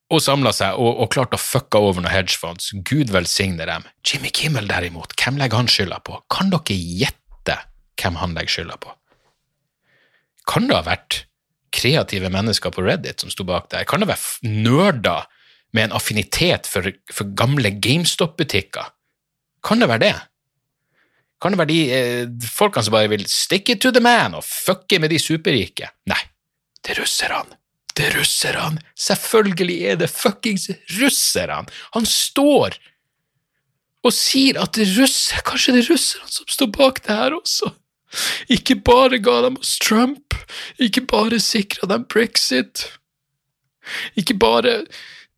og 0.06 0.22
samla 0.22 0.52
seg 0.54 0.78
og, 0.78 1.00
og, 1.02 1.08
klart 1.10 1.34
å 1.34 1.40
fucke 1.40 1.80
over 1.82 1.98
noen 1.98 2.12
hedgefonds, 2.12 2.70
gud 2.86 3.10
velsigne 3.10 3.66
dem. 3.66 3.88
Jimmy 4.06 4.30
Kimmel 4.30 4.68
derimot, 4.70 5.16
hvem 5.18 5.40
legger 5.40 5.58
han 5.58 5.70
skylda 5.70 5.98
på? 6.06 6.20
Kan 6.32 6.52
dere 6.52 6.76
gjette 6.76 7.58
hvem 7.98 8.20
han 8.20 8.36
legger 8.38 8.60
skylda 8.60 8.78
på? 8.84 8.94
Kan 10.46 10.68
det 10.68 10.78
ha 10.78 10.84
vært 10.86 11.24
kreative 11.76 12.30
mennesker 12.32 12.72
på 12.72 12.84
Reddit 12.86 13.22
som 13.22 13.32
sto 13.32 13.44
bak 13.46 13.70
der? 13.72 13.84
Kan 13.88 14.02
det 14.02 14.10
være 14.10 14.50
nerder 14.50 15.26
med 15.76 15.88
en 15.88 15.96
affinitet 15.98 16.68
for, 16.70 16.88
for 17.12 17.28
gamle 17.36 17.70
GameStop-butikker. 17.84 18.88
Kan 19.66 19.82
det 19.82 19.90
være 19.90 20.04
det? 20.06 20.14
Kan 21.42 21.52
det 21.52 21.60
være 21.60 21.72
de 21.72 21.80
eh, 21.92 22.48
folkene 22.48 22.86
som 22.86 22.96
bare 22.96 23.12
vil 23.12 23.26
stick 23.28 23.68
it 23.68 23.82
to 23.84 23.92
the 23.92 24.00
man 24.00 24.38
og 24.38 24.46
fucke 24.46 25.00
med 25.02 25.12
de 25.12 25.20
superrike? 25.20 25.90
Nei, 26.08 26.22
det 26.80 26.94
er 26.94 27.02
russerne. 27.02 27.58
Det 27.96 28.10
er 28.10 28.18
russerne. 28.20 28.82
Selvfølgelig 28.96 29.78
er 29.92 29.98
det 30.00 30.12
fuckings 30.12 30.68
russerne. 30.98 31.64
Han 31.96 32.08
står 32.08 32.78
og 34.06 34.14
sier 34.14 34.60
at 34.62 34.76
det 34.76 34.86
er 34.86 34.96
russere, 35.00 35.42
kanskje 35.44 35.76
det 35.76 35.84
er 35.84 35.92
russerne 35.94 36.30
som 36.30 36.48
står 36.56 36.72
bak 36.76 37.02
det 37.04 37.16
her 37.16 37.36
også. 37.36 37.72
Ikke 38.52 38.76
bare 38.86 39.18
ga 39.22 39.40
dem 39.46 39.58
oss 39.60 39.76
Trump, 39.82 40.34
ikke 40.78 41.02
bare 41.10 41.40
sikra 41.42 41.88
dem 41.90 42.06
brexit, 42.10 42.86
ikke 44.18 44.36
bare 44.38 44.78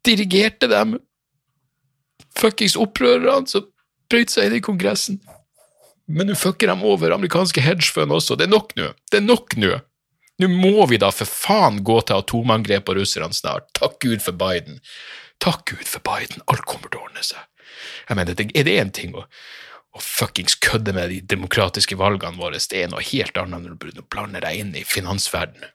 dirigerte 0.07 0.69
dem 0.71 0.99
fuckings 2.39 2.77
opprørerne 2.79 3.49
som 3.51 3.67
brøt 4.09 4.33
seg 4.33 4.49
inn 4.49 4.59
i 4.61 4.65
Kongressen. 4.65 5.19
Men 6.09 6.31
nå 6.31 6.37
fucker 6.39 6.71
de 6.71 6.89
over 6.89 7.13
amerikanske 7.13 7.61
hedgefund 7.61 8.15
også. 8.15 8.39
Det 8.39 8.47
er 8.47 8.55
nok 8.55 8.73
nå. 8.79 8.93
Det 9.11 9.21
er 9.21 9.27
nok 9.27 9.57
nå. 9.61 9.75
Nå 10.39 10.49
må 10.53 10.87
vi 10.89 11.01
da 11.03 11.11
for 11.13 11.29
faen 11.29 11.83
gå 11.85 11.99
til 12.07 12.23
atomangrep 12.23 12.87
på 12.87 12.95
russerne 12.97 13.35
snart. 13.37 13.67
Takk 13.77 13.99
Gud 14.05 14.23
for 14.25 14.37
Biden. 14.39 14.79
Takk 15.43 15.67
Gud 15.73 15.85
for 15.85 16.05
Biden. 16.07 16.45
Alt 16.49 16.65
kommer 16.71 16.89
til 16.89 17.03
å 17.03 17.09
ordne 17.09 17.25
seg. 17.27 17.43
Jeg 18.09 18.17
mener, 18.17 18.39
Er 18.55 18.65
det 18.65 18.79
én 18.81 18.93
ting 18.95 19.15
å, 19.15 19.27
å 19.97 20.03
fuckings 20.03 20.59
kødde 20.63 20.93
med 20.97 21.11
de 21.13 21.21
demokratiske 21.35 21.97
valgene 21.99 22.39
våre, 22.39 22.61
det 22.71 22.85
er 22.85 22.91
noe 22.93 23.05
helt 23.05 23.37
annet 23.41 23.65
når 23.65 23.95
du 23.97 24.03
blander 24.05 24.45
deg 24.45 24.61
inn 24.61 24.75
i 24.77 24.85
finansverdenen. 24.87 25.73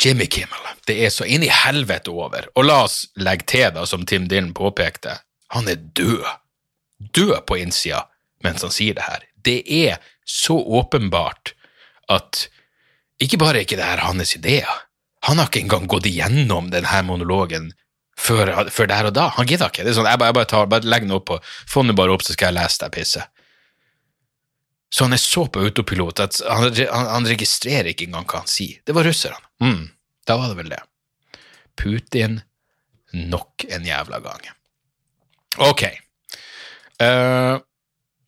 Jimmy 0.00 0.24
Kimmel, 0.26 0.70
det 0.88 0.96
er 1.04 1.10
så 1.12 1.26
inn 1.28 1.42
i 1.44 1.50
helvete 1.52 2.10
over. 2.14 2.46
Og 2.56 2.64
la 2.64 2.78
oss 2.86 3.02
legge 3.20 3.44
til, 3.50 3.66
da, 3.74 3.84
som 3.86 4.06
Tim 4.08 4.24
Dylan 4.30 4.54
påpekte, 4.56 5.18
han 5.52 5.68
er 5.68 5.82
død. 5.98 6.24
Død 7.12 7.42
på 7.46 7.58
innsida 7.60 8.06
mens 8.42 8.64
han 8.64 8.72
sier 8.74 8.96
det 8.96 9.04
her. 9.06 9.26
Det 9.44 9.60
er 9.68 10.00
så 10.26 10.56
åpenbart 10.56 11.52
at 12.10 12.46
ikke 13.22 13.38
bare 13.38 13.60
er 13.60 13.66
ikke 13.66 13.78
det 13.78 13.86
her 13.86 14.02
hans 14.02 14.34
ideer, 14.34 14.70
han 15.22 15.38
har 15.38 15.46
ikke 15.46 15.62
engang 15.62 15.86
gått 15.90 16.08
igjennom 16.10 16.72
denne 16.72 17.02
monologen 17.06 17.70
før, 18.22 18.52
før 18.72 18.90
der 18.90 19.10
og 19.10 19.14
da. 19.16 19.28
Han 19.36 19.48
gidder 19.48 19.72
ikke. 19.72 19.84
Det 19.86 19.92
er 19.92 19.98
sånn, 19.98 20.10
jeg 20.10 20.20
bare, 20.20 20.32
jeg 20.32 20.38
bare, 20.38 20.50
tar, 20.52 20.68
bare 20.70 20.88
legger 20.88 21.08
den 21.08 21.16
opp 21.18 21.28
på, 21.30 21.38
Få 21.70 21.84
den 21.86 21.98
bare 21.98 22.14
opp, 22.14 22.24
så 22.26 22.36
skal 22.36 22.52
jeg 22.52 22.60
lese 22.60 22.84
deg 22.84 22.94
pisse. 22.94 23.24
Så 24.92 25.06
han 25.06 25.16
er 25.16 25.22
så 25.22 25.46
på 25.48 25.62
autopilot 25.64 26.20
at 26.20 26.38
han, 26.44 26.68
han, 26.68 27.06
han, 27.14 27.28
registrerer 27.28 27.94
ikke 27.94 28.10
engang 28.10 28.26
hva 28.28 28.42
han 28.42 28.50
sier. 28.50 28.82
Det 28.84 28.96
var 28.96 29.08
russerne. 29.08 29.40
Mm, 29.64 29.86
da 30.28 30.36
var 30.36 30.52
det 30.52 30.58
vel 30.58 30.72
det. 30.74 30.82
Putin 31.80 32.42
nok 33.16 33.64
en 33.72 33.86
jævla 33.88 34.20
gang. 34.24 34.50
Ok. 35.64 35.86
Uh, 37.00 37.56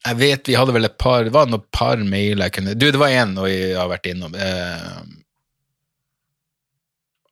jeg 0.05 0.19
vet 0.21 0.49
vi 0.49 0.57
hadde 0.59 0.75
vel 0.75 0.89
et 0.89 0.97
par 1.01 1.23
Det 1.25 1.33
var 1.33 1.47
noen 1.47 1.63
par 1.73 2.01
mailer 2.03 2.49
jeg 2.49 2.55
kunne 2.57 2.73
Du, 2.75 2.89
det 2.91 2.99
var 2.99 3.13
én 3.13 3.37
jeg 3.49 3.77
har 3.77 3.93
vært 3.93 4.09
innom. 4.11 4.35
Uh, 4.35 5.05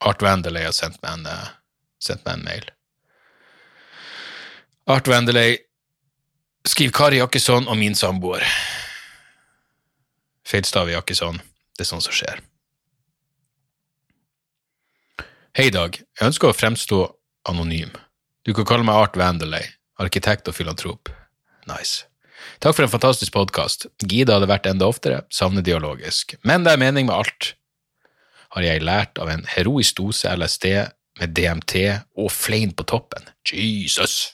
Art 0.09 0.23
Vandelay 0.25 0.69
har 0.69 0.77
sendt 0.77 1.01
meg 1.03 1.17
en, 1.17 1.27
uh, 1.29 1.51
sendt 2.03 2.25
meg 2.27 2.39
en 2.39 2.47
mail. 2.47 2.71
Art 4.91 5.09
Vandelay 5.09 5.57
skriver 6.67 6.95
Kari 6.97 7.21
Jakkesson 7.21 7.69
og 7.71 7.79
min 7.79 7.95
samboer. 7.99 8.43
Feilstav 10.47 10.91
i 10.91 10.97
Jakkesson. 10.97 11.39
Det 11.77 11.87
er 11.87 11.89
sånn 11.89 12.03
som 12.05 12.15
skjer. 12.15 12.43
Hei, 15.57 15.69
Dag. 15.71 15.99
Jeg 15.99 16.33
ønsker 16.33 16.51
å 16.51 16.57
fremstå 16.57 17.03
anonym. 17.49 17.93
Du 18.43 18.55
kan 18.57 18.67
kalle 18.67 18.87
meg 18.87 18.99
Art 18.99 19.19
Vandelay, 19.21 19.69
arkitekt 20.03 20.49
og 20.51 20.57
filantrop. 20.57 21.13
Nice. 21.71 22.09
Takk 22.63 22.75
for 22.75 22.87
en 22.87 22.93
fantastisk 22.93 23.35
podkast. 23.35 23.87
Gida 24.03 24.37
hadde 24.37 24.51
vært 24.51 24.67
enda 24.67 24.89
oftere, 24.91 25.23
savner 25.31 25.63
dialogisk. 25.63 26.35
Men 26.43 26.67
det 26.67 26.75
er 26.75 26.83
mening 26.83 27.07
med 27.07 27.15
alt. 27.21 27.53
Har 28.57 28.67
jeg 28.67 28.83
lært 28.83 29.21
av 29.23 29.31
en 29.33 29.47
heroisk 29.49 30.01
dose 30.01 30.29
LSD 30.29 30.67
med 31.21 31.35
DMT 31.37 31.75
og 32.19 32.31
flein 32.33 32.73
på 32.77 32.87
toppen. 32.89 33.27
Jesus! 33.53 34.33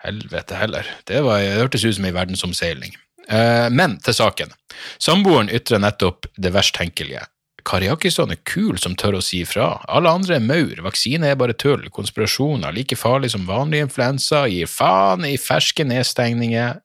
Helvete 0.00 0.56
heller. 0.56 0.86
Det, 1.04 1.20
var, 1.26 1.42
det 1.44 1.58
hørtes 1.60 1.84
ut 1.84 1.98
som 1.98 2.06
ei 2.08 2.14
verdensomseiling. 2.16 2.94
Eh, 3.28 3.68
men 3.70 3.98
til 4.04 4.16
saken. 4.16 4.54
Samboeren 5.02 5.52
ytrer 5.52 5.82
nettopp 5.82 6.30
det 6.40 6.54
verst 6.54 6.78
tenkelige. 6.78 7.26
Kariakisson 7.68 8.32
er 8.32 8.40
kul 8.48 8.78
som 8.80 8.94
tør 8.96 9.18
å 9.18 9.24
si 9.24 9.42
ifra. 9.44 9.74
Alle 9.92 10.12
andre 10.16 10.38
er 10.38 10.44
maur, 10.44 10.80
vaksine 10.86 11.28
er 11.28 11.36
bare 11.38 11.52
tull, 11.52 11.84
konspirasjoner 11.92 12.72
like 12.72 12.96
farlig 12.96 13.34
som 13.34 13.44
vanlig 13.48 13.82
influensa, 13.84 14.46
gir 14.48 14.70
faen 14.70 15.26
i 15.28 15.36
ferske 15.40 15.84
nedstengninger, 15.84 16.80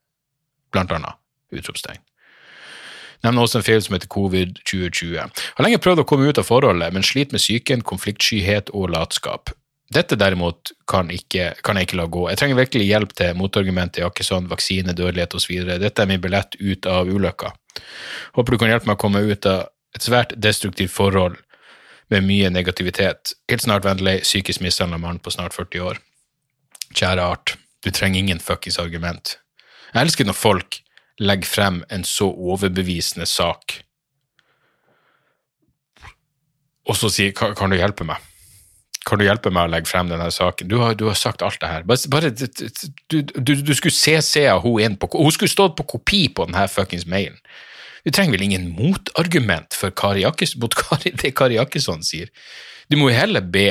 blant 0.75 0.91
annet. 0.91 1.15
Utropstegn. 1.55 2.01
Nevner 3.25 3.45
også 3.47 3.59
en 3.59 3.65
feil 3.65 3.81
som 3.81 3.95
heter 3.97 4.09
covid 4.11 4.57
2020. 4.69 5.17
Har 5.57 5.65
lenge 5.65 5.81
prøvd 5.81 6.03
å 6.03 6.07
komme 6.07 6.29
ut 6.29 6.39
av 6.41 6.45
forholdet, 6.45 6.93
men 6.93 7.05
sliter 7.05 7.33
med 7.33 7.41
psyken, 7.41 7.85
konfliktskyhet 7.85 8.69
og 8.77 8.91
latskap. 8.93 9.49
Dette 9.93 10.17
derimot 10.17 10.71
kan, 10.89 11.09
ikke, 11.13 11.51
kan, 11.65 11.77
jeg 11.77 11.89
ikke 11.89 11.99
la 11.99 12.07
gå. 12.09 12.25
Jeg 12.31 12.41
trenger 12.41 12.57
virkelig 12.57 12.87
hjelp 12.87 13.13
til 13.17 13.37
motargumentet 13.37 14.01
Jakkesson, 14.01 14.49
vaksine, 14.49 14.95
dødelighet 14.97 15.35
osv. 15.37 15.55
Dette 15.81 16.01
er 16.03 16.09
min 16.09 16.21
billett 16.21 16.57
ut 16.57 16.89
av 16.89 17.09
ulykka. 17.09 17.53
Håper 18.37 18.55
du 18.55 18.61
kan 18.61 18.71
hjelpe 18.71 18.89
meg 18.89 18.97
å 18.97 19.03
komme 19.05 19.21
ut 19.25 19.49
av 19.49 19.67
et 19.95 20.05
svært 20.05 20.33
destruktivt 20.41 20.93
forhold 20.93 21.37
med 22.13 22.25
mye 22.25 22.49
negativitet. 22.53 23.33
Helt 23.49 23.65
snart 23.65 23.85
vennlig 23.85 24.19
psykisk 24.25 24.61
mishandla 24.65 24.99
mann 25.01 25.21
på 25.21 25.33
snart 25.33 25.55
40 25.57 25.85
år. 25.85 26.01
Kjære 26.95 27.25
Art, 27.25 27.55
du 27.85 27.91
trenger 27.93 28.21
ingen 28.21 28.41
fuckings 28.41 28.79
argument. 28.81 29.37
Jeg 29.93 30.01
elsker 30.05 30.27
når 30.27 30.37
folk 30.37 30.81
legger 31.21 31.47
frem 31.47 31.83
en 31.89 32.03
så 32.07 32.27
overbevisende 32.31 33.27
sak, 33.29 33.81
og 36.85 36.97
så 36.97 37.09
kan, 37.33 37.55
kan 37.57 37.71
du 37.73 37.79
hjelpe 37.79 38.05
meg? 38.05 38.21
Kan 39.05 39.21
du 39.21 39.25
hjelpe 39.25 39.51
meg 39.53 39.67
å 39.67 39.71
legge 39.73 39.89
frem 39.89 40.09
denne 40.09 40.27
saken? 40.33 40.69
Du 40.69 40.79
har, 40.81 40.95
du 40.97 41.05
har 41.09 41.17
sagt 41.17 41.43
alt 41.45 41.59
det 41.61 41.69
her. 41.69 41.85
Bare, 41.85 42.09
bare 42.09 42.31
du, 42.33 43.21
du, 43.21 43.53
du, 43.53 43.73
skulle 43.77 43.93
CC-a 43.93 44.55
hun 44.63 44.81
inn 44.81 44.97
på 44.97 45.09
Hun 45.13 45.33
skulle 45.33 45.51
stått 45.51 45.75
på 45.77 45.85
kopi 45.95 46.23
på 46.33 46.47
denne 46.47 46.65
fuckings 46.69 47.05
mailen. 47.09 47.37
Du 48.05 48.13
trenger 48.13 48.37
vel 48.37 48.45
ingen 48.45 48.67
motargument 48.73 49.77
for 49.77 49.93
Kari 49.93 50.25
Jakkes, 50.25 50.55
mot 50.61 50.73
Kari, 50.81 51.13
det 51.21 51.33
Kari 51.37 51.59
Jakkesson 51.59 52.05
sier. 52.05 52.29
Du 52.89 52.97
må 53.01 53.09
jo 53.09 53.17
heller 53.17 53.45
be 53.45 53.69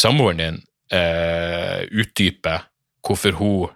samboeren 0.00 0.40
din 0.40 0.60
eh, 0.92 1.84
utdype 1.92 2.58
hvorfor 3.04 3.36
hun 3.40 3.74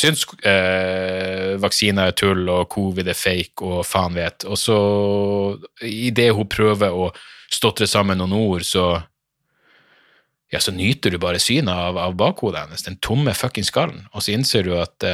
syns 0.00 0.24
eh, 0.46 1.56
vaksiner 1.60 2.10
er 2.10 2.16
tull 2.16 2.48
og 2.48 2.68
covid 2.72 3.10
er 3.10 3.18
fake 3.18 3.66
og 3.66 3.84
faen 3.86 4.16
vet. 4.16 4.46
Og 4.48 4.58
så, 4.58 4.78
idet 5.86 6.30
hun 6.36 6.48
prøver 6.50 6.96
å 6.96 7.10
stotre 7.50 7.88
sammen 7.90 8.20
noen 8.20 8.36
ord, 8.38 8.66
så 8.66 8.86
ja, 10.50 10.58
så 10.58 10.74
nyter 10.74 11.14
du 11.14 11.20
bare 11.22 11.38
synet 11.42 11.70
av, 11.70 11.98
av 12.00 12.16
bakhodet 12.18 12.64
hennes, 12.64 12.82
den 12.86 12.98
tomme 13.04 13.34
fucking 13.38 13.66
skallen, 13.66 14.08
og 14.10 14.24
så 14.24 14.32
innser 14.34 14.66
du 14.66 14.72
at 14.80 15.04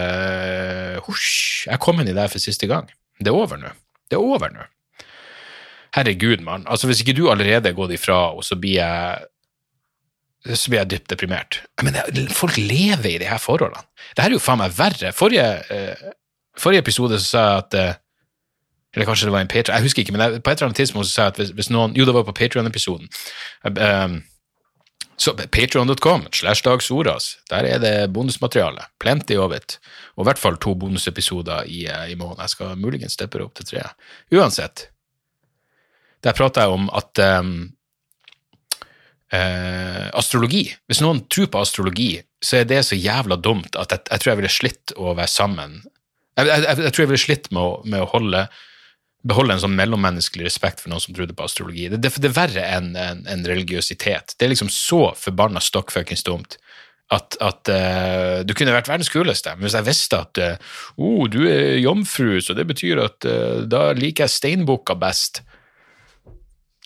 husj, 1.05 1.66
jeg 1.68 1.82
kom 1.84 2.01
inn 2.01 2.09
i 2.09 2.16
det 2.16 2.30
for 2.32 2.41
siste 2.41 2.68
gang. 2.70 2.89
Det 3.20 3.28
er 3.28 3.37
over 3.37 3.61
nå. 3.61 3.68
Det 4.09 4.16
er 4.16 4.24
over 4.24 4.53
nå. 4.55 4.64
Herregud, 5.97 6.43
mann. 6.45 6.66
Altså, 6.68 6.89
hvis 6.89 7.01
ikke 7.01 7.16
du 7.16 7.26
allerede 7.32 7.70
er 7.70 7.76
gått 7.76 7.95
ifra, 7.97 8.30
og 8.37 8.45
så 8.45 8.59
blir 8.61 8.80
jeg 8.80 9.28
så 10.55 10.70
blir 10.70 10.82
jeg 10.82 10.90
dypt 10.90 11.11
deprimert. 11.11 11.61
Men 11.82 11.99
folk 12.34 12.59
lever 12.61 13.14
i 13.14 13.18
de 13.22 13.28
her 13.28 13.40
forholdene. 13.42 13.82
Det 14.14 14.24
her 14.24 14.30
er 14.30 14.38
jo 14.38 14.42
faen 14.42 14.61
meg 14.61 14.74
verre. 14.76 15.12
Forrige, 15.16 15.47
uh, 15.70 16.12
forrige 16.61 16.84
episode 16.84 17.18
så 17.20 17.26
sa 17.26 17.47
jeg 17.47 17.64
at 17.64 17.78
uh, 17.80 18.03
Eller 18.97 19.05
kanskje 19.05 19.26
det 19.28 19.32
var 19.34 19.42
en 19.44 19.51
Patreon, 19.53 19.76
jeg 19.76 19.84
husker 19.84 20.01
ikke, 20.03 20.12
men 20.16 20.40
på 20.40 20.51
et 20.51 20.57
eller 20.57 20.70
annet 20.70 20.78
tidspunkt 20.80 21.09
så 21.09 21.12
sa 21.12 21.24
jeg 21.26 21.34
at 21.34 21.40
hvis, 21.42 21.51
hvis 21.59 21.68
noen 21.68 21.92
Jo, 21.99 22.07
det 22.09 22.14
var 22.16 22.24
på 22.24 22.32
Patrion-episoden. 22.32 23.11
Um, 23.68 24.22
så 25.16 25.32
Patreon.com 25.36 26.26
slash 26.32 26.62
Dag 26.64 26.80
der 27.51 27.64
er 27.64 27.78
det 27.78 28.12
bonusmateriale. 28.12 28.84
Plenty 29.01 29.36
of 29.36 29.53
it. 29.53 29.78
Og 30.16 30.24
i 30.24 30.26
hvert 30.28 30.38
fall 30.38 30.57
to 30.57 30.74
bonusepisoder 30.74 31.62
i, 31.64 31.86
eh, 31.86 32.12
i 32.12 32.14
måneden. 32.14 32.40
Jeg 32.40 32.51
skal 32.51 32.76
muligens 32.76 33.12
steppe 33.12 33.42
opp 33.44 33.55
til 33.55 33.66
tre. 33.66 33.82
Uansett, 34.32 34.88
der 36.24 36.32
prater 36.32 36.61
jeg 36.61 36.70
om 36.70 36.90
at 36.92 37.18
um, 37.38 37.75
uh, 39.34 40.06
astrologi 40.18 40.68
Hvis 40.86 41.02
noen 41.04 41.24
tror 41.32 41.50
på 41.52 41.62
astrologi, 41.62 42.10
så 42.42 42.60
er 42.60 42.70
det 42.70 42.84
så 42.86 42.98
jævla 42.98 43.38
dumt 43.40 43.78
at 43.78 43.94
jeg, 43.94 44.06
jeg 44.10 44.22
tror 44.22 44.32
jeg 44.32 44.40
ville 44.42 44.54
slitt 44.54 44.96
å 44.96 45.16
være 45.16 45.32
sammen 45.32 45.80
Jeg, 46.36 46.48
jeg, 46.48 46.62
jeg 46.68 46.92
tror 46.92 47.04
jeg 47.04 47.12
ville 47.12 47.26
slitt 47.26 47.52
med 47.52 47.62
å, 47.62 47.76
med 47.86 48.04
å 48.04 48.10
holde 48.14 48.46
beholde 49.26 49.56
en 49.56 49.62
sånn 49.64 49.74
mellommenneskelig 49.74 50.44
respekt 50.46 50.78
for 50.78 50.92
noen 50.92 51.02
som 51.02 51.14
trodde 51.16 51.34
på 51.34 51.42
astrologi. 51.42 51.88
Det, 51.90 51.98
det, 51.98 52.12
det 52.22 52.28
er 52.28 52.36
verre 52.36 52.66
enn 52.76 52.92
en, 52.94 53.24
en 53.26 53.40
religiøsitet. 53.48 54.36
Det 54.36 54.46
er 54.46 54.52
liksom 54.52 54.70
så 54.70 55.00
forbanna 55.18 55.58
stokkfuckings 55.64 56.22
dumt 56.26 56.54
at, 57.14 57.36
at 57.38 57.70
uh, 57.70 58.40
du 58.46 58.54
kunne 58.56 58.74
vært 58.74 58.90
verdens 58.90 59.10
kuleste. 59.12 59.54
Men 59.54 59.68
hvis 59.68 59.76
jeg 59.78 59.86
visste 59.86 60.22
at 60.24 60.40
uh, 60.42 60.72
oh, 60.98 61.26
du 61.30 61.40
er 61.46 61.78
jomfru, 61.78 62.40
så 62.42 62.56
det 62.58 62.66
betyr 62.70 63.02
at 63.04 63.28
uh, 63.28 63.62
da 63.66 63.88
liker 63.96 64.26
jeg 64.26 64.34
steinbukka 64.34 64.98
best, 64.98 65.42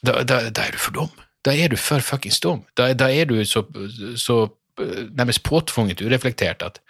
da, 0.05 0.21
da, 0.25 0.47
da, 0.49 0.67
er 0.67 0.77
du 0.77 0.81
for 0.81 0.97
dum. 0.97 1.25
Da 1.45 1.55
er 1.57 1.73
du 1.73 1.77
for 1.81 2.05
fuckings 2.05 2.41
dum. 2.41 2.65
Da, 2.77 2.91
da 2.93 3.09
er 3.09 3.29
du 3.31 3.39
så, 3.49 3.65
så 4.17 4.43
nærmest 5.17 5.43
påtvunget 5.47 6.03
ureflektert 6.05 6.63
at 6.67 6.81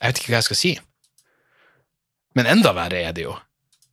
jeg 0.00 0.10
vet 0.10 0.18
ikke 0.18 0.32
hva 0.32 0.40
jeg 0.40 0.48
skal 0.48 0.58
si. 0.58 0.72
Men 2.34 2.48
enda 2.50 2.72
verre 2.74 2.98
er 2.98 3.14
det 3.14 3.28
jo 3.28 3.36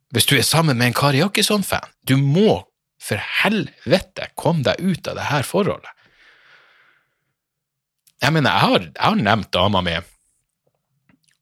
hvis 0.10 0.26
du 0.26 0.34
er 0.38 0.46
sammen 0.46 0.78
med 0.80 0.90
en 0.90 0.96
Kari 0.98 1.20
Jakkesson-fan. 1.22 1.92
Du 2.02 2.16
må 2.18 2.64
for 3.00 3.22
helvete 3.44 4.26
komme 4.40 4.66
deg 4.66 4.82
ut 4.82 5.08
av 5.08 5.20
det 5.20 5.28
her 5.30 5.46
forholdet. 5.46 5.92
Jeg 8.20 8.34
mener, 8.36 8.52
jeg 8.52 8.60
har, 8.66 8.88
jeg 8.88 9.06
har 9.06 9.20
nevnt 9.22 9.52
dama 9.56 9.82
mi 9.86 9.94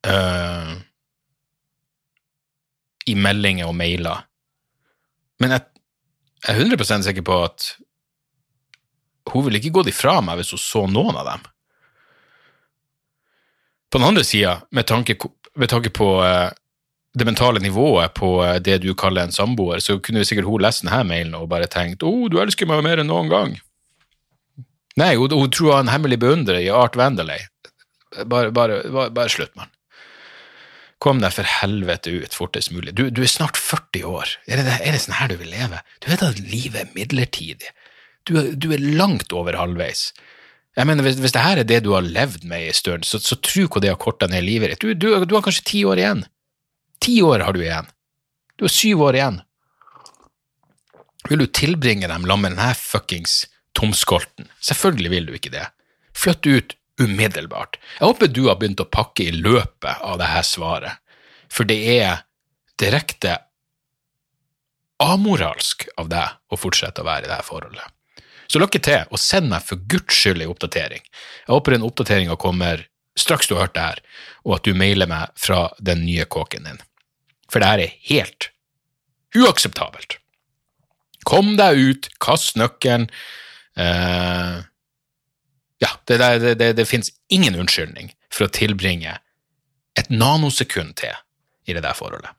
uh, 0.05 0.73
i 3.07 3.15
meldinger 3.17 3.71
og 3.71 3.77
mailer, 3.79 4.27
men 5.41 5.55
jeg, 5.55 5.65
jeg 6.47 6.55
er 6.55 6.63
100 6.63 7.03
sikker 7.03 7.25
på 7.27 7.41
at 7.43 7.73
hun 9.33 9.43
ville 9.45 9.59
ikke 9.59 9.73
gått 9.75 9.91
ifra 9.91 10.19
meg 10.23 10.39
hvis 10.39 10.53
hun 10.55 10.61
så 10.63 10.85
noen 10.87 11.17
av 11.19 11.27
dem. 11.27 11.43
På 13.91 13.99
den 13.99 14.07
andre 14.07 14.23
sida, 14.27 14.61
med, 14.71 14.87
med, 15.55 15.69
tanke 15.69 15.91
på 15.91 16.07
uh, 16.23 16.49
det 17.17 17.27
mentale 17.27 17.59
nivået 17.63 18.13
på 18.13 18.31
eh, 18.45 18.59
det 18.61 18.81
du 18.83 18.91
kaller 18.95 19.25
en 19.25 19.31
samboer, 19.33 19.79
så 19.79 19.97
kunne 20.03 20.25
sikkert 20.27 20.47
hun 20.47 20.61
lest 20.61 20.83
denne 20.83 20.99
mailen 21.07 21.37
og 21.39 21.47
bare 21.49 21.69
tenkt 21.71 22.03
'Å, 22.03 22.11
oh, 22.11 22.27
du 22.29 22.37
elsker 22.41 22.67
meg 22.69 22.83
mer 22.85 23.01
enn 23.01 23.09
noen 23.09 23.31
gang'. 23.31 23.55
Nei, 24.97 25.15
hun, 25.15 25.31
hun 25.31 25.49
tror 25.49 25.71
hun 25.71 25.75
har 25.75 25.85
en 25.85 25.93
hemmelig 25.93 26.19
beundrer 26.21 26.59
i 26.61 26.69
Art 26.73 26.95
Vandelay. 26.99 27.47
Bare, 28.25 28.51
bare, 28.51 28.83
bare, 28.91 29.09
bare 29.13 29.33
slutt, 29.33 29.55
mann. 29.55 29.71
Kom 31.03 31.19
deg 31.21 31.33
for 31.35 31.45
helvete 31.45 32.13
ut 32.23 32.33
fortest 32.33 32.71
mulig. 32.73 32.95
Du, 32.97 33.07
du 33.13 33.21
er 33.21 33.29
snart 33.29 33.59
40 33.59 34.07
år. 34.09 34.31
Er 34.49 34.63
det, 34.63 34.79
er 34.79 34.95
det, 34.95 35.01
sånn 35.03 35.19
her 35.19 35.29
du 35.29 35.37
vil 35.37 35.51
leve? 35.53 35.83
Du 36.01 36.09
vet 36.09 36.23
at 36.25 36.39
livet 36.41 36.79
er 36.81 36.95
midlertidig. 36.95 37.69
Du, 38.25 38.33
du 38.57 38.71
er 38.73 38.81
langt 38.81 39.33
over 39.35 39.55
halvveis. 39.59 40.09
Jeg 40.77 40.89
mener, 40.89 41.05
Hvis, 41.05 41.19
hvis 41.21 41.33
det 41.33 41.43
her 41.45 41.61
er 41.61 41.67
det 41.69 41.83
du 41.85 41.91
har 41.93 42.05
levd 42.05 42.47
med 42.49 42.67
en 42.67 42.77
stund, 42.77 43.05
så, 43.05 43.21
så 43.21 43.37
tro 43.41 43.67
hvor 43.67 43.81
det 43.81 43.93
har 43.93 44.01
korta 44.01 44.29
ned 44.29 44.45
livet 44.45 44.73
ditt. 44.73 44.81
Du, 44.81 44.93
du, 44.93 45.25
du 45.25 45.37
har 45.37 45.45
kanskje 45.45 45.65
ti 45.69 45.83
år 45.85 46.01
igjen. 46.01 46.25
Ti 47.01 47.19
år 47.25 47.45
har 47.45 47.53
du 47.53 47.61
igjen. 47.61 47.89
Du 48.57 48.65
har 48.65 48.73
syv 48.73 49.05
år 49.05 49.19
igjen. 49.19 49.39
Vil 51.29 51.43
du 51.43 51.47
tilbringe 51.49 52.09
dem 52.09 52.25
sammen 52.25 52.45
med 52.45 52.57
denne 52.57 52.73
fuckings 52.77 53.43
tomskolten? 53.77 54.49
Selvfølgelig 54.63 55.13
vil 55.13 55.29
du 55.29 55.33
ikke 55.37 55.53
det. 55.53 55.65
Flytt 56.17 56.49
ut 56.49 56.77
umiddelbart. 57.01 57.77
Jeg 57.99 58.07
håper 58.07 58.31
du 58.31 58.47
har 58.47 58.57
begynt 58.59 58.81
å 58.83 58.89
pakke 58.89 59.27
i 59.27 59.35
løpet 59.35 60.01
av 60.01 60.17
dette 60.21 60.43
svaret, 60.47 61.03
for 61.51 61.67
det 61.69 61.77
er 61.97 62.23
direkte 62.81 63.37
amoralsk 65.03 65.87
av 66.01 66.09
deg 66.09 66.53
å 66.53 66.57
fortsette 66.57 67.03
å 67.03 67.07
være 67.07 67.27
i 67.27 67.31
dette 67.31 67.45
forholdet. 67.45 67.93
Så 68.47 68.61
lykke 68.63 68.79
til, 68.81 69.03
og 69.11 69.19
send 69.19 69.51
meg 69.51 69.65
for 69.67 69.81
guds 69.91 70.15
skyld 70.15 70.41
en 70.41 70.53
oppdatering. 70.53 71.03
Jeg 71.03 71.51
håper 71.51 71.75
den 71.75 71.85
oppdateringa 71.85 72.37
kommer 72.39 72.85
straks 73.17 73.49
du 73.49 73.55
har 73.57 73.67
hørt 73.67 73.75
det 73.75 73.85
her, 73.85 74.03
og 74.45 74.57
at 74.57 74.67
du 74.67 74.77
mailer 74.77 75.09
meg 75.09 75.33
fra 75.37 75.67
den 75.83 76.05
nye 76.07 76.25
kåken 76.25 76.69
din 76.69 76.79
for 77.51 77.63
det 77.63 77.69
her 77.71 77.83
er 77.83 77.97
helt 78.09 78.49
uakseptabelt. 79.37 80.17
Kom 81.27 81.55
deg 81.59 81.79
ut, 81.79 82.09
kast 82.23 82.57
nøkkelen. 82.59 83.09
Uh, 83.77 84.63
ja, 85.83 85.89
det, 86.09 86.17
det, 86.17 86.53
det, 86.59 86.73
det 86.79 86.85
fins 86.89 87.11
ingen 87.29 87.55
unnskyldning 87.55 88.11
for 88.33 88.47
å 88.47 88.53
tilbringe 88.53 89.17
et 89.97 90.09
nanosekund 90.13 90.95
til 90.99 91.13
i 91.67 91.75
det 91.75 91.83
der 91.85 91.97
forholdet. 91.97 92.33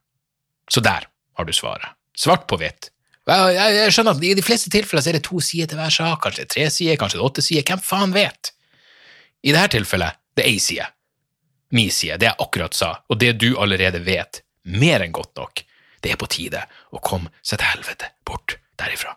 Så 0.71 0.83
der 0.85 1.07
har 1.09 1.47
du 1.47 1.55
svaret. 1.55 1.95
Svart 2.19 2.49
på 2.51 2.59
hvitt. 2.61 2.91
Jeg, 3.29 3.57
jeg, 3.77 3.93
skjønner 3.93 4.17
at 4.17 4.25
I 4.25 4.35
de 4.39 4.45
fleste 4.45 4.71
tilfeller 4.73 5.05
så 5.05 5.11
er 5.11 5.19
det 5.19 5.27
to 5.27 5.41
sider 5.45 5.69
til 5.69 5.79
hver 5.79 5.93
sak, 5.93 6.23
kanskje 6.25 6.43
det 6.43 6.47
er 6.47 6.55
tre 6.55 6.69
sider, 6.73 6.99
kanskje 7.01 7.19
det 7.19 7.23
er 7.23 7.29
åtte 7.29 7.45
sider, 7.45 7.67
hvem 7.69 7.83
faen 7.85 8.15
vet? 8.17 8.53
I 9.45 9.53
dette 9.55 9.77
tilfellet 9.77 10.19
det 10.39 10.47
er 10.47 10.55
én 10.55 10.63
side. 10.63 10.87
Min 11.77 11.91
side, 11.93 12.17
det 12.19 12.31
jeg 12.31 12.41
akkurat 12.41 12.75
sa, 12.75 12.95
og 13.07 13.21
det 13.21 13.35
du 13.43 13.51
allerede 13.61 14.01
vet, 14.07 14.41
mer 14.65 15.05
enn 15.05 15.13
godt 15.13 15.37
nok. 15.37 15.65
Det 16.01 16.15
er 16.15 16.21
på 16.21 16.29
tide 16.31 16.63
å 16.95 17.03
komme 17.05 17.33
seg 17.43 17.61
til 17.61 17.69
helvete 17.75 18.13
bort 18.27 18.57
derifra. 18.81 19.13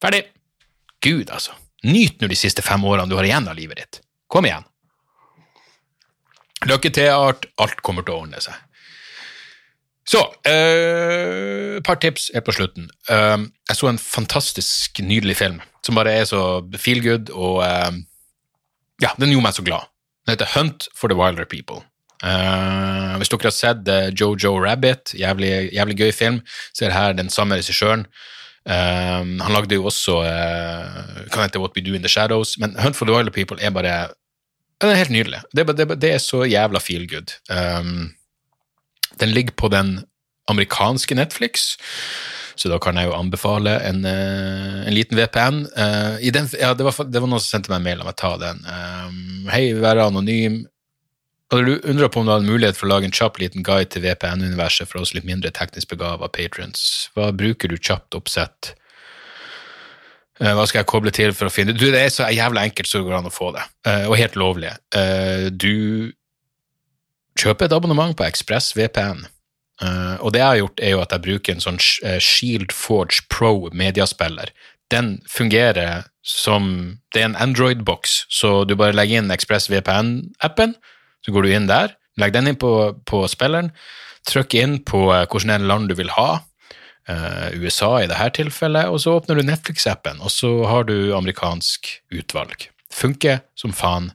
Ferdig. 0.00 0.22
Gud, 1.04 1.28
altså. 1.28 1.52
Nyt 1.88 2.20
nå 2.20 2.28
de 2.28 2.36
siste 2.38 2.62
fem 2.64 2.82
årene 2.84 3.08
du 3.08 3.16
har 3.16 3.26
igjen 3.28 3.48
av 3.48 3.56
livet 3.56 3.80
ditt. 3.80 4.02
Kom 4.30 4.46
igjen. 4.46 4.66
Lykke 6.68 6.90
til, 6.92 7.08
Art. 7.14 7.46
Alt 7.60 7.80
kommer 7.86 8.04
til 8.04 8.16
å 8.16 8.24
ordne 8.26 8.42
seg. 8.44 8.56
Så, 10.10 10.20
et 10.48 10.50
øh, 10.50 11.78
par 11.86 12.00
tips 12.02 12.30
er 12.34 12.42
på 12.42 12.52
slutten. 12.56 12.88
Uh, 13.06 13.46
jeg 13.68 13.78
så 13.78 13.90
en 13.90 14.00
fantastisk 14.00 14.98
nydelig 15.04 15.36
film 15.38 15.60
som 15.86 15.96
bare 15.96 16.12
er 16.18 16.26
så 16.28 16.40
feel 16.82 17.00
good, 17.04 17.30
og 17.30 17.62
uh, 17.62 17.94
ja, 19.00 19.12
den 19.20 19.30
gjorde 19.30 19.46
meg 19.46 19.56
så 19.56 19.64
glad. 19.64 19.86
Den 20.26 20.34
heter 20.34 20.50
Hunt 20.56 20.88
for 20.98 21.12
the 21.12 21.16
Wilder 21.16 21.46
People. 21.48 21.84
Uh, 22.20 23.16
hvis 23.20 23.30
dere 23.32 23.48
har 23.48 23.54
sett 23.54 23.92
Jojo 24.18 24.56
Rabbit, 24.60 25.14
jævlig, 25.16 25.70
jævlig, 25.72 25.96
gøy 26.02 26.12
film, 26.12 26.42
så 26.74 26.88
er 26.88 26.96
her 26.96 27.16
den 27.16 27.30
samme 27.32 27.60
regissøren. 27.60 28.08
Uh, 28.68 29.24
han 29.40 29.54
lagde 29.54 29.78
jo 29.78 29.86
også 29.88 30.18
uh, 30.20 31.28
kan 31.32 31.46
hete 31.46 31.62
What 31.62 31.76
We 31.76 31.84
Do 31.84 31.94
In 31.96 32.04
The 32.04 32.12
Shadows, 32.12 32.58
men 32.60 32.76
Hunt 32.78 32.96
for 32.96 33.08
the 33.08 33.14
Wilder 33.16 33.32
People 33.32 33.60
er 33.60 33.72
bare 33.74 33.94
den 34.80 34.88
er 34.88 34.96
helt 34.96 35.12
nydelig. 35.12 35.42
Det, 35.52 35.66
det, 35.76 35.86
det 36.00 36.10
er 36.14 36.20
så 36.24 36.46
jævla 36.48 36.80
feel 36.80 37.04
good. 37.08 37.34
Um, 37.52 38.14
den 39.20 39.28
ligger 39.28 39.52
på 39.52 39.68
den 39.68 39.98
amerikanske 40.48 41.14
Netflix, 41.14 41.76
så 42.56 42.68
da 42.72 42.78
kan 42.80 42.96
jeg 42.96 43.10
jo 43.10 43.16
anbefale 43.16 43.74
en, 43.84 44.04
en 44.06 44.94
liten 44.94 45.18
VPN. 45.20 45.66
Den, 46.32 46.48
ja, 46.60 46.72
det, 46.72 46.84
var, 46.84 46.96
det, 47.04 47.20
var, 47.20 47.28
noen 47.28 47.42
som 47.42 47.58
sendte 47.58 47.72
meg 47.72 47.82
en 47.82 47.86
mail 47.90 48.00
om 48.00 48.08
å 48.08 48.16
ta 48.16 48.32
den. 48.40 48.64
Um, 48.64 49.50
Hei, 49.52 49.66
være 49.76 50.08
anonym 50.08 50.62
Hadde 51.50 51.66
du 51.66 51.88
undra 51.90 52.06
på 52.08 52.20
om 52.20 52.28
du 52.28 52.30
hadde 52.30 52.46
mulighet 52.46 52.78
for 52.78 52.86
å 52.86 52.92
lage 52.92 53.08
en 53.08 53.14
kjapp 53.14 53.40
liten 53.42 53.64
guide 53.66 53.90
til 53.90 54.04
VPN-universet 54.04 54.86
for 54.86 55.02
oss 55.02 55.10
litt 55.16 55.26
mindre 55.26 55.50
teknisk 55.50 55.90
begava 55.90 56.28
patrons, 56.30 57.08
hva 57.16 57.32
bruker 57.34 57.72
du 57.72 57.74
kjapt 57.74 58.14
oppsett? 58.14 58.74
Eh, 60.40 60.54
hva 60.54 60.64
skal 60.68 60.80
jeg 60.80 60.90
koble 60.92 61.12
til 61.12 61.34
for 61.36 61.50
å 61.50 61.52
finne 61.52 61.74
Du, 61.76 61.90
Det 61.90 62.00
er 62.00 62.12
så 62.14 62.28
jævla 62.30 62.62
enkelt 62.68 62.88
så 62.88 63.00
det 63.00 63.08
går 63.08 63.18
an 63.18 63.28
å 63.28 63.34
få 63.34 63.50
det, 63.56 63.66
eh, 63.84 64.06
og 64.06 64.16
helt 64.16 64.38
lovlig. 64.38 64.70
Eh, 64.94 65.50
du 65.50 66.12
kjøper 67.36 67.66
et 67.66 67.74
abonnement 67.74 68.16
på 68.16 68.24
Ekspress 68.24 68.72
VPN. 68.76 69.26
og 70.20 70.32
det 70.32 70.40
jeg 70.40 70.46
har 70.46 70.56
gjort, 70.56 70.80
er 70.80 70.90
jo 70.90 71.00
at 71.00 71.10
jeg 71.10 71.22
bruker 71.24 71.52
en 71.54 71.62
sånn 71.64 71.78
Shield 72.20 72.70
Forge 72.70 73.22
Pro 73.30 73.70
mediaspiller. 73.72 74.50
Den 74.90 75.22
fungerer 75.26 76.04
som 76.22 76.98
Det 77.14 77.22
er 77.22 77.24
en 77.24 77.34
Android-boks, 77.34 78.26
så 78.28 78.66
du 78.66 78.76
bare 78.76 78.92
legger 78.92 79.18
inn 79.18 79.30
Ekspress 79.30 79.70
VPN-appen, 79.70 80.74
så 81.24 81.34
går 81.34 81.46
du 81.46 81.54
inn 81.54 81.70
der, 81.70 81.96
legger 82.20 82.40
den 82.40 82.52
inn 82.52 82.60
på, 82.60 82.72
på 83.08 83.24
spilleren, 83.30 83.72
trykker 84.28 84.64
inn 84.64 84.78
på 84.84 85.06
hvilket 85.08 85.64
land 85.64 85.90
du 85.90 85.96
vil 85.98 86.12
ha, 86.16 86.40
Uh, 87.10 87.48
USA 87.58 87.94
i 88.04 88.08
dette 88.10 88.26
tilfellet, 88.36 88.90
og 88.92 89.00
så 89.02 89.16
åpner 89.16 89.38
du 89.38 89.46
Netflix-appen, 89.48 90.20
og 90.22 90.30
så 90.30 90.50
har 90.68 90.84
du 90.86 91.14
amerikansk 91.16 91.88
utvalg. 92.14 92.68
Funker 92.92 93.40
som 93.58 93.72
faen, 93.74 94.10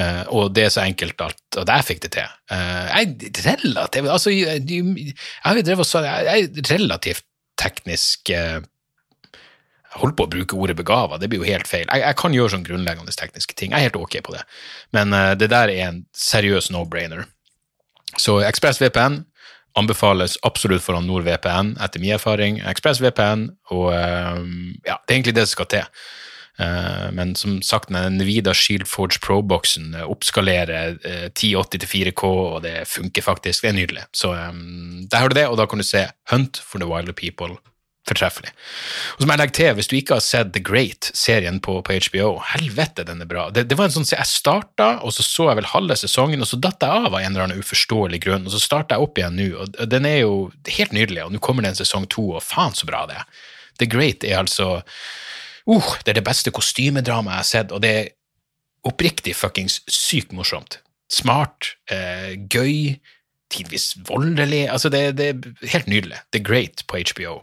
uh, 0.00 0.24
og 0.34 0.50
det 0.56 0.66
er 0.66 0.74
så 0.74 0.84
enkelt 0.84 1.22
at 1.22 1.38
Og 1.56 1.70
jeg 1.70 1.86
fikk 1.86 2.02
det 2.04 2.10
til. 2.18 2.34
Uh, 2.52 2.84
jeg 2.90 3.14
er 3.30 3.46
relativt 3.46 4.10
Altså, 4.12 4.34
jeg, 4.34 4.66
jeg, 4.68 5.06
jeg, 5.46 5.64
jeg 5.94 6.42
er 6.42 6.72
relativt 6.74 7.24
teknisk 7.56 8.28
Jeg 8.28 8.66
holder 10.00 10.16
på 10.18 10.26
å 10.26 10.32
bruke 10.32 10.58
ordet 10.58 10.76
begava, 10.78 11.20
det 11.20 11.30
blir 11.32 11.42
jo 11.42 11.48
helt 11.48 11.70
feil. 11.70 11.86
Jeg, 11.86 12.02
jeg, 12.02 12.18
kan 12.20 12.36
gjøre 12.36 12.54
sånn 12.56 12.66
grunnleggende 12.66 13.14
tekniske 13.16 13.56
ting, 13.58 13.72
jeg 13.72 13.78
er 13.78 13.88
helt 13.90 14.00
ok 14.00 14.18
på 14.26 14.34
det, 14.34 14.44
men 14.96 15.14
det 15.40 15.50
der 15.52 15.72
er 15.72 15.88
en 15.88 16.04
seriøs 16.16 16.70
no-brainer. 16.74 17.24
Så 18.20 18.38
ExpressVPN 18.46 19.24
anbefales 19.76 20.38
absolutt 20.46 20.84
foran 20.84 21.06
NordVPN, 21.08 21.74
etter 21.84 22.02
min 22.02 22.14
erfaring. 22.16 22.60
ExpressVPN, 22.64 23.48
og 23.74 23.90
uh, 23.92 24.38
ja, 24.86 24.96
det 24.96 25.12
er 25.12 25.18
egentlig 25.18 25.36
det 25.36 25.46
som 25.46 25.58
skal 25.58 25.70
til. 25.74 26.00
Uh, 26.56 27.12
men 27.12 27.34
som 27.36 27.58
sagt, 27.60 27.92
den 27.92 28.16
Nvidia 28.16 28.54
Shield 28.56 28.88
Forge 28.88 29.20
Pro-boksen 29.24 29.92
oppskalerer 30.06 30.96
uh, 31.04 31.26
1080 31.28 31.84
til 31.84 31.90
4K, 31.92 32.32
og 32.56 32.62
det 32.64 32.76
funker 32.88 33.26
faktisk. 33.26 33.66
Det 33.66 33.72
er 33.72 33.80
nydelig. 33.82 34.08
Så 34.16 34.32
um, 34.32 35.04
der 35.10 35.20
har 35.20 35.28
du 35.28 35.36
det, 35.36 35.48
og 35.50 35.60
da 35.60 35.68
kan 35.68 35.82
du 35.82 35.86
se 35.86 36.06
Hunt 36.32 36.62
for 36.64 36.80
the 36.80 36.88
Wilder 36.88 37.16
People 37.16 37.58
fortreffelig. 38.06 38.52
Og 39.16 39.22
så 39.22 39.26
må 39.26 39.34
jeg 39.34 39.42
legge 39.42 39.56
til, 39.58 39.72
hvis 39.78 39.90
du 39.90 39.96
ikke 39.98 40.18
har 40.18 40.24
sett 40.24 40.52
The 40.54 40.62
Great, 40.64 41.10
serien 41.16 41.58
på, 41.62 41.78
på 41.86 41.96
HBO, 42.06 42.36
helvete, 42.52 43.06
den 43.08 43.24
er 43.24 43.30
bra. 43.30 43.48
Det, 43.54 43.66
det 43.70 43.78
var 43.78 43.88
en 43.88 43.96
sånn, 43.96 44.08
Jeg 44.12 44.30
starta, 44.30 44.88
og 45.02 45.14
så 45.16 45.26
så 45.26 45.48
jeg 45.50 45.60
vel 45.60 45.70
halve 45.72 45.98
sesongen, 45.98 46.44
og 46.44 46.50
så 46.50 46.60
datt 46.60 46.86
jeg 46.86 47.06
av 47.06 47.10
av 47.10 47.18
en 47.20 47.30
eller 47.32 47.46
annen 47.48 47.62
uforståelig 47.64 48.22
grunn, 48.26 48.46
og 48.46 48.54
så 48.54 48.62
starta 48.62 48.96
jeg 48.96 49.08
opp 49.08 49.20
igjen 49.20 49.38
nå, 49.40 49.48
og 49.64 49.90
den 49.90 50.08
er 50.08 50.20
jo 50.22 50.36
helt 50.78 50.94
nydelig, 50.96 51.24
og 51.26 51.34
nå 51.34 51.42
kommer 51.42 51.66
det 51.66 51.74
en 51.74 51.82
sesong 51.82 52.06
to, 52.12 52.30
og 52.36 52.44
faen 52.44 52.76
så 52.76 52.88
bra 52.88 53.04
det 53.10 53.18
er. 53.20 53.26
The 53.82 53.90
Great 53.90 54.24
er 54.24 54.38
altså 54.40 54.80
uh, 54.80 55.90
Det 56.00 56.14
er 56.14 56.20
det 56.20 56.24
beste 56.24 56.52
kostymedramaet 56.54 57.34
jeg 57.34 57.42
har 57.42 57.50
sett, 57.50 57.74
og 57.74 57.82
det 57.84 57.92
er 57.92 58.14
oppriktig 58.86 59.34
fuckings 59.34 59.80
sykt 59.90 60.32
morsomt. 60.32 60.78
Smart, 61.10 61.74
eh, 61.90 62.34
gøy, 62.50 62.98
tidvis 63.50 63.96
voldelig. 64.06 64.66
Altså, 64.70 64.90
det, 64.90 65.16
det 65.18 65.28
er 65.28 65.68
helt 65.72 65.90
nydelig. 65.90 66.22
The 66.32 66.42
Great 66.42 66.84
på 66.86 67.02
HBO. 67.10 67.40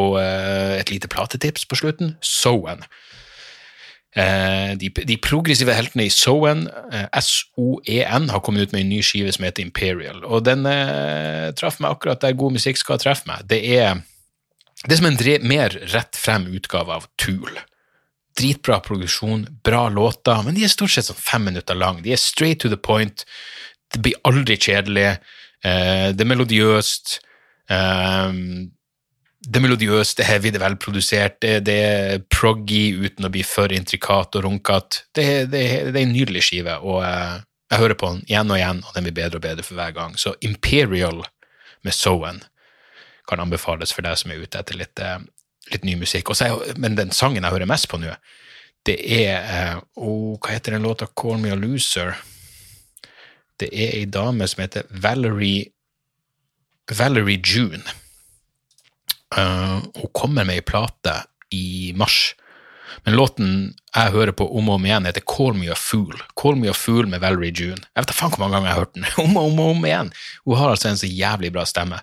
Og 0.00 0.18
eh, 0.20 0.78
et 0.80 0.90
lite 0.90 1.10
platetips 1.10 1.66
på 1.70 1.78
slutten 1.78 2.16
Soen. 2.24 2.82
Eh, 4.14 4.76
de, 4.78 4.90
de, 4.94 5.16
progressive 5.18 5.74
heltene 5.74 6.06
i 6.06 6.12
Soen, 6.12 6.68
eh, 6.94 7.06
SOEN, 7.18 8.28
har 8.30 8.42
kommet 8.46 8.68
ut 8.68 8.74
med 8.74 8.84
en 8.84 8.92
ny 8.92 9.00
skive 9.02 9.32
som 9.34 9.46
heter 9.46 9.66
Imperial. 9.66 10.22
Og 10.22 10.44
den 10.46 10.66
eh, 10.70 11.50
traff 11.58 11.80
meg 11.82 11.96
akkurat 11.96 12.22
der 12.22 12.36
god 12.38 12.54
musikk 12.54 12.78
skal 12.78 13.00
treffe 13.02 13.26
meg. 13.30 13.42
Det 13.50 13.58
er, 13.74 14.02
det 14.84 14.94
er 14.94 15.00
som 15.02 15.10
en 15.10 15.48
mer 15.50 15.78
rett 15.94 16.18
frem 16.18 16.46
utgave 16.54 16.94
av 17.00 17.08
Tool. 17.18 17.58
Dritbra 18.38 18.78
produksjon, 18.82 19.48
bra 19.66 19.88
låter, 19.90 20.42
men 20.46 20.54
de 20.54 20.66
er 20.66 20.70
stort 20.70 20.94
sett 20.94 21.10
sånn 21.10 21.18
fem 21.18 21.50
minutter 21.50 21.78
lang. 21.78 22.02
De 22.02 22.14
er 22.14 22.22
straight 22.22 22.62
to 22.62 22.70
the 22.70 22.78
point. 22.78 23.26
Det 23.94 24.02
blir 24.02 24.18
aldri 24.26 24.58
kjedelig. 24.58 25.16
Eh, 25.66 26.08
det 26.14 26.22
er 26.22 26.30
melodiøst. 26.30 27.18
Um, 27.70 28.70
det 29.44 29.58
er 29.58 29.64
melodiøst, 29.64 30.16
det 30.18 30.24
er 30.24 30.30
heavy, 30.32 30.50
det 30.52 30.60
er 30.60 30.64
velprodusert, 30.64 31.36
det, 31.42 31.74
er 31.74 32.22
proggy 32.32 32.94
uten 33.04 33.26
å 33.26 33.30
bli 33.32 33.42
for 33.46 33.72
intrikat 33.74 34.38
og 34.38 34.46
runkete. 34.46 35.04
Det, 35.14 35.26
det, 35.52 35.64
det, 35.90 35.94
er 35.94 36.02
en 36.04 36.14
nydelig 36.14 36.44
skive, 36.48 36.78
og 36.80 37.02
eh, 37.04 37.42
jeg 37.72 37.82
hører 37.82 37.98
på 38.00 38.10
den 38.12 38.22
igjen 38.28 38.52
og 38.52 38.60
igjen, 38.60 38.82
og 38.84 38.96
den 38.96 39.06
blir 39.08 39.16
bedre 39.18 39.40
og 39.40 39.44
bedre 39.44 39.66
for 39.66 39.78
hver 39.78 39.94
gang. 39.96 40.16
Så 40.20 40.34
Imperial 40.46 41.24
med 41.84 41.96
Soen 41.96 42.40
kan 43.28 43.42
anbefales 43.42 43.92
for 43.94 44.06
deg 44.06 44.16
som 44.20 44.32
er 44.32 44.44
ute 44.44 44.60
etter 44.60 44.78
litt, 44.80 45.02
eh, 45.02 45.18
litt 45.72 45.84
ny 45.88 45.98
musikk. 46.00 46.32
Jeg, 46.40 46.76
men 46.80 46.96
den 47.00 47.12
sangen 47.14 47.44
jeg 47.44 47.56
hører 47.56 47.70
mest 47.70 47.90
på 47.92 48.00
nå, 48.00 48.14
det 48.84 48.98
er 49.00 49.78
oh, 49.96 50.36
Hva 50.36 50.52
heter 50.52 50.74
den 50.76 50.84
låta? 50.84 51.06
Call 51.16 51.38
Me 51.40 51.54
A 51.54 51.56
Loser. 51.56 52.18
Det 53.56 53.70
er 53.72 53.94
ei 53.96 54.04
dame 54.04 54.44
som 54.50 54.60
heter 54.60 54.84
Valerie 54.90 55.70
Valerie 56.92 57.40
June 57.40 57.80
hun 59.34 60.10
kommer 60.14 60.46
med 60.46 60.60
ei 60.60 60.64
plate 60.66 61.22
i 61.54 61.92
mars. 61.96 62.34
Men 63.04 63.16
låten 63.18 63.50
jeg 63.94 64.12
hører 64.14 64.34
på 64.36 64.46
om 64.58 64.68
og 64.70 64.78
om 64.78 64.86
igjen, 64.86 65.06
heter 65.08 65.24
Call 65.28 65.56
Me 65.58 65.68
A 65.72 65.76
Fool. 65.78 66.16
Call 66.40 66.58
Me 66.60 66.70
A 66.70 66.76
Fool 66.76 67.08
med 67.10 67.22
Valerie 67.22 67.52
June. 67.54 67.80
Jeg 67.82 68.02
vet 68.02 68.10
da 68.10 68.16
faen 68.16 68.32
hvor 68.32 68.44
mange 68.44 68.56
ganger 68.56 68.70
jeg 68.70 68.76
har 68.76 68.84
hørt 68.84 68.96
den. 68.96 69.06
om 69.24 69.36
og 69.36 69.50
om, 69.50 69.62
og 69.62 69.76
om 69.76 69.86
igjen. 69.88 70.12
Hun 70.46 70.60
har 70.60 70.74
altså 70.74 70.90
en 70.90 71.00
så 71.00 71.10
jævlig 71.10 71.52
bra 71.54 71.66
stemme. 71.68 72.00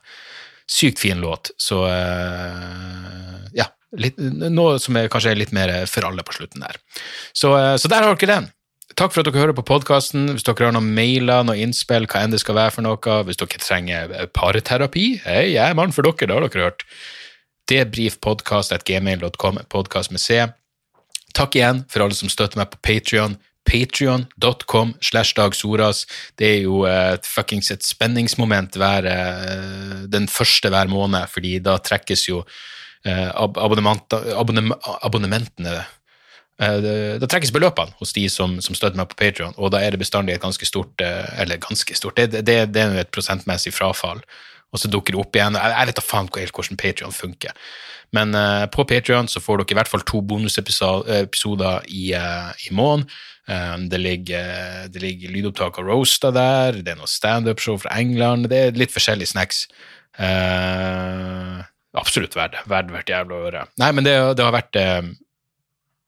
Sykt 0.71 1.01
fin 1.03 1.19
låt. 1.23 1.53
Så 1.59 1.84
uh, 1.88 3.43
ja. 3.57 3.71
Litt, 3.99 4.15
noe 4.23 4.77
som 4.79 4.95
er, 4.95 5.09
kanskje 5.11 5.34
er 5.34 5.39
litt 5.41 5.51
mer 5.51 5.73
for 5.91 6.07
alle 6.07 6.23
på 6.23 6.38
slutten 6.38 6.63
der. 6.63 6.79
Så, 7.36 7.51
uh, 7.57 7.75
så 7.75 7.91
der 7.91 8.05
har 8.05 8.15
dere 8.15 8.38
den. 8.38 8.51
Takk 8.95 9.11
for 9.11 9.23
at 9.23 9.27
dere 9.27 9.41
hører 9.41 9.55
på 9.57 9.65
podkasten. 9.67 10.29
Hvis 10.36 10.45
dere 10.47 10.69
har 10.69 10.75
noen 10.75 10.93
mailer, 10.95 11.43
noen 11.47 11.65
innspill, 11.65 12.07
hva 12.11 12.23
enn 12.23 12.36
det 12.36 12.39
skal 12.43 12.59
være 12.59 12.75
for 12.77 12.88
noe, 12.88 13.17
hvis 13.27 13.39
dere 13.39 13.63
trenger 13.63 14.15
parterapi, 14.36 15.07
hei, 15.25 15.43
jeg 15.55 15.63
er 15.65 15.75
mann 15.79 15.95
for 15.95 16.07
dere, 16.07 16.27
det 16.27 16.38
har 16.38 16.47
dere 16.47 16.69
hørt 16.69 16.88
debrifpodkast.gmail.com, 17.70 19.59
podkast 19.70 20.12
med 20.12 20.22
C. 20.22 20.47
Takk 21.36 21.55
igjen 21.55 21.86
for 21.91 22.05
alle 22.05 22.16
som 22.18 22.30
støtter 22.32 22.57
meg 22.59 22.72
på 22.74 22.78
Patrion. 22.84 23.38
Patrion.com 23.68 24.95
slash 25.05 25.36
Dag 25.38 25.55
Soras. 25.55 26.07
Det 26.36 26.47
er 26.47 26.62
jo 26.66 26.84
et 26.89 27.26
fuckings 27.30 27.72
et 27.72 27.86
spenningsmoment 27.86 28.76
hver, 28.80 29.05
uh, 29.05 30.09
den 30.09 30.28
første 30.32 30.70
hver 30.74 30.88
måned, 30.91 31.30
fordi 31.30 31.59
da 31.64 31.78
trekkes 31.78 32.28
jo 32.30 32.41
uh, 32.41 33.30
abonnementene 33.38 35.82
da 36.62 37.26
trekkes 37.26 37.49
beløpene 37.49 37.89
hos 37.97 38.12
de 38.14 38.30
som, 38.30 38.59
som 38.62 38.76
støtter 38.78 38.99
meg 38.99 39.09
på 39.09 39.18
Patrion, 39.18 39.55
og 39.57 39.72
da 39.74 39.80
er 39.82 39.95
det 39.95 40.03
bestandig 40.03 40.36
et 40.36 40.43
ganske 40.43 40.66
stort 40.68 41.01
Eller 41.01 41.57
ganske 41.57 41.95
stort, 41.97 42.20
det, 42.20 42.43
det, 42.45 42.70
det 42.70 42.84
er 42.84 42.93
jo 42.93 43.01
et 43.01 43.09
prosentmessig 43.09 43.74
frafall 43.74 44.22
og 44.72 44.80
så 44.80 44.91
dukker 44.91 45.15
det 45.15 45.22
opp 45.22 45.36
igjen. 45.36 45.57
Jeg, 45.59 45.88
vet 45.89 45.99
da 45.99 46.03
faen 46.05 46.30
helt 46.38 46.55
hvordan 46.55 46.80
Patrion 46.80 47.15
funker. 47.15 47.55
Men 48.15 48.36
uh, 48.36 48.67
på 48.72 48.86
Patrion 48.88 49.30
så 49.32 49.41
får 49.43 49.61
dere 49.61 49.76
i 49.76 49.80
hvert 49.80 49.91
fall 49.91 50.05
to 50.07 50.22
bonusepisoder 50.28 51.88
i, 51.91 52.05
uh, 52.15 52.51
i 52.67 52.74
måneden. 52.76 53.07
Um, 53.51 53.88
det, 53.91 53.99
ligger, 53.99 54.88
det 54.93 55.01
ligger 55.01 55.32
lydopptak 55.34 55.80
av 55.82 55.88
Roasta 55.89 56.30
der, 56.32 56.78
det 56.86 56.93
er 56.93 56.99
noe 56.99 57.09
standup-show 57.09 57.80
fra 57.82 57.95
England, 57.99 58.47
det 58.51 58.59
er 58.67 58.78
litt 58.78 58.93
forskjellige 58.93 59.34
snacks. 59.34 59.65
Uh, 60.15 61.59
absolutt 61.97 62.38
verdt 62.38 62.59
det. 62.59 62.63
Verdt 62.72 63.11
jævla 63.11 63.36
å 63.36 63.43
høre. 63.47 63.65
Nei, 63.82 63.89
men 63.97 64.07
det, 64.07 64.15
det 64.38 64.45
har 64.45 64.55
vært 64.55 64.80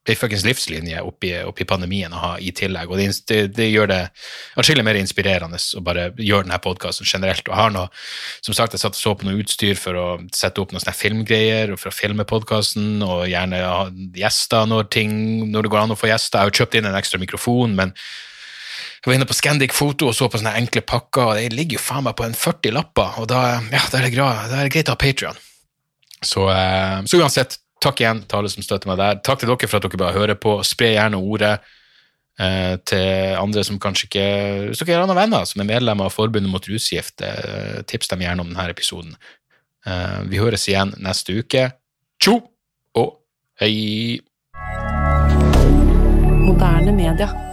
ei 0.04 0.18
fuckings 0.20 0.44
livslinje 0.44 1.00
oppi, 1.06 1.30
oppi, 1.48 1.64
pandemien 1.68 2.12
å 2.12 2.20
ha 2.20 2.32
i 2.44 2.52
tillegg, 2.56 2.92
og 2.92 3.00
det, 3.00 3.06
det, 3.30 3.38
det 3.56 3.70
gjør 3.70 3.88
det 3.88 4.00
atskillig 4.60 4.84
mer 4.84 5.00
inspirerende 5.00 5.60
å 5.80 5.84
bare 5.86 6.10
gjøre 6.18 6.48
denne 6.48 6.60
podkasten 6.64 7.08
generelt. 7.08 7.46
Og 7.48 7.54
jeg 7.54 7.62
har 7.62 7.72
nå, 7.72 7.86
som 8.44 8.58
sagt, 8.58 8.76
jeg 8.76 8.84
satt 8.84 8.98
og 8.98 9.00
så 9.00 9.14
på 9.16 9.30
noe 9.30 9.40
utstyr 9.40 9.80
for 9.80 10.00
å 10.00 10.08
sette 10.36 10.60
opp 10.60 10.74
noen 10.74 10.84
sånne 10.84 10.98
filmgreier 10.98 11.72
og 11.72 11.80
for 11.80 11.94
å 11.94 11.96
filme 11.96 12.28
podkasten, 12.28 13.00
og 13.06 13.30
gjerne 13.32 13.64
ha 13.64 13.88
gjester 14.20 14.68
når, 14.68 14.92
ting, 14.92 15.16
når 15.54 15.64
det 15.64 15.74
går 15.74 15.86
an 15.86 15.96
å 15.96 16.00
få 16.00 16.12
gjester. 16.12 16.42
Jeg 16.42 16.44
har 16.44 16.52
jo 16.52 16.64
kjøpt 16.64 16.78
inn 16.82 16.92
en 16.92 17.00
ekstra 17.00 17.24
mikrofon, 17.24 17.80
men 17.80 17.96
jeg 17.96 19.08
var 19.08 19.18
inne 19.18 19.28
på 19.28 19.36
Scandic 19.40 19.74
Foto 19.76 20.12
og 20.12 20.16
så 20.16 20.28
på 20.32 20.40
sånne 20.40 20.56
enkle 20.60 20.84
pakker, 20.88 21.32
og 21.32 21.40
det 21.40 21.56
ligger 21.56 21.80
jo 21.80 21.88
faen 21.88 22.06
meg 22.06 22.20
på 22.20 22.28
en 22.28 22.36
40 22.36 22.76
lapper, 22.76 23.18
og 23.24 23.32
da, 23.32 23.42
ja, 23.72 23.88
da 23.92 24.00
er 24.00 24.08
det, 24.08 24.16
da 24.20 24.60
er 24.60 24.68
det 24.68 24.72
greit 24.76 24.92
å 24.92 24.96
ha 24.98 25.00
Patrion. 25.00 25.42
Så, 26.24 26.46
eh, 26.52 27.02
så 27.08 27.20
uansett, 27.20 27.58
Takk 27.84 28.00
igjen 28.00 28.22
til 28.24 28.40
alle 28.40 28.52
som 28.52 28.64
støtter 28.64 28.90
meg 28.90 29.00
der. 29.02 29.20
Takk 29.26 29.42
til 29.42 29.52
dere 29.52 29.68
for 29.68 29.80
at 29.80 29.88
dere 29.88 30.00
bare 30.00 30.16
hører 30.16 30.40
på. 30.40 30.56
Spre 30.64 30.94
gjerne 30.94 31.20
ordet 31.20 31.54
eh, 32.40 32.76
til 32.88 33.36
andre 33.40 33.64
som 33.68 33.80
kanskje 33.82 34.08
ikke 34.08 34.28
Hvis 34.70 34.84
dere 34.84 34.98
har 34.98 35.08
andre 35.08 35.20
venner 35.20 35.48
som 35.50 35.64
er 35.64 35.72
medlemmer 35.74 36.08
av 36.08 36.16
Forbundet 36.16 36.52
mot 36.52 36.70
rusgift, 36.72 37.22
eh, 37.22 37.82
tips 37.90 38.14
dem 38.14 38.24
gjerne 38.24 38.46
om 38.46 38.54
denne 38.54 38.70
episoden. 38.72 39.18
Eh, 39.86 40.20
vi 40.32 40.40
høres 40.40 40.68
igjen 40.72 40.96
neste 41.04 41.36
uke. 41.44 41.72
Tjo 42.24 42.40
og 42.96 43.18
hei! 43.60 44.22
Moderne 46.44 46.96
media. 46.96 47.53